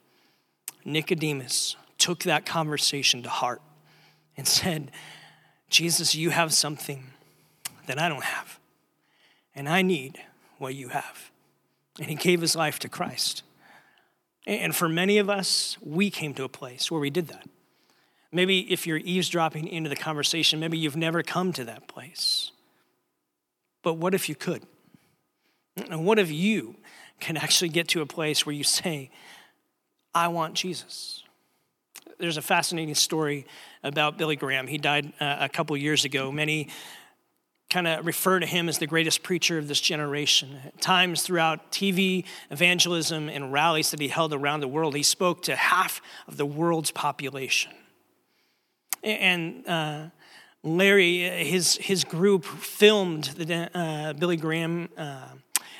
Nicodemus 0.84 1.76
took 1.98 2.20
that 2.20 2.44
conversation 2.46 3.22
to 3.22 3.28
heart 3.28 3.62
and 4.36 4.46
said, 4.46 4.90
Jesus, 5.68 6.14
you 6.14 6.30
have 6.30 6.52
something 6.52 7.06
that 7.86 7.98
I 7.98 8.08
don't 8.08 8.24
have, 8.24 8.58
and 9.54 9.68
I 9.68 9.82
need 9.82 10.20
what 10.58 10.74
you 10.74 10.88
have. 10.88 11.31
And 11.98 12.08
he 12.08 12.14
gave 12.14 12.40
his 12.40 12.56
life 12.56 12.78
to 12.80 12.88
Christ. 12.88 13.42
And 14.46 14.74
for 14.74 14.88
many 14.88 15.18
of 15.18 15.30
us, 15.30 15.76
we 15.80 16.10
came 16.10 16.34
to 16.34 16.44
a 16.44 16.48
place 16.48 16.90
where 16.90 17.00
we 17.00 17.10
did 17.10 17.28
that. 17.28 17.48
Maybe 18.32 18.72
if 18.72 18.86
you're 18.86 18.98
eavesdropping 18.98 19.68
into 19.68 19.90
the 19.90 19.96
conversation, 19.96 20.58
maybe 20.58 20.78
you've 20.78 20.96
never 20.96 21.22
come 21.22 21.52
to 21.52 21.64
that 21.64 21.86
place. 21.86 22.50
But 23.82 23.94
what 23.94 24.14
if 24.14 24.28
you 24.28 24.34
could? 24.34 24.62
And 25.76 26.06
what 26.06 26.18
if 26.18 26.30
you 26.30 26.76
can 27.20 27.36
actually 27.36 27.68
get 27.68 27.88
to 27.88 28.00
a 28.00 28.06
place 28.06 28.46
where 28.46 28.54
you 28.54 28.64
say, 28.64 29.10
I 30.14 30.28
want 30.28 30.54
Jesus? 30.54 31.22
There's 32.18 32.36
a 32.36 32.42
fascinating 32.42 32.94
story 32.94 33.46
about 33.82 34.16
Billy 34.16 34.36
Graham. 34.36 34.66
He 34.66 34.78
died 34.78 35.12
uh, 35.20 35.36
a 35.40 35.48
couple 35.48 35.76
years 35.76 36.04
ago. 36.04 36.32
Many 36.32 36.68
kind 37.72 37.88
of 37.88 38.04
refer 38.04 38.38
to 38.38 38.44
him 38.44 38.68
as 38.68 38.78
the 38.78 38.86
greatest 38.86 39.22
preacher 39.22 39.56
of 39.56 39.66
this 39.66 39.80
generation. 39.80 40.60
At 40.66 40.80
times 40.80 41.22
throughout 41.22 41.72
TV 41.72 42.24
evangelism 42.50 43.30
and 43.30 43.50
rallies 43.50 43.90
that 43.92 44.00
he 44.00 44.08
held 44.08 44.34
around 44.34 44.60
the 44.60 44.68
world, 44.68 44.94
he 44.94 45.02
spoke 45.02 45.42
to 45.44 45.56
half 45.56 46.02
of 46.28 46.36
the 46.36 46.44
world's 46.44 46.90
population. 46.90 47.72
And 49.02 49.66
uh, 49.66 50.06
Larry, 50.62 51.20
his, 51.44 51.76
his 51.76 52.04
group 52.04 52.44
filmed 52.44 53.24
the 53.24 53.70
uh, 53.74 54.12
Billy 54.12 54.36
Graham 54.36 54.90
uh, 54.98 55.28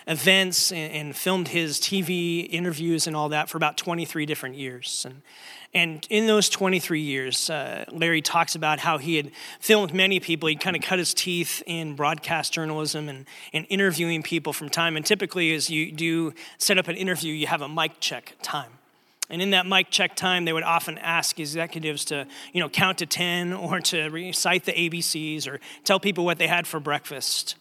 events 0.07 0.73
and, 0.73 0.93
and, 0.93 1.17
filmed 1.17 1.49
his 1.49 1.79
TV 1.79 2.49
interviews 2.51 3.07
and 3.07 3.15
all 3.15 3.29
that 3.29 3.49
for 3.49 3.57
about 3.57 3.77
23 3.77 4.27
different 4.27 4.57
years. 4.57 5.07
And, 5.09 5.23
and 5.75 6.07
in 6.11 6.27
those 6.27 6.49
23 6.49 7.01
years, 7.01 7.49
uh, 7.49 7.85
Larry 7.91 8.21
talks 8.21 8.55
about 8.55 8.81
how 8.81 8.99
he 8.99 9.17
had 9.17 9.31
filmed 9.61 9.95
many 9.95 10.21
people. 10.21 10.49
He'd 10.49 10.61
kind 10.61 10.77
of 10.77 10.83
cut 10.83 10.99
his 10.99 11.15
teeth 11.15 11.63
in 11.67 11.95
broadcast 11.95 12.53
journalism 12.53 13.09
and, 13.09 13.27
and 13.53 13.67
interviewing 13.69 14.23
people 14.23 14.53
from 14.53 14.69
time. 14.69 14.97
And 14.97 15.07
typically, 15.07 15.55
as 15.55 15.71
you 15.71 15.93
do 15.93 16.35
set 16.59 16.79
up 16.79 16.89
an 16.89 16.97
interview, 16.97 17.33
you 17.33 17.47
have 17.47 17.63
a 17.63 17.69
mic 17.69 18.01
check 18.01 18.35
time. 18.43 18.73
And 19.31 19.41
in 19.41 19.51
that 19.51 19.67
mic 19.67 19.91
check 19.91 20.15
time, 20.15 20.45
they 20.45 20.53
would 20.53 20.63
often 20.63 20.99
ask 20.99 21.41
executives 21.41 22.05
to, 22.07 22.27
you 22.53 22.61
know, 22.61 22.69
count 22.69 22.99
to 22.99 23.07
10 23.07 23.55
or 23.55 23.81
to 23.81 24.11
recite 24.11 24.67
the 24.67 24.73
ABCs 24.73 25.49
or 25.49 25.59
tell 25.85 25.99
people 25.99 26.27
what 26.27 26.37
they 26.37 26.49
had 26.49 26.67
for 26.67 26.81
breakfast. 26.81 27.55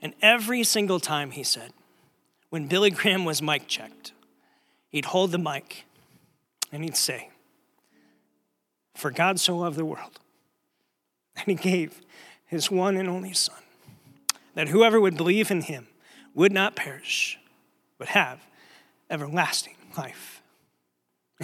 And 0.00 0.14
every 0.22 0.64
single 0.64 0.98
time, 0.98 1.32
he 1.32 1.42
said, 1.42 1.72
when 2.50 2.66
Billy 2.66 2.90
Graham 2.90 3.24
was 3.24 3.40
mic 3.40 3.66
checked, 3.66 4.12
he'd 4.88 5.06
hold 5.06 5.32
the 5.32 5.38
mic 5.38 5.86
and 6.70 6.84
he'd 6.84 6.96
say, 6.96 7.30
For 8.94 9.10
God 9.10 9.40
so 9.40 9.56
loved 9.56 9.76
the 9.76 9.84
world, 9.84 10.20
and 11.36 11.46
he 11.46 11.54
gave 11.54 12.00
his 12.44 12.70
one 12.70 12.96
and 12.96 13.08
only 13.08 13.32
Son, 13.32 13.56
that 14.54 14.68
whoever 14.68 15.00
would 15.00 15.16
believe 15.16 15.50
in 15.50 15.62
him 15.62 15.86
would 16.34 16.52
not 16.52 16.76
perish, 16.76 17.38
but 17.98 18.08
have 18.08 18.40
everlasting 19.08 19.76
life. 19.96 20.42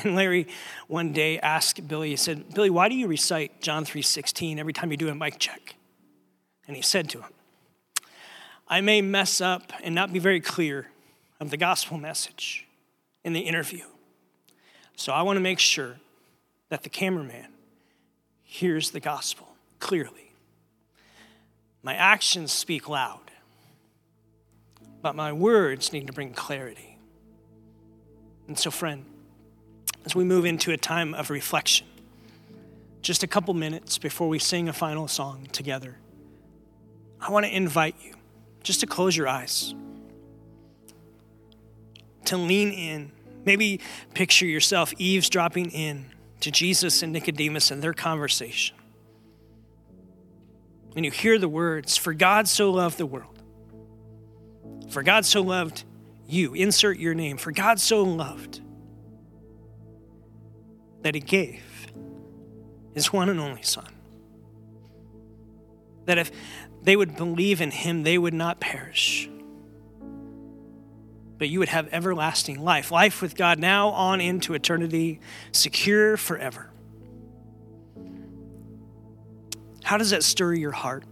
And 0.03 0.15
Larry 0.15 0.47
one 0.89 1.13
day 1.13 1.39
asked 1.39 1.89
Billy, 1.89 2.11
he 2.11 2.17
said, 2.17 2.53
Billy, 2.53 2.69
why 2.69 2.89
do 2.91 2.95
you 2.95 3.07
recite 3.07 3.63
John 3.63 3.85
3.16 3.85 4.59
every 4.59 4.75
time 4.75 4.91
you 4.91 4.99
do 4.99 5.09
a 5.09 5.15
mic 5.15 5.39
check? 5.39 5.75
And 6.67 6.77
he 6.77 6.83
said 6.83 7.09
to 7.11 7.21
him, 7.23 7.31
I 8.69 8.83
may 8.83 9.01
mess 9.01 9.41
up 9.41 9.73
and 9.83 9.95
not 9.95 10.13
be 10.13 10.19
very 10.19 10.41
clear 10.41 10.89
of 11.41 11.51
the 11.51 11.57
gospel 11.57 11.99
message 11.99 12.67
in 13.25 13.33
the 13.33 13.41
interview. 13.41 13.85
So 14.97 15.13
I 15.13 15.23
want 15.23 15.37
to 15.37 15.41
make 15.41 15.59
sure 15.59 15.97
that 16.69 16.83
the 16.83 16.89
cameraman 16.89 17.49
hears 18.43 18.91
the 18.91 19.01
gospel 19.01 19.49
clearly. 19.79 20.33
My 21.83 21.95
actions 21.95 22.53
speak 22.53 22.89
loud, 22.89 23.31
but 25.03 25.15
my 25.15 25.33
words 25.33 25.93
need 25.93 26.07
to 26.07 26.13
bring 26.13 26.33
clarity. 26.33 26.99
And 28.49 28.59
so, 28.59 28.71
friend, 28.71 29.05
as 30.07 30.15
we 30.15 30.25
move 30.25 30.45
into 30.45 30.71
a 30.71 30.77
time 30.77 31.13
of 31.15 31.31
reflection. 31.31 31.87
Just 33.03 33.23
a 33.23 33.27
couple 33.27 33.53
minutes 33.55 33.99
before 33.99 34.29
we 34.29 34.39
sing 34.39 34.69
a 34.69 34.73
final 34.73 35.09
song 35.09 35.49
together, 35.53 35.97
I 37.21 37.31
want 37.31 37.45
to 37.45 37.55
invite 37.55 37.97
you 38.03 38.15
just 38.63 38.81
to 38.81 38.87
close 38.87 39.17
your 39.17 39.29
eyes, 39.29 39.75
to 42.27 42.37
lean 42.37 42.71
in. 42.71 43.13
Maybe 43.45 43.81
picture 44.15 44.47
yourself 44.47 44.93
eavesdropping 44.99 45.71
in 45.71 46.07
to 46.41 46.51
Jesus 46.51 47.03
and 47.03 47.13
Nicodemus 47.13 47.71
and 47.71 47.83
their 47.83 47.95
conversation. 47.95 48.77
And 50.95 51.05
you 51.05 51.11
hear 51.11 51.39
the 51.39 51.49
words, 51.49 51.97
For 51.97 52.15
God 52.15 52.49
so 52.49 52.71
loved 52.71 52.99
the 52.99 53.07
world. 53.07 53.43
For 54.91 55.03
God 55.03 55.25
so 55.25 55.43
loved 55.43 55.85
you. 56.27 56.55
Insert 56.55 56.99
your 56.99 57.15
name. 57.15 57.37
For 57.37 57.53
God 57.53 57.79
so 57.79 58.03
loved 58.03 58.61
that 61.03 61.15
he 61.15 61.21
gave 61.21 61.63
his 62.95 63.13
one 63.13 63.29
and 63.29 63.39
only 63.39 63.63
Son. 63.63 63.87
That 66.07 66.19
if 66.19 66.33
they 66.83 66.97
would 66.97 67.17
believe 67.17 67.61
in 67.61 67.71
him, 67.71 68.03
they 68.03 68.17
would 68.17 68.35
not 68.35 68.59
perish, 68.59 69.29
but 71.39 71.49
you 71.49 71.59
would 71.59 71.69
have 71.69 71.89
everlasting 71.93 72.63
life, 72.63 72.91
life 72.91 73.21
with 73.21 73.37
God 73.37 73.59
now 73.59 73.89
on 73.91 74.21
into 74.21 74.55
eternity, 74.55 75.21
secure 75.53 76.17
forever. 76.17 76.71
How 79.85 79.99
does 79.99 80.11
that 80.11 80.25
stir 80.25 80.55
your 80.55 80.73
heart? 80.73 81.05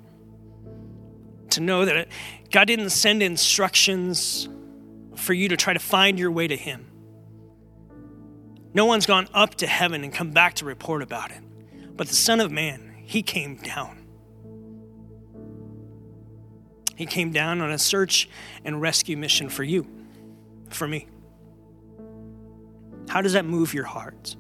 To 1.51 1.61
know 1.61 1.85
that 1.85 2.09
God 2.51 2.64
didn't 2.64 2.91
send 2.91 3.22
instructions 3.22 4.49
for 5.14 5.33
you 5.33 5.49
to 5.49 5.57
try 5.57 5.72
to 5.72 5.79
find 5.79 6.18
your 6.18 6.31
way 6.31 6.49
to 6.49 6.57
Him. 6.57 6.87
No 8.72 8.87
one's 8.87 9.07
gone 9.07 9.29
up 9.33 9.55
to 9.57 9.68
heaven 9.68 10.03
and 10.03 10.12
come 10.12 10.33
back 10.33 10.55
to 10.55 10.64
report 10.64 11.03
about 11.03 11.31
it. 11.31 11.43
But 11.97 12.09
the 12.09 12.16
Son 12.16 12.41
of 12.41 12.51
Man, 12.51 12.97
he 13.05 13.22
came 13.22 13.57
down. 13.57 14.05
He 16.97 17.07
came 17.07 17.31
down 17.31 17.61
on 17.61 17.70
a 17.70 17.79
search 17.79 18.29
and 18.64 18.81
rescue 18.81 19.16
mission 19.16 19.49
for 19.49 19.62
you, 19.62 19.87
for 20.71 20.87
me. 20.87 21.09
How 23.09 23.23
does 23.23 23.35
that 23.35 23.45
move 23.45 23.75
your 23.75 23.85
heart? 23.85 24.37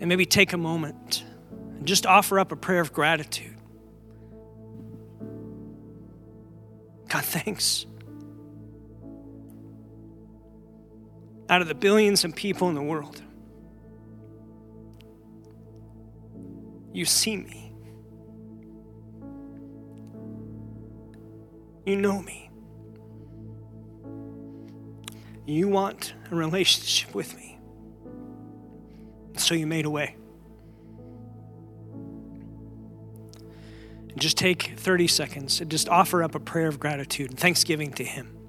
And 0.00 0.08
maybe 0.08 0.26
take 0.26 0.52
a 0.52 0.56
moment 0.56 1.24
and 1.50 1.86
just 1.86 2.06
offer 2.06 2.38
up 2.38 2.52
a 2.52 2.56
prayer 2.56 2.80
of 2.80 2.92
gratitude. 2.92 3.56
God, 7.08 7.24
thanks. 7.24 7.86
Out 11.48 11.60
of 11.60 11.68
the 11.68 11.74
billions 11.74 12.24
of 12.24 12.34
people 12.34 12.68
in 12.68 12.74
the 12.74 12.82
world, 12.82 13.22
You 16.92 17.06
see 17.06 17.36
me. 17.36 17.72
You 21.86 21.96
know 21.96 22.20
me. 22.20 22.41
You 25.46 25.68
want 25.68 26.14
a 26.30 26.34
relationship 26.34 27.14
with 27.14 27.36
me. 27.36 27.58
So 29.36 29.54
you 29.54 29.66
made 29.66 29.86
a 29.86 29.90
way. 29.90 30.16
And 34.08 34.20
just 34.20 34.36
take 34.36 34.74
30 34.76 35.08
seconds 35.08 35.60
and 35.60 35.70
just 35.70 35.88
offer 35.88 36.22
up 36.22 36.34
a 36.34 36.40
prayer 36.40 36.68
of 36.68 36.78
gratitude 36.78 37.30
and 37.30 37.38
thanksgiving 37.38 37.92
to 37.94 38.04
Him. 38.04 38.41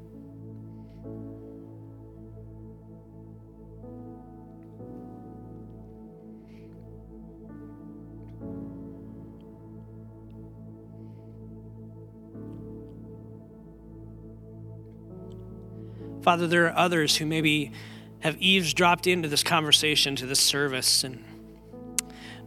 Father, 16.24 16.47
there 16.47 16.67
are 16.67 16.78
others 16.78 17.17
who 17.17 17.26
maybe 17.26 17.74
have 18.21 18.38
eavesdropped 18.38 19.07
into 19.07 19.28
this 19.28 19.43
conversation, 19.43 20.15
to 20.15 20.26
this 20.26 20.39
service, 20.39 21.03
and 21.03 21.24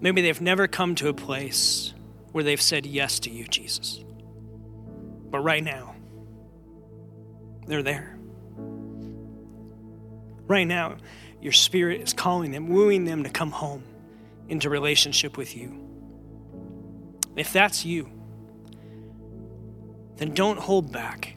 maybe 0.01 0.23
they've 0.23 0.41
never 0.41 0.67
come 0.67 0.95
to 0.95 1.09
a 1.09 1.15
place 1.15 1.93
where 2.33 2.43
they've 2.43 2.61
said 2.61 2.87
yes 2.87 3.21
to 3.21 3.31
you, 3.31 3.47
Jesus. 3.47 4.03
But 5.31 5.41
right 5.41 5.63
now, 5.63 5.95
they're 7.67 7.83
there. 7.83 8.19
Right 10.47 10.67
now, 10.67 10.97
your 11.43 11.53
spirit 11.53 12.01
is 12.01 12.15
calling 12.15 12.53
them, 12.53 12.69
wooing 12.69 13.05
them 13.05 13.25
to 13.25 13.31
come 13.31 13.51
home 13.51 13.83
into 14.49 14.71
relationship 14.71 15.37
with 15.37 15.55
you. 15.55 15.83
If 17.37 17.53
that's 17.53 17.85
you, 17.85 18.09
then 20.17 20.33
don't 20.33 20.59
hold 20.59 20.91
back. 20.91 21.36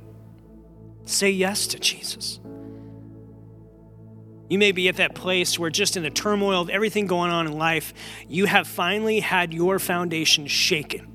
Say 1.10 1.32
yes 1.32 1.66
to 1.68 1.80
Jesus. 1.80 2.40
You 4.48 4.60
may 4.60 4.72
be 4.72 4.88
at 4.90 4.98
that 4.98 5.16
place 5.16 5.58
where, 5.58 5.72
just 5.72 5.98
in 5.98 6.04
the 6.04 6.12
turmoil 6.12 6.62
of 6.62 6.70
everything 6.70 7.08
going 7.08 7.32
on 7.32 7.48
in 7.48 7.54
life, 7.58 7.96
you 8.28 8.46
have 8.46 8.68
finally 8.68 9.20
had 9.20 9.52
your 9.52 9.80
foundation 9.80 10.46
shaken 10.46 11.12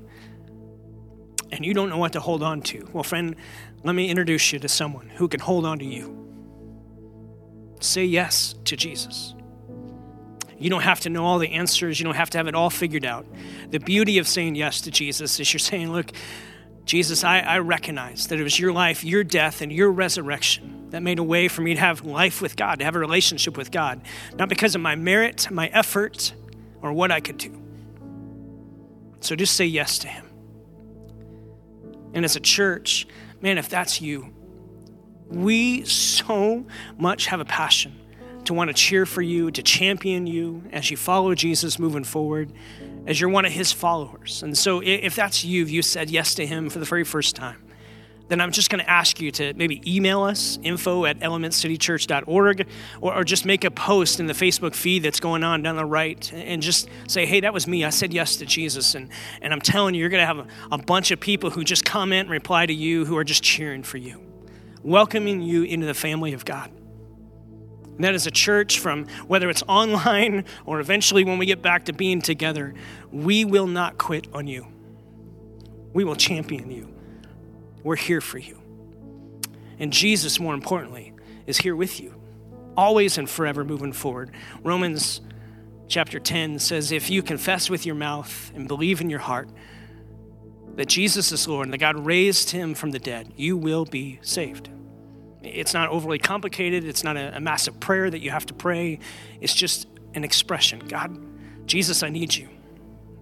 and 1.49 1.65
you 1.65 1.73
don't 1.73 1.87
know 1.87 1.97
what 1.97 2.11
to 2.11 2.19
hold 2.19 2.43
on 2.43 2.61
to. 2.63 2.85
Well, 2.91 3.03
friend, 3.03 3.37
let 3.85 3.95
me 3.95 4.09
introduce 4.09 4.51
you 4.51 4.59
to 4.59 4.67
someone 4.67 5.07
who 5.07 5.29
can 5.29 5.39
hold 5.39 5.65
on 5.65 5.79
to 5.79 5.85
you. 5.85 6.27
Say 7.79 8.03
yes 8.03 8.53
to 8.65 8.75
Jesus. 8.75 9.33
You 10.57 10.69
don't 10.69 10.81
have 10.81 10.99
to 11.01 11.09
know 11.09 11.23
all 11.23 11.39
the 11.39 11.51
answers, 11.51 12.01
you 12.01 12.03
don't 12.03 12.15
have 12.15 12.31
to 12.31 12.37
have 12.37 12.47
it 12.47 12.55
all 12.55 12.69
figured 12.69 13.05
out. 13.05 13.25
The 13.69 13.79
beauty 13.79 14.17
of 14.17 14.27
saying 14.27 14.55
yes 14.55 14.81
to 14.81 14.91
Jesus 14.91 15.39
is 15.39 15.53
you're 15.53 15.59
saying, 15.59 15.93
Look, 15.93 16.11
Jesus, 16.85 17.23
I, 17.23 17.39
I 17.39 17.59
recognize 17.59 18.27
that 18.27 18.39
it 18.39 18.43
was 18.43 18.59
your 18.59 18.71
life, 18.71 19.03
your 19.03 19.23
death, 19.23 19.61
and 19.61 19.71
your 19.71 19.91
resurrection 19.91 20.87
that 20.91 21.01
made 21.01 21.17
a 21.17 21.23
way 21.23 21.47
for 21.47 21.61
me 21.61 21.73
to 21.73 21.79
have 21.79 22.05
life 22.05 22.41
with 22.41 22.55
God, 22.55 22.79
to 22.79 22.85
have 22.85 22.95
a 22.95 22.99
relationship 22.99 23.57
with 23.57 23.71
God, 23.71 24.01
not 24.37 24.49
because 24.49 24.75
of 24.75 24.81
my 24.81 24.95
merit, 24.95 25.49
my 25.51 25.67
effort, 25.67 26.33
or 26.81 26.93
what 26.93 27.11
I 27.11 27.19
could 27.19 27.37
do. 27.37 27.59
So 29.19 29.35
just 29.35 29.55
say 29.55 29.65
yes 29.65 29.97
to 29.99 30.07
Him. 30.07 30.25
And 32.13 32.23
as 32.23 32.35
a 32.35 32.39
church, 32.39 33.07
man, 33.41 33.57
if 33.57 33.67
that's 33.67 33.99
you, 33.99 34.31
we 35.27 35.83
so 35.85 36.65
much 36.97 37.25
have 37.25 37.39
a 37.39 37.45
passion 37.45 37.99
to 38.45 38.53
want 38.53 38.69
to 38.69 38.73
cheer 38.75 39.07
for 39.07 39.23
you, 39.23 39.49
to 39.49 39.63
champion 39.63 40.27
you 40.27 40.63
as 40.71 40.91
you 40.91 40.97
follow 40.97 41.33
Jesus 41.33 41.79
moving 41.79 42.03
forward 42.03 42.53
as 43.05 43.19
you're 43.19 43.29
one 43.29 43.45
of 43.45 43.51
his 43.51 43.71
followers. 43.71 44.43
And 44.43 44.57
so 44.57 44.81
if 44.83 45.15
that's 45.15 45.43
you, 45.43 45.63
if 45.63 45.71
you 45.71 45.81
said 45.81 46.09
yes 46.09 46.35
to 46.35 46.45
him 46.45 46.69
for 46.69 46.79
the 46.79 46.85
very 46.85 47.03
first 47.03 47.35
time, 47.35 47.61
then 48.27 48.41
I'm 48.41 48.51
just 48.51 48.69
going 48.69 48.83
to 48.83 48.89
ask 48.89 49.21
you 49.21 49.31
to 49.31 49.53
maybe 49.53 49.81
email 49.85 50.23
us, 50.23 50.57
info 50.63 51.05
at 51.05 51.19
elementcitychurch.org, 51.19 52.67
or, 53.01 53.15
or 53.15 53.23
just 53.23 53.45
make 53.45 53.63
a 53.63 53.71
post 53.71 54.19
in 54.19 54.25
the 54.25 54.33
Facebook 54.33 54.73
feed 54.73 55.03
that's 55.03 55.19
going 55.19 55.43
on 55.43 55.61
down 55.61 55.75
the 55.75 55.85
right 55.85 56.31
and 56.33 56.61
just 56.61 56.89
say, 57.07 57.25
hey, 57.25 57.41
that 57.41 57.53
was 57.53 57.67
me. 57.67 57.83
I 57.83 57.91
said 57.91 58.13
yes 58.13 58.37
to 58.37 58.45
Jesus. 58.45 58.95
And, 58.95 59.09
and 59.41 59.53
I'm 59.53 59.61
telling 59.61 59.93
you, 59.93 60.01
you're 60.01 60.09
going 60.09 60.21
to 60.21 60.25
have 60.25 60.39
a, 60.39 60.47
a 60.71 60.77
bunch 60.77 61.11
of 61.11 61.19
people 61.19 61.51
who 61.51 61.63
just 61.63 61.85
comment 61.85 62.21
and 62.21 62.31
reply 62.31 62.65
to 62.65 62.73
you 62.73 63.05
who 63.05 63.15
are 63.17 63.23
just 63.23 63.43
cheering 63.43 63.83
for 63.83 63.97
you, 63.97 64.19
welcoming 64.81 65.41
you 65.41 65.63
into 65.63 65.85
the 65.85 65.93
family 65.93 66.33
of 66.33 66.45
God. 66.45 66.71
And 67.95 68.03
that 68.03 68.13
is 68.13 68.27
a 68.27 68.31
church 68.31 68.79
from 68.79 69.07
whether 69.27 69.49
it's 69.49 69.63
online 69.67 70.45
or 70.65 70.79
eventually 70.79 71.23
when 71.23 71.37
we 71.37 71.45
get 71.45 71.61
back 71.61 71.85
to 71.85 71.93
being 71.93 72.21
together, 72.21 72.73
we 73.11 73.45
will 73.45 73.67
not 73.67 73.97
quit 73.97 74.27
on 74.33 74.47
you. 74.47 74.67
We 75.93 76.03
will 76.03 76.15
champion 76.15 76.69
you. 76.71 76.93
We're 77.83 77.95
here 77.95 78.19
for 78.19 78.37
you. 78.37 78.61
And 79.79 79.93
Jesus, 79.93 80.39
more 80.39 80.53
importantly, 80.53 81.13
is 81.45 81.57
here 81.57 81.75
with 81.75 82.01
you, 82.01 82.15
always 82.75 83.17
and 83.17 83.29
forever 83.29 83.63
moving 83.63 83.93
forward. 83.93 84.31
Romans 84.63 85.21
chapter 85.87 86.19
10 86.19 86.59
says, 86.59 86.91
If 86.91 87.09
you 87.09 87.21
confess 87.21 87.69
with 87.69 87.85
your 87.85 87.95
mouth 87.95 88.51
and 88.55 88.67
believe 88.67 89.01
in 89.01 89.09
your 89.09 89.19
heart 89.19 89.49
that 90.75 90.87
Jesus 90.87 91.31
is 91.31 91.47
Lord 91.47 91.67
and 91.67 91.73
that 91.73 91.77
God 91.77 91.97
raised 92.05 92.49
him 92.49 92.73
from 92.73 92.91
the 92.91 92.99
dead, 92.99 93.31
you 93.37 93.55
will 93.55 93.85
be 93.85 94.19
saved. 94.21 94.69
It's 95.45 95.73
not 95.73 95.89
overly 95.89 96.19
complicated. 96.19 96.83
It's 96.83 97.03
not 97.03 97.17
a, 97.17 97.37
a 97.37 97.39
massive 97.39 97.79
prayer 97.79 98.09
that 98.09 98.19
you 98.19 98.31
have 98.31 98.45
to 98.47 98.53
pray. 98.53 98.99
It's 99.41 99.53
just 99.53 99.87
an 100.13 100.23
expression 100.23 100.79
God, 100.79 101.17
Jesus, 101.67 102.03
I 102.03 102.09
need 102.09 102.35
you. 102.35 102.49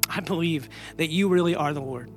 I 0.09 0.19
believe 0.19 0.69
that 0.97 1.09
you 1.09 1.29
really 1.29 1.55
are 1.55 1.73
the 1.73 1.81
Lord. 1.81 2.11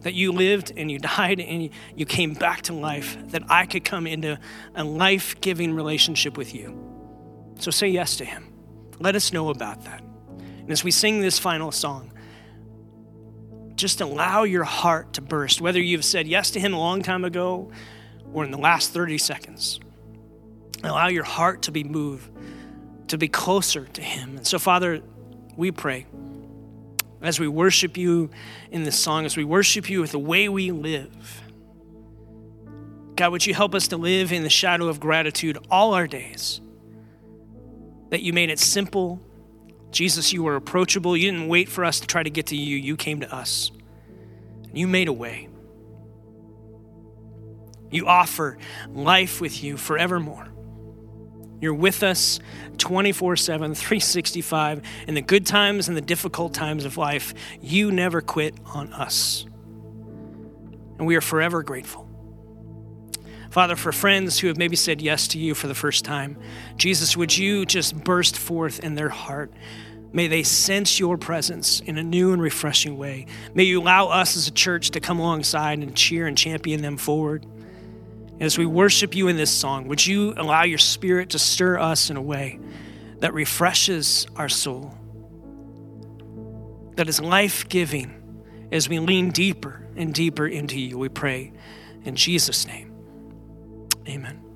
That 0.00 0.14
you 0.14 0.32
lived 0.32 0.72
and 0.76 0.90
you 0.90 0.98
died 0.98 1.40
and 1.40 1.70
you 1.94 2.06
came 2.06 2.34
back 2.34 2.62
to 2.62 2.72
life, 2.72 3.16
that 3.28 3.44
I 3.48 3.66
could 3.66 3.84
come 3.84 4.06
into 4.06 4.38
a 4.74 4.84
life 4.84 5.40
giving 5.40 5.74
relationship 5.74 6.36
with 6.36 6.54
you. 6.54 6.76
So 7.60 7.70
say 7.70 7.88
yes 7.88 8.16
to 8.16 8.24
Him. 8.24 8.52
Let 8.98 9.14
us 9.14 9.32
know 9.32 9.50
about 9.50 9.84
that. 9.84 10.02
And 10.38 10.70
as 10.70 10.84
we 10.84 10.90
sing 10.90 11.20
this 11.20 11.38
final 11.38 11.70
song, 11.70 12.12
just 13.74 14.00
allow 14.00 14.42
your 14.42 14.64
heart 14.64 15.14
to 15.14 15.20
burst, 15.20 15.60
whether 15.60 15.80
you've 15.80 16.04
said 16.04 16.26
yes 16.26 16.50
to 16.52 16.60
Him 16.60 16.74
a 16.74 16.78
long 16.78 17.02
time 17.02 17.24
ago 17.24 17.70
or 18.32 18.44
in 18.44 18.50
the 18.50 18.58
last 18.58 18.92
30 18.92 19.18
seconds. 19.18 19.80
Allow 20.82 21.08
your 21.08 21.24
heart 21.24 21.62
to 21.62 21.72
be 21.72 21.84
moved, 21.84 22.30
to 23.08 23.18
be 23.18 23.28
closer 23.28 23.84
to 23.84 24.02
Him. 24.02 24.36
And 24.36 24.46
so, 24.46 24.58
Father, 24.58 25.00
we 25.56 25.70
pray 25.70 26.06
as 27.20 27.38
we 27.38 27.46
worship 27.46 27.96
you 27.96 28.30
in 28.70 28.82
this 28.82 28.98
song, 28.98 29.24
as 29.24 29.36
we 29.36 29.44
worship 29.44 29.88
you 29.88 30.00
with 30.00 30.12
the 30.12 30.18
way 30.18 30.48
we 30.48 30.72
live. 30.72 31.42
God, 33.14 33.30
would 33.30 33.46
you 33.46 33.54
help 33.54 33.74
us 33.74 33.88
to 33.88 33.96
live 33.96 34.32
in 34.32 34.42
the 34.42 34.50
shadow 34.50 34.88
of 34.88 34.98
gratitude 34.98 35.58
all 35.70 35.94
our 35.94 36.06
days? 36.06 36.60
That 38.10 38.22
you 38.22 38.32
made 38.32 38.50
it 38.50 38.58
simple. 38.58 39.20
Jesus, 39.92 40.32
you 40.32 40.42
were 40.42 40.56
approachable. 40.56 41.16
You 41.16 41.30
didn't 41.30 41.48
wait 41.48 41.68
for 41.68 41.84
us 41.84 42.00
to 42.00 42.06
try 42.06 42.22
to 42.22 42.30
get 42.30 42.46
to 42.46 42.56
you, 42.56 42.76
you 42.76 42.96
came 42.96 43.20
to 43.20 43.32
us. 43.32 43.70
You 44.72 44.88
made 44.88 45.08
a 45.08 45.12
way. 45.12 45.48
You 47.92 48.08
offer 48.08 48.58
life 48.92 49.40
with 49.40 49.62
you 49.62 49.76
forevermore. 49.76 50.48
You're 51.60 51.74
with 51.74 52.02
us 52.02 52.40
24 52.78 53.36
7, 53.36 53.74
365. 53.74 54.82
In 55.06 55.14
the 55.14 55.22
good 55.22 55.46
times 55.46 55.86
and 55.86 55.96
the 55.96 56.00
difficult 56.00 56.54
times 56.54 56.84
of 56.84 56.96
life, 56.96 57.34
you 57.60 57.92
never 57.92 58.20
quit 58.20 58.56
on 58.66 58.92
us. 58.92 59.46
And 60.98 61.06
we 61.06 61.14
are 61.14 61.20
forever 61.20 61.62
grateful. 61.62 62.08
Father, 63.52 63.76
for 63.76 63.92
friends 63.92 64.38
who 64.38 64.48
have 64.48 64.56
maybe 64.56 64.76
said 64.76 65.02
yes 65.02 65.28
to 65.28 65.38
you 65.38 65.54
for 65.54 65.68
the 65.68 65.74
first 65.74 66.04
time, 66.04 66.38
Jesus, 66.76 67.16
would 67.16 67.36
you 67.36 67.66
just 67.66 68.02
burst 68.02 68.36
forth 68.36 68.80
in 68.80 68.94
their 68.94 69.10
heart? 69.10 69.52
May 70.12 70.26
they 70.26 70.42
sense 70.42 70.98
your 70.98 71.16
presence 71.16 71.80
in 71.80 71.96
a 71.96 72.02
new 72.02 72.32
and 72.32 72.42
refreshing 72.42 72.96
way. 72.96 73.26
May 73.54 73.64
you 73.64 73.80
allow 73.80 74.08
us 74.08 74.36
as 74.36 74.48
a 74.48 74.52
church 74.52 74.90
to 74.90 75.00
come 75.00 75.18
alongside 75.18 75.78
and 75.78 75.94
cheer 75.94 76.26
and 76.26 76.36
champion 76.36 76.82
them 76.82 76.96
forward. 76.96 77.46
As 78.42 78.58
we 78.58 78.66
worship 78.66 79.14
you 79.14 79.28
in 79.28 79.36
this 79.36 79.52
song, 79.52 79.86
would 79.86 80.04
you 80.04 80.34
allow 80.36 80.64
your 80.64 80.76
spirit 80.76 81.30
to 81.30 81.38
stir 81.38 81.78
us 81.78 82.10
in 82.10 82.16
a 82.16 82.20
way 82.20 82.58
that 83.20 83.32
refreshes 83.34 84.26
our 84.34 84.48
soul, 84.48 84.92
that 86.96 87.08
is 87.08 87.20
life 87.20 87.68
giving 87.68 88.42
as 88.72 88.88
we 88.88 88.98
lean 88.98 89.30
deeper 89.30 89.86
and 89.94 90.12
deeper 90.12 90.44
into 90.44 90.80
you? 90.80 90.98
We 90.98 91.08
pray 91.08 91.52
in 92.02 92.16
Jesus' 92.16 92.66
name. 92.66 92.92
Amen. 94.08 94.51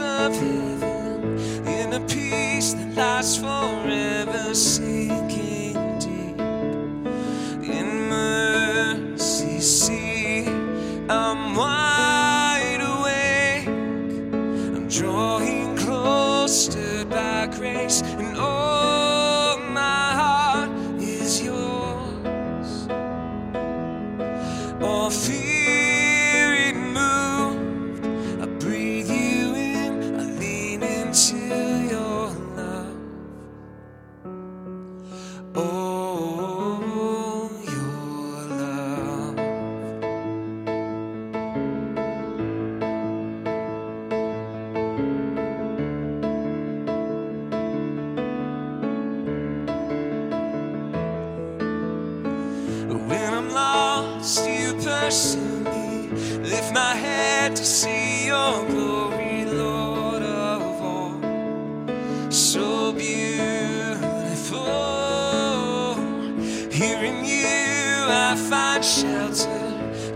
of 0.00 0.34
heaven 0.34 1.38
in 1.66 1.92
a 1.92 2.00
peace 2.00 2.74
that 2.74 2.94
lasts 2.94 3.36
forever. 3.36 4.54
Sing. 4.54 5.23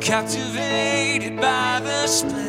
captivated 0.08 1.36
by 1.36 1.80
the 1.84 2.06
splendor. 2.06 2.47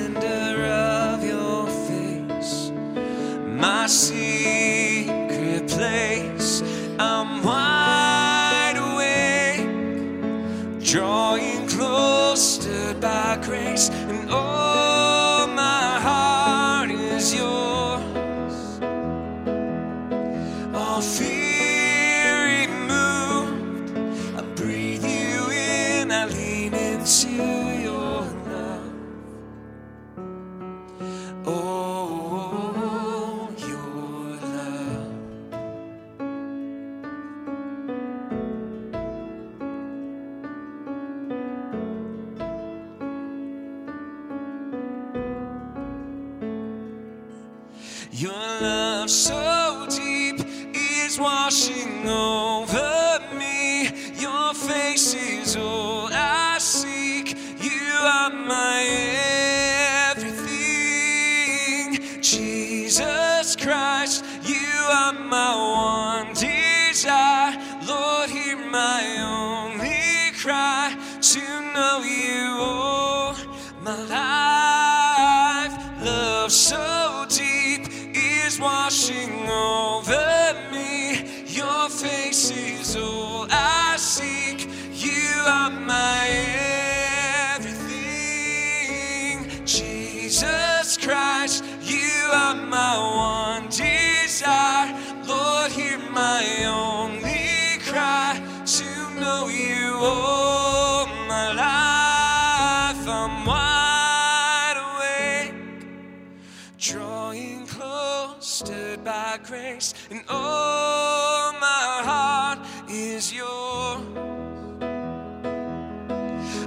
drawing 106.79 107.67
close, 107.67 108.35
stood 108.39 109.03
by 109.03 109.37
grace, 109.43 109.93
and 110.09 110.23
all 110.29 111.51
my 111.53 112.01
heart 112.05 112.59
is 112.89 113.33
yours. 113.33 114.01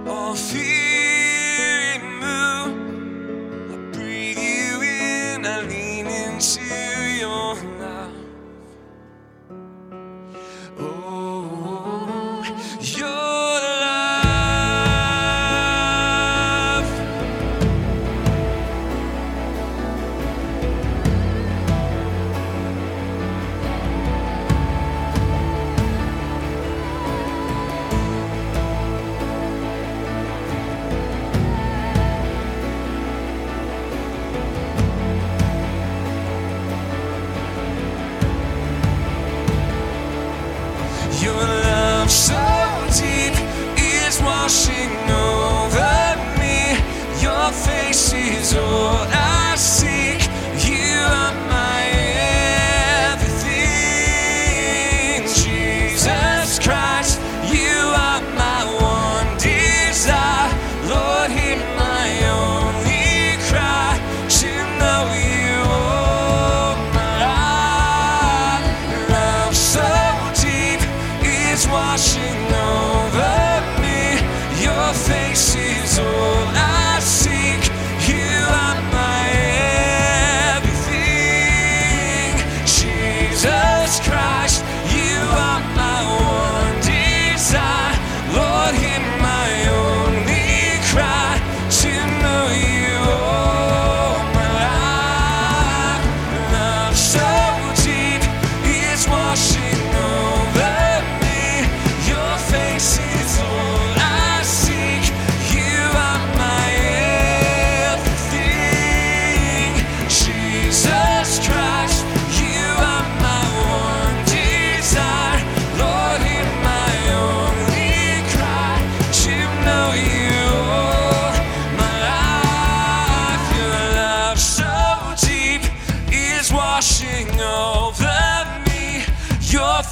All 0.06 0.34
fear. 0.34 0.81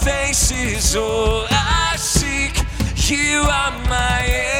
faces 0.04 0.96
all 0.96 1.46
I 1.50 1.94
seek. 1.96 2.56
You 3.10 3.40
are 3.42 3.72
my. 3.88 4.59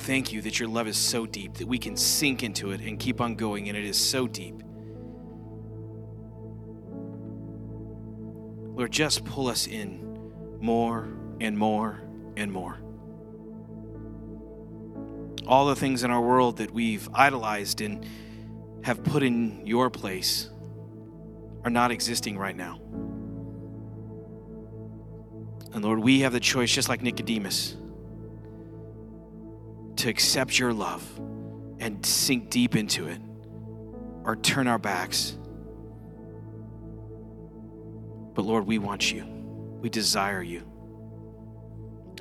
Thank 0.00 0.32
you 0.32 0.40
that 0.42 0.58
your 0.58 0.68
love 0.68 0.88
is 0.88 0.96
so 0.96 1.26
deep 1.26 1.54
that 1.54 1.68
we 1.68 1.78
can 1.78 1.96
sink 1.96 2.42
into 2.42 2.70
it 2.72 2.80
and 2.80 2.98
keep 2.98 3.20
on 3.20 3.34
going, 3.34 3.68
and 3.68 3.76
it 3.76 3.84
is 3.84 3.96
so 3.96 4.26
deep. 4.26 4.62
Lord, 8.74 8.90
just 8.90 9.24
pull 9.24 9.48
us 9.48 9.66
in 9.66 10.58
more 10.60 11.08
and 11.40 11.56
more 11.56 12.02
and 12.36 12.50
more. 12.50 12.78
All 15.46 15.66
the 15.66 15.76
things 15.76 16.02
in 16.02 16.10
our 16.10 16.20
world 16.20 16.58
that 16.58 16.70
we've 16.70 17.08
idolized 17.12 17.80
and 17.80 18.06
have 18.82 19.04
put 19.04 19.22
in 19.22 19.66
your 19.66 19.90
place 19.90 20.48
are 21.64 21.70
not 21.70 21.90
existing 21.90 22.38
right 22.38 22.56
now. 22.56 22.80
And 25.72 25.84
Lord, 25.84 25.98
we 25.98 26.20
have 26.20 26.32
the 26.32 26.40
choice, 26.40 26.72
just 26.72 26.88
like 26.88 27.02
Nicodemus 27.02 27.76
to 30.00 30.08
accept 30.08 30.58
your 30.58 30.72
love 30.72 31.06
and 31.78 32.04
sink 32.04 32.48
deep 32.48 32.74
into 32.74 33.06
it 33.06 33.20
or 34.24 34.34
turn 34.36 34.66
our 34.66 34.78
backs. 34.78 35.36
But 38.34 38.46
Lord, 38.46 38.66
we 38.66 38.78
want 38.78 39.12
you. 39.12 39.26
We 39.26 39.90
desire 39.90 40.42
you. 40.42 40.62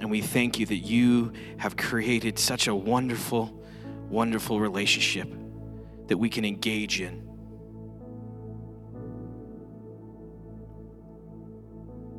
And 0.01 0.11
we 0.11 0.19
thank 0.21 0.59
you 0.59 0.65
that 0.65 0.77
you 0.77 1.31
have 1.57 1.77
created 1.77 2.37
such 2.37 2.67
a 2.67 2.75
wonderful, 2.75 3.63
wonderful 4.09 4.59
relationship 4.59 5.33
that 6.07 6.17
we 6.17 6.29
can 6.29 6.43
engage 6.43 6.99
in. 6.99 7.25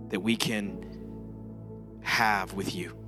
That 0.09 0.21
we 0.21 0.37
can 0.37 1.99
have 2.03 2.55
with 2.55 2.75
you. 2.75 3.00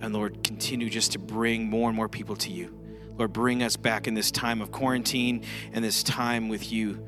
And 0.00 0.14
Lord, 0.14 0.42
continue 0.42 0.88
just 0.88 1.12
to 1.12 1.18
bring 1.18 1.68
more 1.68 1.88
and 1.88 1.96
more 1.96 2.08
people 2.08 2.36
to 2.36 2.50
you. 2.50 2.76
Lord, 3.16 3.32
bring 3.32 3.62
us 3.62 3.76
back 3.76 4.06
in 4.06 4.14
this 4.14 4.30
time 4.30 4.62
of 4.62 4.72
quarantine 4.72 5.44
and 5.72 5.84
this 5.84 6.02
time 6.02 6.48
with 6.48 6.72
you. 6.72 7.06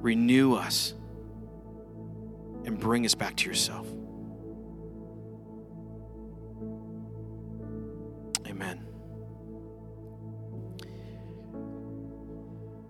Renew 0.00 0.54
us 0.54 0.94
and 2.64 2.78
bring 2.80 3.04
us 3.04 3.14
back 3.14 3.36
to 3.36 3.48
yourself. 3.48 3.86
Amen. 8.46 8.86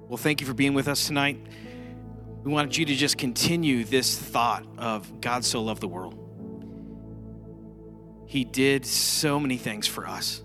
Well, 0.08 0.16
thank 0.16 0.40
you 0.40 0.46
for 0.46 0.54
being 0.54 0.74
with 0.74 0.86
us 0.86 1.08
tonight. 1.08 1.44
We 2.44 2.52
wanted 2.52 2.76
you 2.76 2.84
to 2.84 2.94
just 2.94 3.18
continue 3.18 3.84
this 3.84 4.16
thought 4.16 4.64
of 4.78 5.20
God 5.20 5.44
so 5.44 5.62
loved 5.62 5.80
the 5.80 5.88
world. 5.88 6.23
He 8.34 8.42
did 8.42 8.84
so 8.84 9.38
many 9.38 9.56
things 9.56 9.86
for 9.86 10.08
us. 10.08 10.42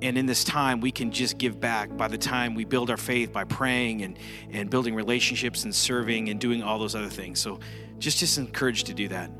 And 0.00 0.16
in 0.16 0.26
this 0.26 0.44
time, 0.44 0.80
we 0.80 0.92
can 0.92 1.10
just 1.10 1.38
give 1.38 1.58
back 1.58 1.96
by 1.96 2.06
the 2.06 2.16
time 2.16 2.54
we 2.54 2.64
build 2.64 2.88
our 2.88 2.96
faith 2.96 3.32
by 3.32 3.42
praying 3.42 4.02
and, 4.02 4.16
and 4.52 4.70
building 4.70 4.94
relationships 4.94 5.64
and 5.64 5.74
serving 5.74 6.28
and 6.28 6.38
doing 6.38 6.62
all 6.62 6.78
those 6.78 6.94
other 6.94 7.08
things. 7.08 7.40
So 7.40 7.58
just, 7.98 8.18
just 8.18 8.38
encouraged 8.38 8.86
to 8.86 8.94
do 8.94 9.08
that. 9.08 9.32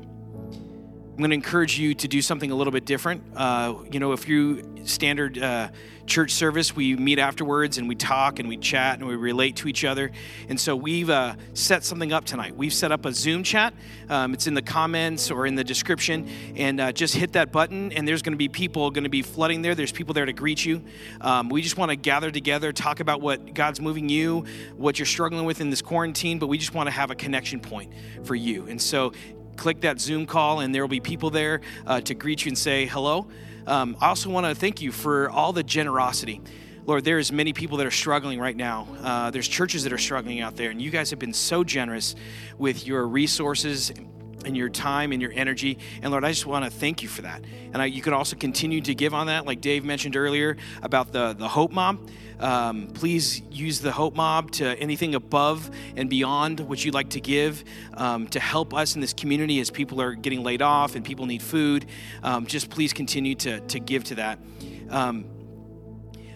I'm 1.19 1.23
going 1.23 1.31
to 1.31 1.35
encourage 1.35 1.77
you 1.77 1.93
to 1.95 2.07
do 2.07 2.21
something 2.21 2.49
a 2.49 2.55
little 2.55 2.71
bit 2.71 2.85
different. 2.85 3.21
Uh, 3.35 3.75
you 3.91 3.99
know, 3.99 4.13
if 4.13 4.29
you 4.29 4.63
standard 4.85 5.37
uh, 5.37 5.67
church 6.05 6.31
service, 6.31 6.77
we 6.77 6.95
meet 6.95 7.19
afterwards 7.19 7.77
and 7.77 7.89
we 7.89 7.95
talk 7.95 8.39
and 8.39 8.47
we 8.47 8.55
chat 8.55 8.99
and 8.99 9.05
we 9.05 9.17
relate 9.17 9.57
to 9.57 9.67
each 9.67 9.83
other. 9.83 10.11
And 10.47 10.57
so 10.57 10.77
we've 10.77 11.09
uh, 11.09 11.35
set 11.53 11.83
something 11.83 12.13
up 12.13 12.23
tonight. 12.23 12.55
We've 12.55 12.73
set 12.73 12.93
up 12.93 13.05
a 13.05 13.11
Zoom 13.11 13.43
chat. 13.43 13.73
Um, 14.07 14.33
it's 14.33 14.47
in 14.47 14.53
the 14.53 14.61
comments 14.61 15.29
or 15.29 15.45
in 15.45 15.55
the 15.55 15.63
description. 15.65 16.29
And 16.55 16.79
uh, 16.79 16.93
just 16.93 17.15
hit 17.15 17.33
that 17.33 17.51
button, 17.51 17.91
and 17.91 18.07
there's 18.07 18.21
going 18.21 18.31
to 18.31 18.37
be 18.37 18.47
people 18.47 18.89
going 18.89 19.03
to 19.03 19.09
be 19.09 19.21
flooding 19.21 19.61
there. 19.61 19.75
There's 19.75 19.91
people 19.91 20.13
there 20.13 20.25
to 20.25 20.31
greet 20.31 20.63
you. 20.63 20.85
Um, 21.19 21.49
we 21.49 21.61
just 21.61 21.75
want 21.75 21.89
to 21.89 21.97
gather 21.97 22.31
together, 22.31 22.71
talk 22.71 23.01
about 23.01 23.19
what 23.19 23.53
God's 23.53 23.81
moving 23.81 24.07
you, 24.07 24.45
what 24.77 24.97
you're 24.97 25.05
struggling 25.05 25.43
with 25.43 25.59
in 25.59 25.69
this 25.69 25.81
quarantine, 25.81 26.39
but 26.39 26.47
we 26.47 26.57
just 26.57 26.73
want 26.73 26.87
to 26.87 26.91
have 26.91 27.11
a 27.11 27.15
connection 27.15 27.59
point 27.59 27.91
for 28.23 28.35
you. 28.35 28.67
And 28.67 28.81
so 28.81 29.11
click 29.59 29.81
that 29.81 29.99
Zoom 29.99 30.25
call, 30.25 30.61
and 30.61 30.73
there 30.73 30.81
will 30.81 30.87
be 30.87 31.01
people 31.01 31.29
there 31.29 31.59
uh, 31.85 31.99
to 32.01 32.13
greet 32.13 32.45
you 32.45 32.49
and 32.49 32.57
say 32.57 32.85
hello. 32.85 33.27
Um, 33.67 33.97
I 33.99 34.07
also 34.07 34.29
want 34.29 34.45
to 34.45 34.55
thank 34.55 34.81
you 34.81 34.91
for 34.91 35.29
all 35.29 35.51
the 35.51 35.63
generosity. 35.63 36.41
Lord, 36.85 37.03
there's 37.03 37.31
many 37.31 37.51
people 37.51 37.77
that 37.77 37.85
are 37.85 37.91
struggling 37.91 38.39
right 38.39 38.55
now. 38.55 38.87
Uh, 39.03 39.31
there's 39.31 39.47
churches 39.47 39.83
that 39.83 39.93
are 39.93 39.97
struggling 39.97 40.39
out 40.39 40.55
there, 40.55 40.71
and 40.71 40.81
you 40.81 40.89
guys 40.89 41.09
have 41.09 41.19
been 41.19 41.33
so 41.33 41.63
generous 41.63 42.15
with 42.57 42.87
your 42.87 43.05
resources 43.05 43.91
and 44.45 44.55
your 44.55 44.69
time 44.69 45.11
and 45.11 45.21
your 45.21 45.33
energy. 45.33 45.77
And 46.01 46.11
Lord, 46.11 46.23
I 46.23 46.29
just 46.29 46.45
want 46.45 46.63
to 46.63 46.71
thank 46.71 47.03
you 47.03 47.09
for 47.09 47.23
that. 47.23 47.43
And 47.73 47.81
I, 47.81 47.85
you 47.85 48.01
can 48.01 48.13
also 48.13 48.37
continue 48.37 48.79
to 48.81 48.95
give 48.95 49.13
on 49.13 49.27
that, 49.27 49.45
like 49.45 49.59
Dave 49.59 49.83
mentioned 49.83 50.15
earlier 50.15 50.55
about 50.81 51.11
the, 51.11 51.33
the 51.33 51.49
Hope 51.49 51.73
Mob. 51.73 51.99
Um, 52.39 52.87
please 52.87 53.41
use 53.51 53.81
the 53.81 53.91
Hope 53.91 54.15
Mob 54.15 54.51
to 54.51 54.77
anything 54.79 55.15
above 55.15 55.69
and 55.95 56.09
beyond 56.09 56.59
what 56.61 56.83
you'd 56.83 56.93
like 56.93 57.09
to 57.11 57.21
give 57.21 57.63
um, 57.95 58.27
to 58.29 58.39
help 58.39 58.73
us 58.73 58.95
in 58.95 59.01
this 59.01 59.13
community 59.13 59.59
as 59.59 59.69
people 59.69 60.01
are 60.01 60.15
getting 60.15 60.43
laid 60.43 60.61
off 60.61 60.95
and 60.95 61.03
people 61.03 61.25
need 61.25 61.41
food. 61.41 61.85
Um, 62.23 62.45
just 62.45 62.69
please 62.69 62.93
continue 62.93 63.35
to, 63.35 63.59
to 63.59 63.79
give 63.79 64.03
to 64.05 64.15
that. 64.15 64.39
Um, 64.89 65.25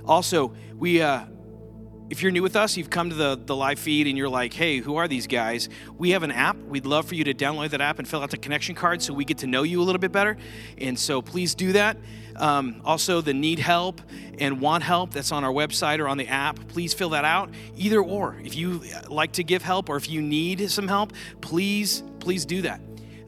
also, 0.06 0.54
we. 0.78 1.02
Uh, 1.02 1.26
if 2.10 2.22
you're 2.22 2.32
new 2.32 2.44
with 2.44 2.56
us, 2.56 2.78
you've 2.78 2.90
come 2.90 3.10
to 3.10 3.16
the, 3.16 3.40
the 3.44 3.56
live 3.56 3.80
feed 3.80 4.08
and 4.08 4.18
you're 4.18 4.30
like, 4.30 4.54
hey, 4.54 4.80
who 4.80 4.98
are 4.98 5.08
these 5.08 5.26
guys? 5.28 5.70
We 5.98 6.12
have 6.12 6.24
an 6.24 6.32
app. 6.32 6.58
We'd 6.58 6.86
love 6.86 7.08
for 7.08 7.16
you 7.16 7.24
to 7.24 7.34
download 7.34 7.72
that 7.72 7.82
app 7.82 8.00
and 8.00 8.08
fill 8.08 8.22
out 8.22 8.30
the 8.30 8.38
connection 8.38 8.76
card 8.76 9.02
so 9.02 9.14
we 9.14 9.26
get 9.26 9.40
to 9.40 9.48
know 9.48 9.64
you 9.64 9.82
a 9.82 9.84
little 9.84 10.00
bit 10.00 10.12
better. 10.12 10.38
And 10.78 10.98
so 10.98 11.22
please 11.22 11.56
do 11.56 11.72
that. 11.74 11.98
Um, 12.36 12.82
also, 12.84 13.22
the 13.22 13.34
need 13.34 13.60
help 13.60 14.02
and 14.40 14.60
want 14.60 14.84
help 14.84 15.12
that's 15.12 15.32
on 15.32 15.44
our 15.44 15.52
website 15.52 16.00
or 16.00 16.08
on 16.08 16.18
the 16.18 16.28
app, 16.28 16.68
please 16.68 16.94
fill 16.94 17.10
that 17.10 17.26
out. 17.26 17.50
Either 17.76 18.02
or. 18.02 18.38
If 18.44 18.56
you 18.56 18.82
like 19.08 19.34
to 19.34 19.44
give 19.44 19.62
help 19.62 19.90
or 19.90 19.98
if 19.98 20.10
you 20.10 20.22
need 20.22 20.70
some 20.72 20.88
help, 20.88 21.14
please, 21.42 22.04
please 22.20 22.46
do 22.46 22.64
that. 22.64 22.82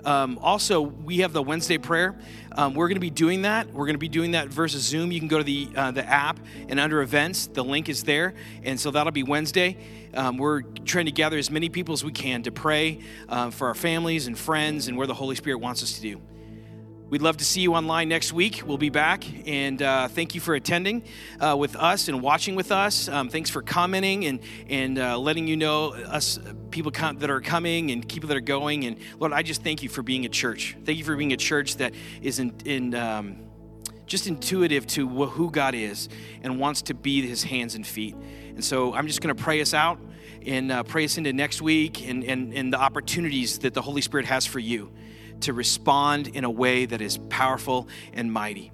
Um, 0.06 0.38
also, 0.42 0.82
we 0.82 1.18
have 1.20 1.34
the 1.34 1.42
Wednesday 1.42 1.78
prayer. 1.78 2.16
Um, 2.56 2.74
we're 2.74 2.88
going 2.88 2.96
to 2.96 3.02
be 3.02 3.10
doing 3.10 3.44
that. 3.44 3.68
We're 3.68 3.86
going 3.86 3.96
to 3.96 4.00
be 4.00 4.08
doing 4.08 4.32
that 4.32 4.48
versus 4.48 4.82
Zoom. 4.82 5.12
You 5.12 5.20
can 5.20 5.28
go 5.28 5.38
to 5.38 5.44
the 5.44 5.70
uh, 5.76 5.92
the 5.92 6.06
app 6.06 6.40
and 6.70 6.80
under 6.80 7.02
events, 7.02 7.48
the 7.48 7.64
link 7.64 7.90
is 7.90 8.04
there, 8.04 8.34
and 8.64 8.80
so 8.80 8.92
that'll 8.92 9.12
be 9.12 9.24
Wednesday. 9.24 9.78
Um, 10.14 10.38
we're 10.38 10.62
trying 10.62 11.06
to 11.06 11.12
gather 11.12 11.38
as 11.38 11.52
many 11.52 11.70
people 11.70 11.94
as 11.94 12.04
we 12.04 12.12
can 12.12 12.44
to 12.44 12.52
pray 12.52 13.00
uh, 13.28 13.50
for 13.52 13.68
our 13.68 13.76
families 13.76 14.28
and 14.28 14.40
friends 14.40 14.88
and 14.88 14.98
where 14.98 15.08
the 15.08 15.14
Holy 15.14 15.36
Spirit 15.36 15.58
wants 15.58 15.84
us 15.84 15.94
to 15.96 16.02
do. 16.02 16.22
We'd 17.08 17.22
love 17.22 17.38
to 17.38 17.46
see 17.46 17.62
you 17.62 17.76
online 17.76 18.10
next 18.10 18.34
week. 18.34 18.64
We'll 18.66 18.80
be 18.80 18.90
back. 18.90 19.26
And 19.48 19.80
uh, 19.80 20.08
thank 20.08 20.34
you 20.34 20.42
for 20.42 20.56
attending 20.56 21.04
uh, 21.40 21.56
with 21.56 21.76
us 21.76 22.08
and 22.08 22.20
watching 22.20 22.56
with 22.56 22.72
us. 22.72 23.08
Um, 23.08 23.30
thanks 23.30 23.52
for 23.52 23.62
commenting 23.62 24.26
and, 24.26 24.40
and 24.68 24.98
uh, 24.98 25.20
letting 25.20 25.46
you 25.46 25.56
know 25.56 25.94
us 25.94 26.40
people 26.72 26.92
come, 26.92 27.20
that 27.20 27.30
are 27.30 27.42
coming 27.42 27.92
and 27.92 28.10
people 28.10 28.30
that 28.30 28.38
are 28.38 28.42
going. 28.42 28.86
And 28.86 28.98
Lord, 29.20 29.34
I 29.34 29.44
just 29.44 29.64
thank 29.64 29.84
you 29.84 29.90
for 29.90 30.02
being 30.02 30.26
a 30.26 30.30
church. 30.30 30.76
Thank 30.84 30.98
you 30.98 31.04
for 31.04 31.16
being 31.16 31.32
a 31.32 31.38
church 31.38 31.76
that 31.78 31.94
is 32.24 32.40
in, 32.40 32.56
in 32.66 32.96
um, 32.96 33.38
just 34.08 34.26
intuitive 34.26 34.88
to 34.88 35.08
who 35.08 35.52
God 35.52 35.76
is 35.76 36.10
and 36.42 36.60
wants 36.60 36.82
to 36.84 36.96
be 36.96 37.22
his 37.22 37.44
hands 37.44 37.76
and 37.76 37.86
feet. 37.86 38.16
And 38.16 38.66
so 38.66 38.96
I'm 38.96 39.06
just 39.06 39.22
going 39.22 39.34
to 39.34 39.44
pray 39.44 39.62
us 39.62 39.76
out 39.76 40.00
and 40.44 40.72
uh, 40.72 40.82
pray 40.82 41.06
us 41.06 41.20
into 41.20 41.34
next 41.34 41.62
week 41.62 42.08
and, 42.08 42.24
and, 42.24 42.52
and 42.52 42.74
the 42.74 42.80
opportunities 42.80 43.60
that 43.60 43.76
the 43.76 43.82
Holy 43.84 44.02
Spirit 44.02 44.26
has 44.26 44.48
for 44.48 44.60
you 44.60 44.92
to 45.42 45.54
respond 45.54 46.28
in 46.28 46.44
a 46.44 46.50
way 46.50 46.86
that 46.86 47.02
is 47.02 47.18
powerful 47.30 47.88
and 48.14 48.32
mighty. 48.32 48.72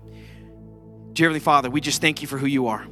Dear 1.13 1.27
Heavenly 1.27 1.39
Father, 1.39 1.69
we 1.69 1.81
just 1.81 2.01
thank 2.01 2.21
you 2.21 2.27
for 2.27 2.37
who 2.37 2.47
you 2.47 2.67
are. 2.67 2.87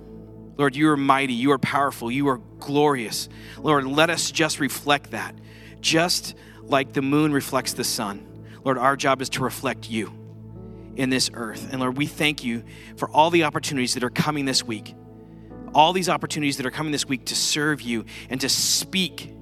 Lord, 0.58 0.76
you 0.76 0.90
are 0.90 0.98
mighty, 0.98 1.34
you 1.34 1.52
are 1.52 1.60
powerful, 1.60 2.12
you 2.12 2.28
are 2.28 2.40
glorious. 2.60 3.30
Lord, 3.58 3.86
let 3.86 4.10
us 4.10 4.32
just 4.32 4.60
reflect 4.60 5.12
that, 5.12 5.36
just 5.80 6.36
like 6.62 6.94
the 6.94 7.02
moon 7.02 7.32
reflects 7.32 7.74
the 7.74 7.84
sun. 7.86 8.26
Lord, 8.66 8.78
our 8.78 8.98
job 8.98 9.22
is 9.22 9.30
to 9.30 9.44
reflect 9.44 9.90
you. 9.90 10.14
in 10.96 11.10
this 11.10 11.30
earth. 11.34 11.70
And 11.72 11.80
Lord, 11.80 11.98
we 11.98 12.06
thank 12.06 12.44
you 12.44 12.64
for 12.98 13.10
all 13.10 13.30
the 13.30 13.46
opportunities 13.46 13.94
that 13.94 14.04
are 14.04 14.10
coming 14.10 14.46
this 14.46 14.64
week. 14.64 14.94
All 15.74 15.94
these 15.94 16.10
opportunities 16.10 16.58
that 16.58 16.66
are 16.66 16.72
coming 16.72 16.92
this 16.92 17.06
week 17.06 17.26
to 17.28 17.36
serve 17.36 17.82
you 17.82 18.06
and 18.30 18.42
to 18.42 18.50
speak 18.50 19.34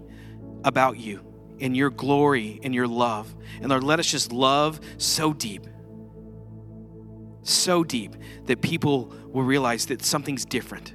about 0.63 0.97
you 0.97 1.26
and 1.59 1.75
your 1.75 1.89
glory 1.89 2.59
and 2.63 2.73
your 2.73 2.87
love. 2.87 3.33
And 3.61 3.69
Lord, 3.69 3.83
let 3.83 3.99
us 3.99 4.07
just 4.07 4.31
love 4.31 4.79
so 4.97 5.33
deep, 5.33 5.65
so 7.41 7.83
deep 7.83 8.15
that 8.45 8.61
people 8.61 9.13
will 9.27 9.43
realize 9.43 9.87
that 9.87 10.03
something's 10.03 10.45
different. 10.45 10.91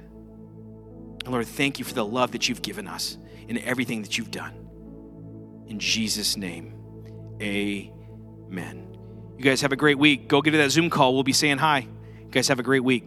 And 1.23 1.31
Lord, 1.31 1.47
thank 1.47 1.79
you 1.79 1.85
for 1.85 1.93
the 1.93 2.05
love 2.05 2.31
that 2.31 2.49
you've 2.49 2.61
given 2.61 2.87
us 2.87 3.17
in 3.47 3.57
everything 3.59 4.01
that 4.01 4.17
you've 4.17 4.31
done. 4.31 4.53
In 5.67 5.79
Jesus' 5.79 6.37
name, 6.37 6.73
amen. 7.41 8.87
You 9.37 9.43
guys 9.43 9.61
have 9.61 9.71
a 9.71 9.77
great 9.77 9.97
week. 9.97 10.27
Go 10.27 10.41
get 10.41 10.51
to 10.51 10.57
that 10.57 10.69
Zoom 10.69 10.89
call. 10.89 11.13
We'll 11.13 11.23
be 11.23 11.33
saying 11.33 11.57
hi. 11.57 11.87
You 12.19 12.29
guys 12.29 12.47
have 12.49 12.59
a 12.59 12.63
great 12.63 12.83
week. 12.83 13.05